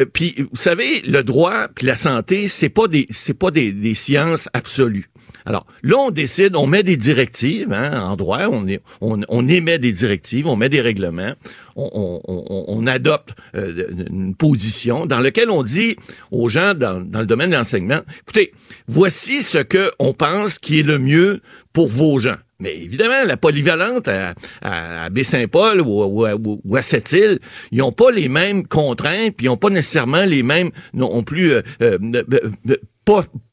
[0.00, 3.72] Euh, puis vous savez, le droit puis la santé, c'est pas des c'est pas des,
[3.72, 5.08] des sciences absolues.
[5.44, 8.66] Alors, là, on décide, on met des directives hein, en droit, on,
[9.00, 11.34] on, on, émet des directives, on met des règlements,
[11.76, 15.96] on, adopte euh, une position dans laquelle on dit
[16.30, 18.52] aux gens dans, dans le domaine de l'enseignement, écoutez,
[18.88, 21.40] voici ce que on pense qui est le mieux
[21.72, 22.36] pour vos gens.
[22.58, 26.26] Mais évidemment, la polyvalente à, à, Baie-Saint-Paul ou,
[26.64, 27.38] ou, à Sept-Îles,
[27.70, 31.52] ils n'ont pas les mêmes contraintes, puis ils n'ont pas nécessairement les mêmes non plus
[31.52, 31.98] euh, euh,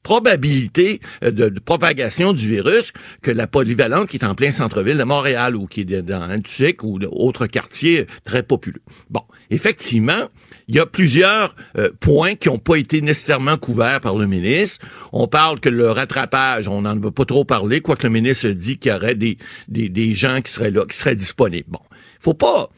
[0.03, 5.03] probabilité euh, de, propagation du virus que la polyvalente qui est en plein centre-ville de
[5.03, 8.81] Montréal ou qui est dans Antusic ou d'autres quartiers très populeux.
[9.09, 10.29] Bon, effectivement,
[10.67, 14.85] il y a plusieurs euh, points qui n'ont pas été nécessairement couverts par le ministre.
[15.11, 18.77] On parle que le rattrapage, on n'en a pas trop parlé, quoique le ministre dit
[18.77, 21.69] qu'il y aurait des, des, des gens qui seraient là, qui seraient disponibles.
[21.69, 21.79] Bon,
[22.19, 22.69] faut pas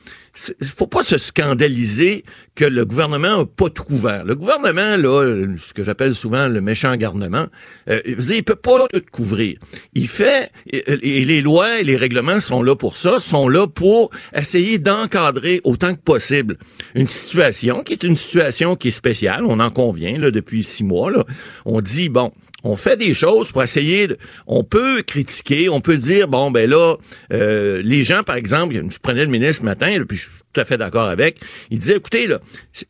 [0.63, 2.25] faut pas se scandaliser
[2.55, 4.25] que le gouvernement n'a pas tout couvert.
[4.25, 7.47] Le gouvernement, là, ce que j'appelle souvent le méchant garnement,
[7.89, 9.57] euh, il peut pas tout couvrir.
[9.93, 14.09] Il fait, et, les lois et les règlements sont là pour ça, sont là pour
[14.33, 16.57] essayer d'encadrer autant que possible
[16.93, 20.83] une situation qui est une situation qui est spéciale, on en convient, là, depuis six
[20.83, 21.25] mois, là.
[21.65, 22.31] On dit, bon,
[22.65, 24.17] on fait des choses pour essayer de,
[24.47, 26.95] on peut critiquer, on peut dire bon ben là
[27.31, 30.65] euh, les gens par exemple, je prenais le ministre ce matin puis je tout à
[30.65, 31.39] fait d'accord avec.
[31.69, 32.39] Il disait, écoutez, là,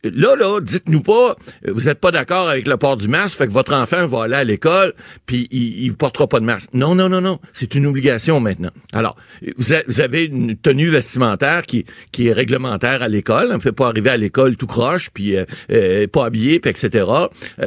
[0.04, 1.36] là, là dites-nous pas,
[1.66, 4.24] euh, vous n'êtes pas d'accord avec le port du masque, fait que votre enfant va
[4.24, 4.94] aller à l'école,
[5.26, 6.70] puis il, ne portera pas de masque.
[6.72, 8.70] Non, non, non, non, c'est une obligation maintenant.
[8.92, 9.16] Alors,
[9.58, 13.48] vous, avez une tenue vestimentaire qui, qui est réglementaire à l'école.
[13.50, 16.70] On ne fait pas arriver à l'école tout croche, puis euh, euh, pas habillé, puis
[16.70, 17.04] etc.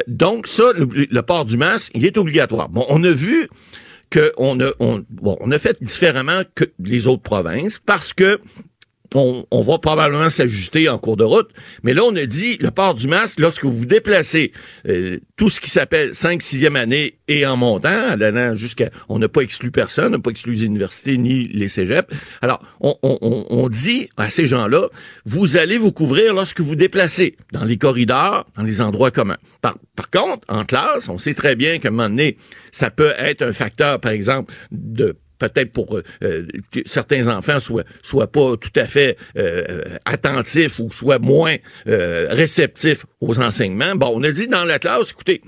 [0.08, 2.70] donc, ça, le, port du masque, il est obligatoire.
[2.70, 3.50] Bon, on a vu
[4.12, 8.40] qu'on a, on, bon, on a fait différemment que les autres provinces parce que
[9.16, 11.50] on, va probablement s'ajuster en cours de route.
[11.84, 14.52] Mais là, on a dit le port du masque lorsque vous vous déplacez,
[14.88, 18.90] euh, tout ce qui s'appelle 5 6e année et en montant, allant jusqu'à...
[19.08, 22.08] On n'a pas exclu personne, on n'a pas exclu les universités ni les cégeps.
[22.42, 24.88] Alors, on, on dit à ces gens-là,
[25.26, 29.38] vous allez vous couvrir lorsque vous déplacez dans les corridors, dans les endroits communs.
[29.62, 32.38] Par, par contre, en classe, on sait très bien qu'à un moment donné,
[32.72, 37.60] ça peut être un facteur, par exemple, de peut-être pour euh, euh, que certains enfants
[37.60, 41.56] soient soient pas tout à fait euh, attentifs ou soient moins
[41.86, 43.96] réceptifs aux enseignements.
[43.96, 45.42] Bon, on a dit dans la classe, écoutez,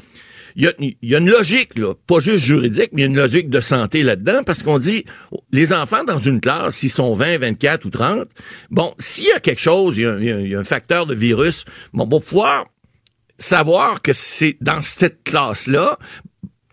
[0.56, 3.50] il y a, y a, une logique, là, pas juste juridique, mais y une logique
[3.50, 5.06] de santé là-dedans, parce qu'on dit,
[5.52, 8.28] les enfants dans une classe, s'ils sont 20, 24 ou 30,
[8.70, 12.04] bon, s'il y a quelque chose, il y y a, un facteur de virus, bon,
[12.04, 12.66] on va pouvoir
[13.38, 15.98] savoir que c'est dans cette classe-là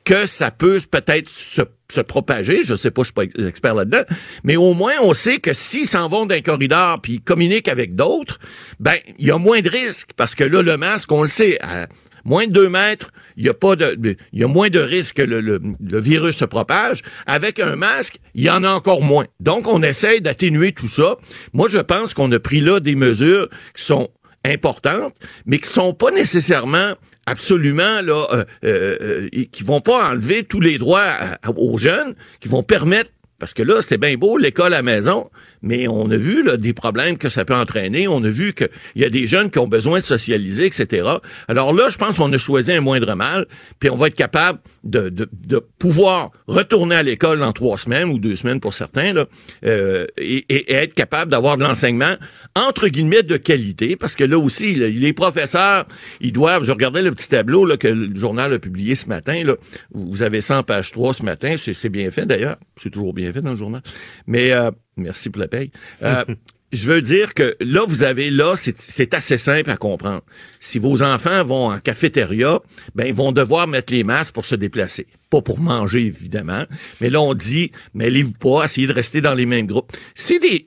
[0.05, 1.63] que ça peut peut-être se
[1.93, 2.65] se propager.
[2.65, 4.03] Je sais pas, je suis pas expert là-dedans,
[4.45, 7.95] mais au moins on sait que s'ils s'en vont d'un corridor puis ils communiquent avec
[7.95, 8.39] d'autres,
[8.79, 11.59] ben il y a moins de risques parce que là le masque, on le sait,
[11.63, 11.87] à
[12.25, 13.97] moins de deux mètres, il y a pas de,
[14.33, 17.03] il y a moins de risques que le, le, virus se propage.
[17.27, 19.25] Avec un masque, il y en a encore moins.
[19.41, 21.17] Donc on essaye d'atténuer tout ça.
[21.55, 24.09] Moi je pense qu'on a pris là des mesures qui sont
[24.45, 25.15] importantes,
[25.47, 26.95] mais qui sont pas nécessairement
[27.29, 28.97] absolument là, euh, euh,
[29.35, 31.13] euh, qui vont pas enlever tous les droits
[31.57, 35.31] aux jeunes, qui vont permettre parce que là, c'est bien beau, l'école à maison,
[35.63, 38.09] mais on a vu là, des problèmes que ça peut entraîner.
[38.09, 41.09] On a vu qu'il y a des jeunes qui ont besoin de socialiser, etc.
[41.47, 43.47] Alors là, je pense qu'on a choisi un moindre mal,
[43.79, 48.09] puis on va être capable de, de, de pouvoir retourner à l'école dans trois semaines
[48.09, 49.27] ou deux semaines pour certains, là,
[49.65, 52.17] euh, et, et, être capable d'avoir de l'enseignement
[52.57, 55.85] entre guillemets de qualité, parce que là aussi, les professeurs,
[56.21, 56.65] ils doivent.
[56.65, 59.45] Je regardais le petit tableau là, que le journal a publié ce matin.
[59.45, 59.55] Là,
[59.93, 61.55] vous avez ça en page 3 ce matin.
[61.57, 62.57] C'est bien fait d'ailleurs.
[62.77, 63.83] C'est toujours bien fait dans le journal.
[64.27, 65.71] Mais euh, merci pour la paye.
[66.03, 66.25] Euh,
[66.73, 70.23] je veux dire que là, vous avez là, c'est- assez simple à comprendre.
[70.61, 72.61] Si vos enfants vont en cafétéria,
[72.95, 75.07] ben ils vont devoir mettre les masques pour se déplacer.
[75.31, 76.65] Pas pour manger, évidemment.
[77.01, 79.93] Mais là, on dit, mêlez-vous pas, essayez de rester dans les mêmes groupes.
[80.15, 80.67] C'est des.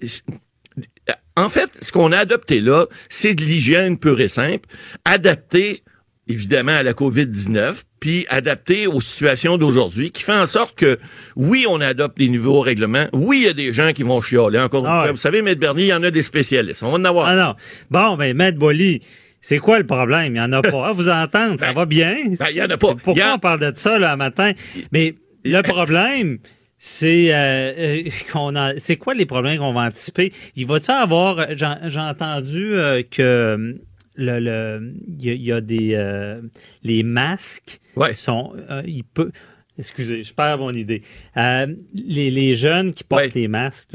[1.37, 4.67] En fait, ce qu'on a adopté là, c'est de l'hygiène pure et simple,
[5.05, 5.83] adapté
[6.27, 10.97] évidemment à la COVID-19, puis adapté aux situations d'aujourd'hui, qui fait en sorte que,
[11.35, 14.59] oui, on adopte des nouveaux règlements, oui, il y a des gens qui vont chialer,
[14.59, 15.03] encore une Ah fois.
[15.05, 15.11] ouais.
[15.11, 16.83] Vous savez, Maître Bernier, il y en a des spécialistes.
[16.83, 17.27] On va en avoir.
[17.27, 17.55] Ah non.
[17.89, 19.01] Bon, ben, Maître Bolly,
[19.41, 20.27] c'est quoi le problème?
[20.27, 20.89] Il n'y en a pas.
[20.89, 22.15] À vous entendre, ça va bien?
[22.39, 22.95] Ben, il y en a pas.
[22.95, 24.51] Pourquoi a- on parle de ça, là, matin?
[24.91, 26.37] Mais le problème,
[26.77, 28.77] c'est euh, euh, qu'on a.
[28.79, 30.31] C'est quoi les problèmes qu'on va anticiper?
[30.55, 31.37] Il va-tu avoir.
[31.55, 33.73] J'ai j'ai entendu euh, que euh,
[34.15, 36.41] le le il y, a- y a des euh,
[36.83, 37.79] les masques
[38.15, 39.31] sont euh, il peut
[39.77, 41.01] Excusez, je perds mon idée.
[41.37, 41.65] Euh,
[41.95, 43.91] les, les jeunes qui portent les masques,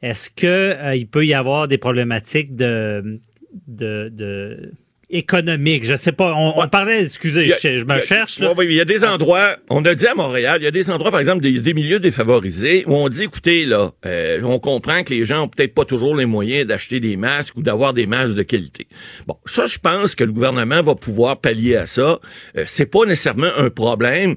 [0.00, 3.20] est-ce que euh, il peut y avoir des problématiques de
[3.66, 4.72] de, de
[5.10, 5.84] économiques?
[5.84, 6.34] Je sais pas.
[6.34, 8.52] On, on parlait, excusez, a- je, je me a- cherche là.
[8.60, 11.10] Il y a des endroits, on a dit à Montréal, il y a des endroits,
[11.10, 15.12] par exemple, des, des milieux défavorisés, où on dit, écoutez, là, euh, on comprend que
[15.14, 18.34] les gens ont peut-être pas toujours les moyens d'acheter des masques ou d'avoir des masques
[18.34, 18.86] de qualité.
[19.26, 22.18] Bon, ça, je pense que le gouvernement va pouvoir pallier à ça.
[22.56, 24.36] Euh, c'est pas nécessairement un problème.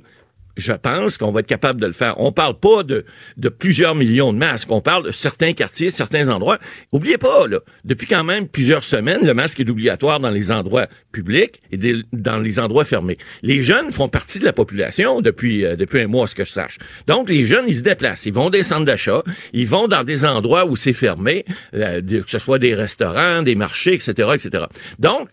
[0.57, 2.15] Je pense qu'on va être capable de le faire.
[2.19, 3.05] On parle pas de,
[3.37, 4.71] de plusieurs millions de masques.
[4.71, 6.59] On parle de certains quartiers, certains endroits.
[6.91, 10.87] Oubliez pas, là, depuis quand même plusieurs semaines, le masque est obligatoire dans les endroits
[11.11, 11.77] publics et
[12.13, 13.17] dans les endroits fermés.
[13.41, 16.51] Les jeunes font partie de la population depuis, euh, depuis un mois, ce que je
[16.51, 16.77] sache.
[17.07, 18.25] Donc, les jeunes, ils se déplacent.
[18.25, 19.23] Ils vont des centres d'achat.
[19.53, 23.55] Ils vont dans des endroits où c'est fermé, euh, que ce soit des restaurants, des
[23.55, 24.65] marchés, etc., etc.
[24.99, 25.29] Donc,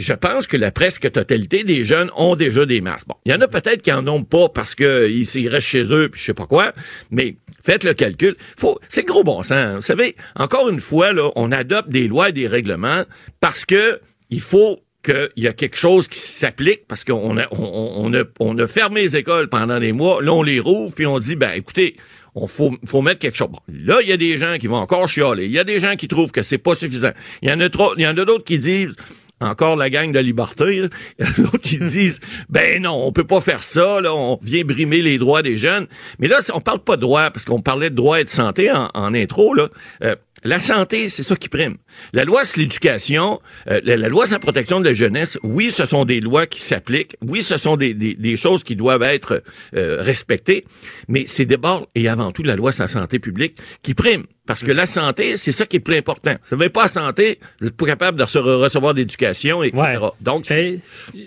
[0.00, 3.06] je pense que la presque totalité des jeunes ont déjà des masques.
[3.06, 5.68] Bon, il y en a peut-être qui en ont pas parce que ils, ils restent
[5.68, 6.72] chez eux, puis je sais pas quoi,
[7.10, 8.34] mais faites le calcul.
[8.58, 9.74] Faut, c'est gros bon sens.
[9.74, 13.02] Vous savez, encore une fois, là, on adopte des lois et des règlements
[13.40, 14.00] parce que
[14.30, 18.24] il faut qu'il y a quelque chose qui s'applique parce qu'on a, on, on a,
[18.38, 20.22] on a fermé les écoles pendant des mois.
[20.22, 21.96] Là, on les rouvre puis on dit, ben, écoutez,
[22.34, 23.48] on faut, faut mettre quelque chose.
[23.48, 25.46] Bon, là, il y a des gens qui vont encore chialer.
[25.46, 27.10] Il y a des gens qui trouvent que c'est pas suffisant.
[27.42, 28.94] Il y en a trop, il y en a d'autres qui disent,
[29.40, 30.88] encore la gang de liberté, là.
[31.18, 34.14] Il y en a d'autres qui disent, ben non, on peut pas faire ça, là,
[34.14, 35.86] on vient brimer les droits des jeunes.
[36.18, 38.70] Mais là, on parle pas de droits, parce qu'on parlait de droits et de santé
[38.70, 39.68] en, intro, là.
[40.04, 41.76] Euh, la santé, c'est ça qui prime.
[42.14, 45.84] La loi sur l'éducation, euh, la, loi sur la protection de la jeunesse, oui, ce
[45.84, 47.16] sont des lois qui s'appliquent.
[47.26, 49.42] Oui, ce sont des choses qui doivent être
[49.76, 50.64] euh, respectées.
[51.08, 54.24] Mais c'est d'abord et avant tout la loi sur la santé publique qui prime.
[54.50, 56.32] Parce que la santé, c'est ça qui est plus important.
[56.44, 59.98] Si vous n'avez pas la santé, vous n'êtes pas capable de rece- recevoir d'éducation, etc.
[60.20, 60.80] Donc, Ben,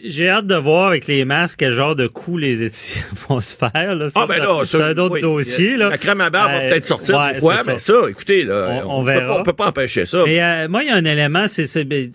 [0.04, 3.56] J'ai hâte de voir avec les masques quel genre de coups les étudiants vont se
[3.56, 3.96] faire.
[3.96, 4.10] Là.
[4.10, 5.22] Ça, Ah ben c'est- là, c'est ça, un autre oui.
[5.22, 5.78] dossier.
[5.78, 5.88] Là.
[5.90, 8.82] La crème à barbe va Euh, peut-être sortir ouais, fois, c'est mais ça, écoutez, là,
[8.86, 9.40] On- on peut pas- verra.
[9.40, 10.24] on peut pas empêcher ça.
[10.26, 12.12] Mais euh, moi, il y a un élément, c'est c'est- ben,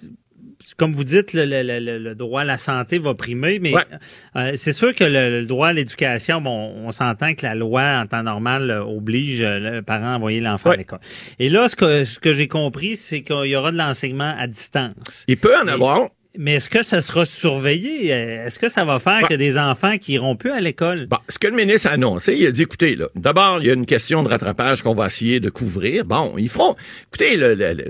[0.79, 3.73] comme vous dites, le, le- le- le droit à la santé va primer, mais
[4.37, 7.83] euh, c'est sûr que le, le droit à l'éducation, bon, on s'entend que la loi
[8.01, 11.01] en temps normal euh, oblige euh, le parent à envoyer l'enfant à l'école.
[11.41, 14.47] Et là, ce que, ce que j'ai compris, c'est qu'il y aura de l'enseignement à
[14.47, 15.25] distance.
[15.27, 16.09] Il peut en avoir.
[16.41, 18.13] Mais est-ce que ça sera surveillé?
[18.15, 21.07] Euh, Est-ce que ça va faire y a des enfants qui iront plus à l'école?
[21.07, 23.71] Bon, ce que le ministre a annoncé, il a dit, écoutez, là, d'abord, il y
[23.71, 26.05] a une question de rattrapage qu'on va essayer de couvrir.
[26.05, 26.77] Bon, ils feront,
[27.09, 27.37] écoutez,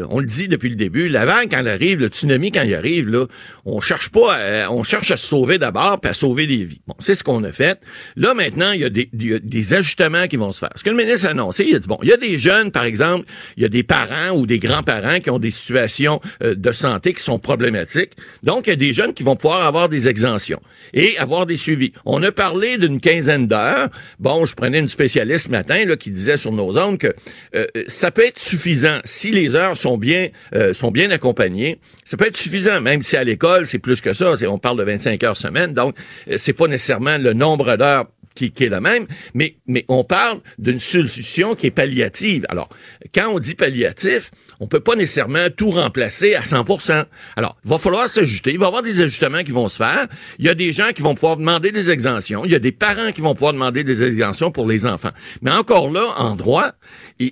[0.09, 2.75] on le dit depuis le début, la vague, quand elle arrive, le tsunami, quand il
[2.75, 3.27] arrive, là,
[3.67, 6.81] on cherche pas, à- on cherche à se sauver d'abord, puis à sauver des vies.
[6.87, 7.79] Bon, c'est ce qu'on a fait.
[8.17, 10.71] Là, maintenant, il y, a des, il y a des ajustements qui vont se faire.
[10.75, 12.71] Ce que le ministre a annoncé, il a dit, bon, il y a des jeunes,
[12.71, 13.27] par exemple,
[13.59, 17.13] il y a des parents ou des grands-parents qui ont des situations euh, de santé
[17.13, 18.13] qui sont problématiques.
[18.43, 20.61] Donc, il y a des jeunes qui vont pouvoir avoir des exemptions
[20.93, 21.93] et avoir des suivis.
[22.05, 23.89] On a parlé d'une quinzaine d'heures.
[24.19, 27.13] Bon, je prenais une spécialiste ce matin là, qui disait sur nos ondes que
[27.55, 31.79] euh, ça peut être suffisant si les heures sont bien euh, sont bien accompagnées.
[32.05, 34.35] Ça peut être suffisant, même si à l'école c'est plus que ça.
[34.49, 35.95] On parle de 25 heures semaine, donc
[36.31, 40.41] euh, c'est pas nécessairement le nombre d'heures qui, est le même, mais, mais on parle
[40.59, 42.47] d'une solution qui est palliative.
[42.49, 42.69] Alors,
[43.13, 47.05] quand on dit palliatif, on peut pas nécessairement tout remplacer à 100%
[47.37, 48.51] Alors, il va falloir s'ajuster.
[48.53, 50.07] Il va y avoir des ajustements qui vont se faire.
[50.39, 52.45] Il y a des gens qui vont pouvoir demander des exemptions.
[52.45, 55.11] Il y a des parents qui vont pouvoir demander des exemptions pour les enfants.
[55.43, 56.73] Mais encore là, en droit,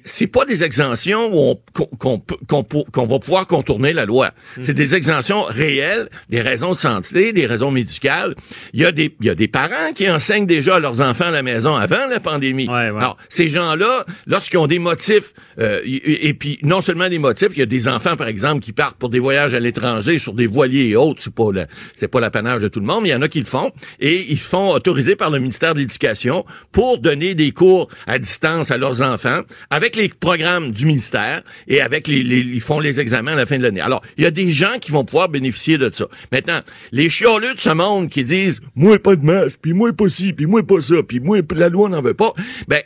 [0.04, 1.30] c'est pas des exemptions
[1.72, 4.30] qu'on, qu'on pour- qu'on va pouvoir contourner la loi.
[4.60, 8.34] C'est des exemptions réelles, des raisons de santé, des raisons médicales.
[8.72, 11.26] Il y a des, il y a des parents qui enseignent déjà à leurs enfants
[11.26, 12.68] à la maison avant la pandémie.
[12.98, 17.48] Alors, ces gens-là, lorsqu'ils ont des motifs, euh, et, et puis non seulement des motifs,
[17.52, 20.32] il y a des enfants, par exemple, qui partent pour des voyages à l'étranger sur
[20.32, 21.22] des voiliers et autres.
[21.22, 21.46] C'est pas
[21.94, 23.70] c'est pas l'apanage de tout le monde, mais il y en a qui le font.
[24.00, 28.70] Et ils font autoriser par le ministère de l'Éducation pour donner des cours à distance
[28.70, 29.40] à leurs enfants
[29.70, 33.46] avec les programmes du ministère et avec les, les ils font les examens à la
[33.46, 33.80] fin de l'année.
[33.80, 36.06] Alors, il y a des gens qui vont pouvoir bénéficier de ça.
[36.32, 36.60] Maintenant,
[36.92, 40.32] les chioleux de ce monde qui disent, moi, pas de masque, puis moi, pas ci,
[40.32, 42.32] puis moi, pas ça, puis moi, la loi n'en veut pas,
[42.68, 42.80] ben,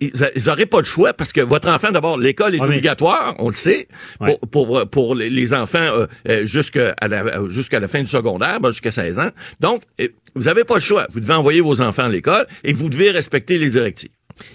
[0.00, 0.12] ils
[0.46, 3.54] n'auraient pas de choix parce que votre enfant, d'abord, l'école est mais- obligatoire, on le
[3.54, 3.88] sait,
[4.18, 8.60] pour, pour, pour les- enfants euh, euh, jusqu'à la, euh, jusqu'à la fin du secondaire,
[8.60, 9.30] ben, jusqu'à 16 ans.
[9.60, 11.06] Donc, euh, vous n'avez pas le choix.
[11.12, 14.10] Vous devez envoyer vos enfants à l'école et vous devez respecter les directives.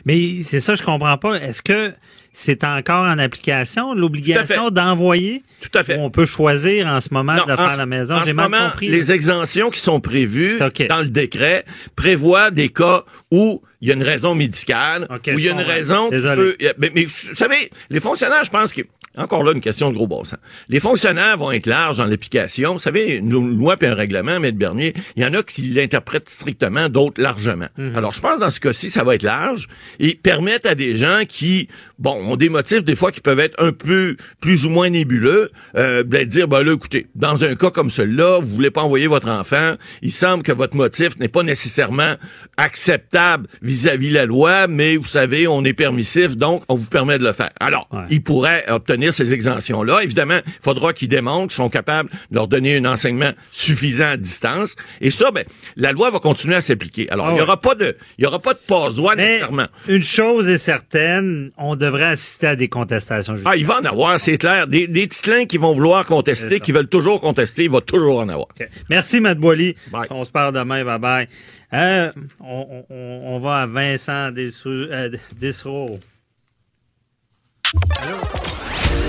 [0.05, 1.35] Mais c'est ça, je comprends pas.
[1.35, 1.93] Est-ce que
[2.33, 5.43] c'est encore en application, l'obligation d'envoyer?
[5.61, 5.97] Tout à fait.
[5.99, 8.15] On peut choisir en ce moment de le faire à la maison?
[8.25, 8.89] J'ai mal compris.
[8.89, 10.57] les exemptions qui sont prévues
[10.89, 11.65] dans le décret
[11.95, 15.57] prévoient des cas où il y a une raison médicale, où il y a une
[15.57, 15.71] comprends.
[15.73, 16.09] raison...
[16.09, 16.35] Désolé.
[16.57, 18.81] peut- mais, mais vous savez, les fonctionnaires, je pense que...
[19.17, 20.39] Encore là, une question de gros bon sens.
[20.69, 22.73] Les fonctionnaires vont être larges dans l'application.
[22.73, 24.51] Vous savez, une loi puis un règlement, M.
[24.51, 27.67] Bernier, il y en a qui l'interprètent strictement, d'autres largement.
[27.77, 27.95] Mhm.
[27.95, 29.67] Alors, je pense que dans ce cas-ci, ça va être large
[29.99, 33.61] et permettre à des gens qui, bon, ont des motifs des fois qui peuvent être
[33.61, 37.71] un peu plus ou moins nébuleux, euh, de dire, ben là, écoutez, dans un cas
[37.71, 41.43] comme celui-là, vous voulez pas envoyer votre enfant, il semble que votre motif n'est pas
[41.43, 42.15] nécessairement
[42.57, 47.23] acceptable vis-à-vis la loi, mais vous savez, on est permissif, donc on vous permet de
[47.23, 47.49] le faire.
[47.59, 50.03] Alors, ils pourraient obtenir ces exemptions-là.
[50.03, 54.17] Évidemment, il faudra qu'ils démontrent qu'ils sont capables de leur donner un enseignement suffisant à
[54.17, 54.75] distance.
[55.01, 55.43] Et ça, ben,
[55.75, 57.09] la loi va continuer à s'appliquer.
[57.09, 57.43] Alors, Ah il y ouais.
[57.43, 59.67] aura pas de, il y aura pas de passe-droit nécessairement.
[59.87, 64.19] une chose est certaine, on devrait assister à des contestations Ah, il va en avoir,
[64.19, 64.67] c'est clair.
[64.67, 68.29] Des, des titlins qui vont vouloir contester, qui veulent toujours contester, il va toujours en
[68.29, 68.47] avoir.
[68.89, 69.75] Merci, Matt Boily.
[70.09, 70.83] On se parle demain.
[70.83, 71.27] Bye bye.
[71.73, 75.09] Euh, on, on- on va à Vincent Dessou- euh,
[75.39, 75.99] Dessereau.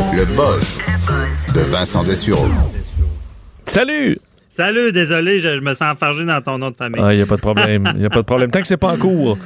[0.01, 0.79] Le buzz
[1.55, 2.47] de Vincent Dessureau.
[3.67, 4.19] Salut!
[4.49, 7.01] Salut, désolé, je, je me sens enfargé dans ton nom de famille.
[7.05, 7.89] Ah, il n'y a pas de problème.
[7.95, 8.51] Il n'y a pas de problème.
[8.51, 9.37] Tant que c'est pas en cours.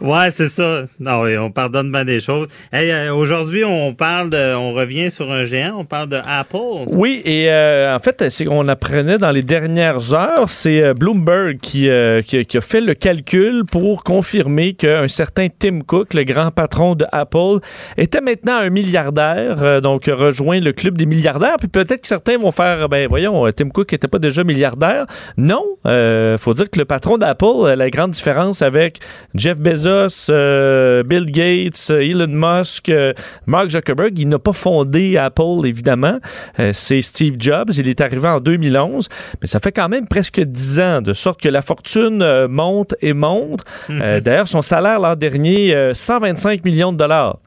[0.00, 0.84] Ouais, c'est ça.
[1.00, 2.46] Non, oui, on pardonne bien des choses.
[2.72, 6.86] Hey, euh, aujourd'hui, on parle de, on revient sur un géant, on parle de Apple.
[6.86, 11.58] Oui, et euh, en fait, c'est qu'on apprenait dans les dernières heures, c'est euh, Bloomberg
[11.58, 11.88] qui,
[12.24, 17.04] qui, a fait le calcul pour confirmer qu'un certain Tim Cook, le grand patron de
[17.10, 17.58] Apple,
[17.96, 21.56] était maintenant un milliardaire, donc rejoint le club des milliardaires.
[21.58, 25.06] Puis peut-être que certains vont faire, ben voyons, Tim Cook n'était pas déjà milliardaire.
[25.36, 28.98] Non, faut dire que le patron d'Apple, la grande différence avec
[29.34, 29.87] Jeff Bezos,
[30.30, 33.12] euh, Bill Gates, euh, Elon Musk, euh,
[33.46, 36.18] Mark Zuckerberg, il n'a pas fondé Apple, évidemment.
[36.58, 37.70] Euh, c'est Steve Jobs.
[37.76, 39.08] Il est arrivé en 2011,
[39.40, 43.12] mais ça fait quand même presque 10 ans, de sorte que la fortune monte et
[43.12, 43.64] monte.
[43.90, 47.38] Euh, D'ailleurs, son salaire l'an dernier, euh, 125 millions de dollars.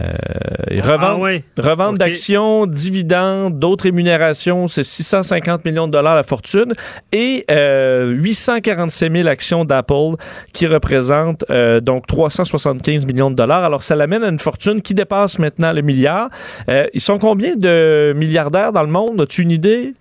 [0.00, 1.44] Euh, Ah revente, ouais.
[1.58, 6.72] revente d'actions, dividendes, d'autres rémunérations, c'est 650 millions de dollars la fortune
[7.12, 10.16] et euh, 847 000 actions d'Apple
[10.54, 13.64] qui représentent euh, donc 375 millions de dollars.
[13.64, 16.30] Alors ça l'amène à une fortune qui dépasse maintenant le milliard.
[16.70, 19.20] Euh, ils sont combien de milliardaires dans le monde?
[19.20, 19.94] As-tu une idée?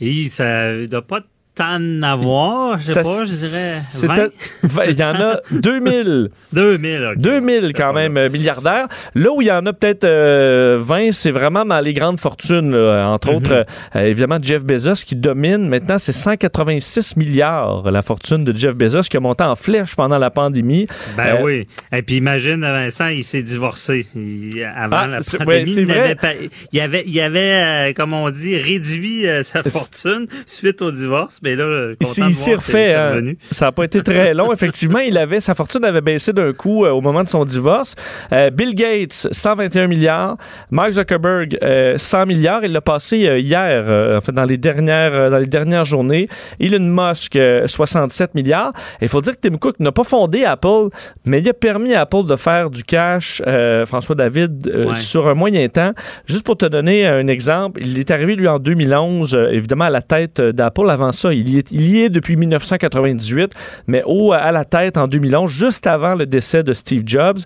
[0.00, 1.20] Et ça ne doit pas
[1.60, 3.48] en avoir, je sais pas, je dirais
[3.90, 4.14] c'est 20.
[4.18, 4.28] à-
[4.62, 6.30] vingt- Il y en a 2000.
[6.52, 7.18] 2000, OK.
[7.18, 8.88] 2000 quand même euh, milliardaires.
[9.14, 12.72] Là où il y en a peut-être euh, 20, c'est vraiment dans les grandes fortunes.
[12.72, 13.08] là.
[13.08, 13.36] Entre Mhm.
[13.36, 13.64] autres, euh,
[13.96, 15.68] euh, évidemment, Jeff Bezos qui domine.
[15.68, 20.18] Maintenant, c'est 186 milliards la fortune de Jeff Bezos qui a monté en flèche pendant
[20.18, 20.86] la pandémie.
[21.16, 21.66] Ben Euh, oui.
[21.92, 24.06] Et puis imagine, Vincent, il s'est divorcé.
[24.14, 26.28] Il- avant Ah, la pandémie, ouais, il, pas-
[26.72, 31.38] il avait, il avait euh, comme on dit, réduit euh, sa fortune suite au divorce.
[31.42, 32.96] Mais là, euh, content il que refait.
[33.12, 33.38] revenu.
[33.50, 34.52] Ça n'a pas été très long.
[34.52, 37.94] Effectivement, il avait, sa fortune avait baissé d'un coup euh, au moment de son divorce.
[38.32, 40.36] Euh, Bill Gates, 121 milliards.
[40.70, 42.64] Mark Zuckerberg, euh, 100 milliards.
[42.64, 45.84] Il l'a passé euh, hier, euh, en fait, dans les dernières, euh, dans les dernières
[45.84, 46.26] journées.
[46.60, 48.72] Elon Musk, euh, 67 milliards.
[49.00, 50.88] Il faut dire que Tim Cook n'a pas fondé Apple,
[51.24, 54.94] mais il a permis à Apple de faire du cash, euh, François David, euh, Ouais.
[54.94, 55.92] sur un moyen temps.
[56.26, 59.90] Juste pour te donner un exemple, il est arrivé, lui, en 2011, euh, évidemment, à
[59.90, 60.88] la tête euh, d'Apple.
[60.90, 63.52] Avant ça, il y est, il y est depuis 1998,
[63.86, 67.38] mais au, à la tête en 2011, juste avant le décès de Steve Jobs.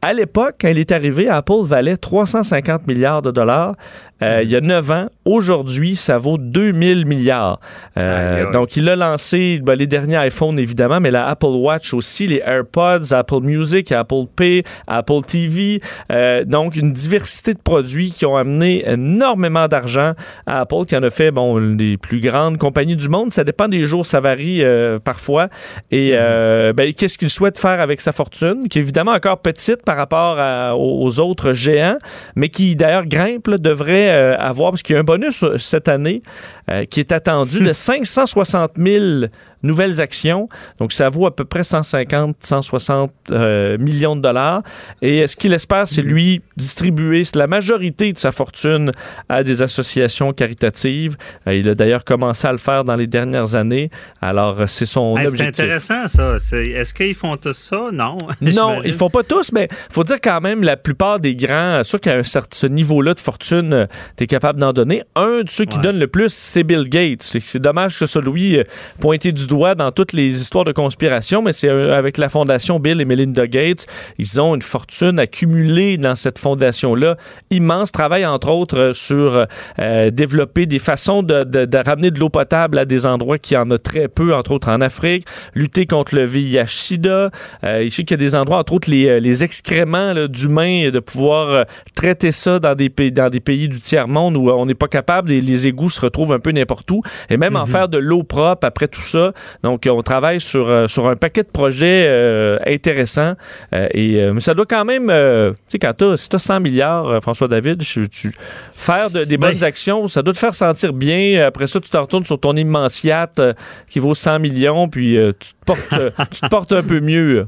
[0.00, 3.74] À l'époque, quand il est arrivé, Apple valait 350 milliards de dollars.
[4.22, 5.06] Euh, il y a 9 ans.
[5.24, 7.60] Aujourd'hui, ça vaut 2000 milliards.
[8.02, 12.26] Euh, donc, il a lancé ben, les derniers iPhones, évidemment, mais la Apple Watch aussi,
[12.26, 15.80] les AirPods, Apple Music, Apple Pay, Apple TV.
[16.10, 20.12] Euh, donc, une diversité de produits qui ont amené énormément d'argent
[20.46, 23.30] à Apple, qui en a fait, bon, les plus grandes compagnies du monde.
[23.30, 24.62] Ça dépend des jours, ça varie
[25.04, 25.48] parfois.
[25.90, 29.96] Et ben, qu'est-ce qu'il souhaite faire avec sa fortune, qui est évidemment encore petite par
[29.96, 30.38] rapport
[30.78, 31.98] aux autres géants,
[32.34, 35.88] mais qui d'ailleurs grimpe, devrait euh, avoir, parce qu'il y a un bonus euh, cette
[35.88, 36.22] année
[36.70, 39.26] euh, qui est attendu de 560 000
[39.62, 40.48] nouvelles actions.
[40.78, 44.62] Donc, ça vaut à peu près 150, 160 euh, millions de dollars.
[45.02, 48.92] Et ce qu'il espère, c'est lui distribuer la majorité de sa fortune
[49.28, 51.16] à des associations caritatives.
[51.46, 53.90] Euh, il a d'ailleurs commencé à le faire dans les dernières années.
[54.20, 55.50] Alors, c'est son objectif.
[55.54, 56.58] C'est intéressant, ça.
[56.58, 57.88] Est-ce qu'ils font tous ça?
[57.92, 58.16] Non.
[58.40, 61.82] non, ils font pas tous, mais il faut dire quand même, la plupart des grands,
[61.84, 63.86] sûr qu'à un certain ce niveau-là de fortune, euh,
[64.16, 65.02] tu es capable d'en donner.
[65.14, 67.22] Un de ceux qui donne le plus, c'est Bill Gates.
[67.22, 68.58] C'est dommage que ce lui
[69.00, 72.78] pointé du doigt dans toutes les histoires de conspiration, mais c'est euh, avec la fondation
[72.78, 73.86] Bill et Melinda Gates.
[74.18, 77.16] Ils ont une fortune accumulée dans cette fondation-là.
[77.50, 79.46] Immense travail, entre autres, euh, sur
[79.78, 83.78] euh, développer des façons de, ramener de l'eau potable à des endroits qui en ont
[83.82, 87.30] très peu, entre autres en Afrique, lutter contre le VIH-Sida.
[87.64, 91.64] Euh, sais qu'il y a des endroits, entre autres les, les excréments d'humains, de pouvoir
[91.94, 95.32] traiter ça dans des, pays, dans des pays du tiers-monde où on n'est pas capable,
[95.32, 97.66] et les égouts se retrouvent un peu n'importe où, et même en mhm.
[97.66, 99.32] faire de l'eau propre après tout ça.
[99.62, 103.34] Donc, on travaille sur, euh, sur un paquet de projets euh, intéressants.
[103.72, 107.22] Euh, et, mais ça doit quand même, tu sais, quand tu si as 100 milliards,
[107.22, 108.32] François David, tu,
[108.72, 109.64] faire des bonnes ben.
[109.64, 111.44] actions, ça doit te faire sentir bien.
[111.46, 113.40] Après ça, tu te retournes sur ton immense yacht
[113.88, 115.88] qui vaut 100 millions, puis tu, te portes,
[116.30, 117.46] tu te portes un peu mieux.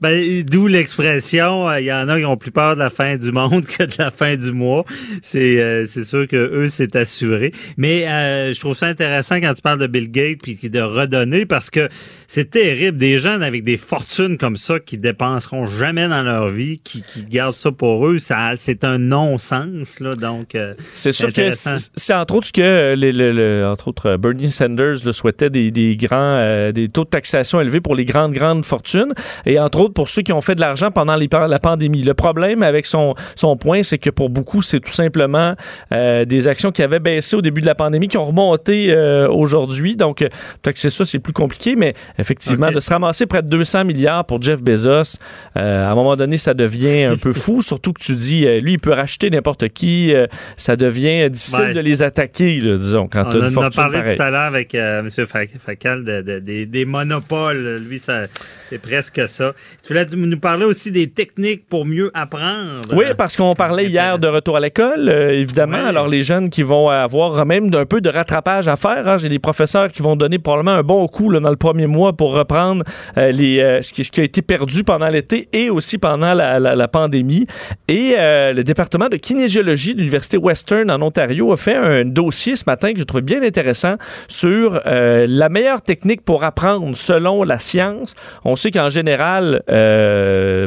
[0.00, 3.32] Ben, d'où l'expression, il y en a qui ont plus peur de la fin du
[3.32, 4.84] monde que de la fin du mois.
[5.22, 7.52] C'est c'est sûr que eux c'est assuré.
[7.76, 8.06] Mais
[8.52, 11.88] je trouve ça intéressant quand tu parles de Bill Gates puis de redonner parce que
[12.26, 16.78] c'est terrible des gens avec des fortunes comme ça qui dépenseront jamais dans leur vie,
[16.82, 20.10] qui, qui gardent ça pour eux, ça c'est un non-sens là.
[20.10, 25.12] Donc euh, c'est sûr que c'est entre autres que les, entre autres Bernie Sanders le
[25.12, 29.12] souhaitait des, des grands euh, des taux de taxation élevés pour les grandes grandes fortunes
[29.44, 32.02] et entre autres pour ceux qui ont fait de l'argent pendant les, la pandémie.
[32.02, 35.54] Le problème avec son son point, c'est que pour beaucoup, c'est tout simplement
[35.92, 38.94] euh, des actions qui avaient baissé au début de la pandémie qui ont remonté
[39.28, 39.96] aujourd'hui.
[39.96, 43.48] Donc peut-être que c'est ça, c'est plus compliqué, mais effectivement, de se ramasser près de
[43.48, 45.18] 200 milliards pour Jeff Bezos,
[45.56, 48.60] euh, à un moment donné, ça devient un peu fou, surtout que tu dis, euh,
[48.60, 50.26] lui, il peut racheter n'importe qui, euh,
[50.56, 54.30] ça devient difficile de les attaquer, disons, quand tu as On a parlé tout à
[54.30, 55.08] l'heure avec M.
[55.08, 58.22] Facal des, monopoles, lui, ça,
[58.68, 59.52] c'est presque ça.
[59.82, 62.92] Tu voulais nous parler aussi des techniques pour mieux apprendre.
[62.92, 65.86] Oui, parce qu'on parlait hier de retour à l'école, évidemment.
[65.86, 69.18] Alors, les jeunes qui vont avoir même un peu de rattrapage à faire, hein.
[69.18, 71.05] j'ai des professeurs qui vont donner probablement un bon
[71.40, 72.84] dans le premier mois pour reprendre
[73.16, 77.46] euh, euh, ce, qui, a été perdu pendant l'été et aussi pendant la, pandémie.
[77.88, 82.56] Et euh, le département de kinésiologie de l'Université Western en Ontario a fait un dossier
[82.56, 83.96] ce matin que je trouve bien intéressant
[84.28, 88.14] sur la meilleure technique pour apprendre selon la science.
[88.44, 89.62] On sait qu'en général,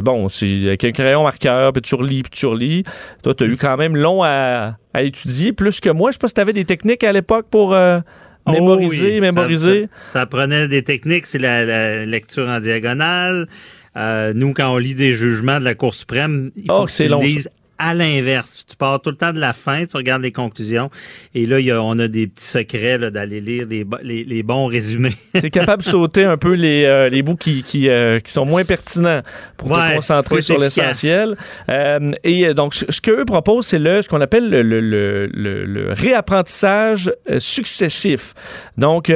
[0.04, 2.82] bon, c'est avec un crayon marqueur, puis tu relis, puis tu relis.
[3.22, 6.10] Toi, tu as eu quand même long à, à étudier, plus que moi.
[6.10, 7.74] Je sais pas si tu avais des techniques à l'époque pour...
[8.46, 9.88] Oh mémoriser, mémoriser.
[10.08, 13.48] Ça, prenait des techniques, c'est la, lecture en diagonale.
[13.96, 16.92] Euh, nous, quand on lit des jugements de la Cour suprême, il faut oh, que
[16.92, 17.48] tu lises
[17.80, 18.64] à l'inverse.
[18.68, 20.90] Tu pars tout le temps de la fin, tu regardes les conclusions,
[21.34, 25.14] et là, y a, on a des petits secrets d'aller lire les, les, bons résumés.
[25.34, 28.30] tu es capable de sauter un peu les, euh, les bouts qui, qui, euh, qui,
[28.30, 29.22] sont moins pertinents
[29.56, 31.36] pour te concentrer sur l'essentiel.
[31.70, 37.12] Euh, et donc, ce qu'eux proposent, c'est ce qu'on appelle le, le, le, le, réapprentissage
[37.38, 38.34] successif.
[38.76, 39.12] Donc,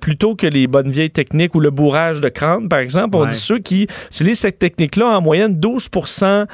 [0.00, 3.36] plutôt que les bonnes vieilles techniques ou le bourrage de crâne, par exemple, on dit
[3.36, 6.46] ceux qui utilisent cette technique-là en moyenne 12%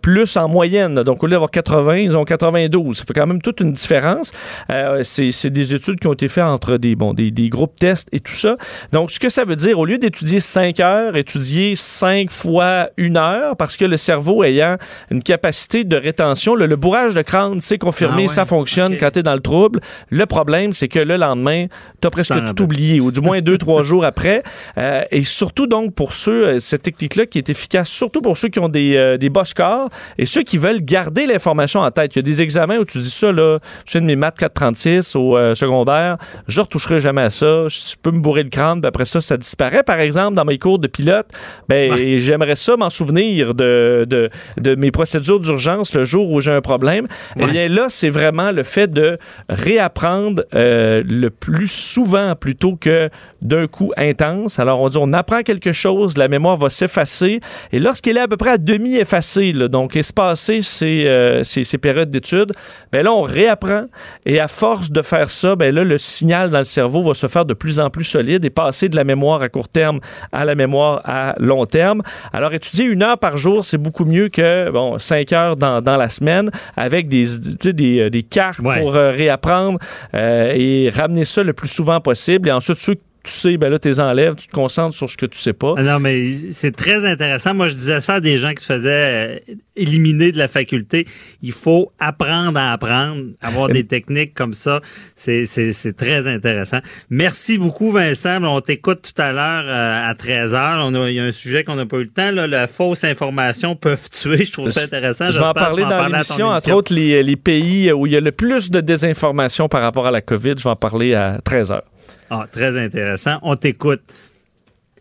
[0.00, 0.67] plus en moyenne
[1.04, 2.98] donc, au lieu d'avoir 80, ils ont 92.
[2.98, 4.32] Ça fait quand même toute une différence.
[4.70, 8.08] Euh, c'est des études qui ont été faites entre des, bon, des, des, groupes tests
[8.12, 8.56] et tout ça.
[8.92, 13.16] Donc, ce que ça veut dire, au lieu d'étudier 5 heures, étudier 5 fois une
[13.16, 14.76] heure, parce que le cerveau ayant
[15.10, 19.20] une capacité de rétention, le, bourrage de crâne, c'est confirmé, ah ça fonctionne quand tu
[19.20, 19.80] es dans le trouble.
[20.10, 21.66] Le problème, c'est que le lendemain,
[22.00, 24.42] tu as presque tout oublié, ou du moins 2-3 jours après.
[24.76, 28.48] Euh, et surtout, donc, pour ceux, euh, cette technique-là qui est efficace, surtout pour ceux
[28.48, 29.88] qui ont des, des bas scores
[30.18, 32.16] et ceux qui qui veulent garder l'information en tête.
[32.16, 34.38] Il y a des examens où tu dis ça, là, je fais de mes maths
[34.38, 36.16] 436 au euh, secondaire,
[36.46, 39.36] je retoucherai jamais à ça, je peux me bourrer le crâne, puis après ça, ça
[39.36, 39.82] disparaît.
[39.82, 41.26] Par exemple, dans mes cours de pilote,
[41.68, 46.52] ben, j'aimerais ça m'en souvenir de, de, de, mes procédures d'urgence le jour où j'ai
[46.52, 47.06] un problème.
[47.36, 49.18] Et Eh bien là, c'est vraiment le fait de
[49.48, 53.10] réapprendre euh, le plus souvent plutôt que
[53.42, 54.58] d'un coup intense.
[54.58, 57.40] Alors, on dit, on apprend quelque chose, la mémoire va s'effacer.
[57.72, 61.64] Et lorsqu'elle est à peu près à demi effacée, là, donc espacée ces, euh, ces,
[61.64, 62.52] ces périodes d'études,
[62.92, 63.86] ben là, on réapprend.
[64.26, 67.26] Et à force de faire ça, ben là, le signal dans le cerveau va se
[67.26, 70.00] faire de plus en plus solide et passer de la mémoire à court terme
[70.32, 72.02] à la mémoire à long terme.
[72.32, 75.96] Alors, étudier une heure par jour, c'est beaucoup mieux que, bon, cinq heures dans, dans
[75.96, 77.26] la semaine avec des,
[77.66, 79.78] euh, des cartes pour euh, réapprendre
[80.14, 82.48] euh, et ramener ça le plus souvent possible.
[82.48, 85.16] Et ensuite, ceux tu sais, ben là, tu les enlèves, tu te concentres sur ce
[85.16, 85.74] que tu sais pas.
[85.76, 87.54] Ah Non, mais c'est très intéressant.
[87.54, 91.06] Moi, je disais ça à des gens qui se faisaient euh, éliminer de la faculté.
[91.42, 94.80] Il faut apprendre à apprendre, avoir des techniques comme ça.
[95.16, 96.78] C'est très intéressant.
[97.10, 98.42] Merci beaucoup, Vincent.
[98.42, 100.82] On t'écoute tout à l'heure euh, à 13h.
[100.84, 102.30] On a, il y a un sujet qu'on n'a pas eu le temps.
[102.30, 104.44] Là, la fausse information peuvent tuer.
[104.44, 105.30] Je trouve ça intéressant.
[105.30, 108.20] Je vais en parler dans l'émission, entre autres, les, les pays où il y a
[108.20, 110.54] le plus de désinformation par rapport à la COVID.
[110.56, 111.80] Je vais en parler à 13h.
[112.30, 113.38] Ah, très intéressant.
[113.42, 114.02] On t'écoute.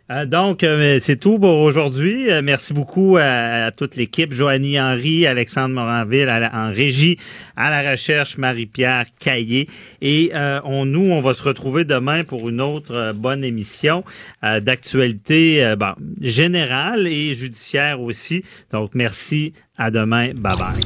[0.10, 2.32] Euh, donc, euh, c'est tout pour aujourd'hui.
[2.32, 4.34] Euh, merci beaucoup à, toute l'équipe.
[4.34, 7.18] Joanie Henry, Alexandre Moranville en régie,
[7.56, 9.68] à la recherche, Marie-Pierre Caillé.
[10.02, 10.32] Et
[10.64, 14.04] on, nous, on va se retrouver demain pour une autre bonne émission
[14.42, 15.76] d'actualité
[16.22, 18.44] générale et judiciaire aussi.
[18.72, 19.54] Donc, merci.
[19.78, 20.32] À demain.
[20.34, 20.82] Bye bye.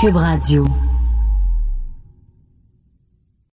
[0.00, 0.66] Cube Radio.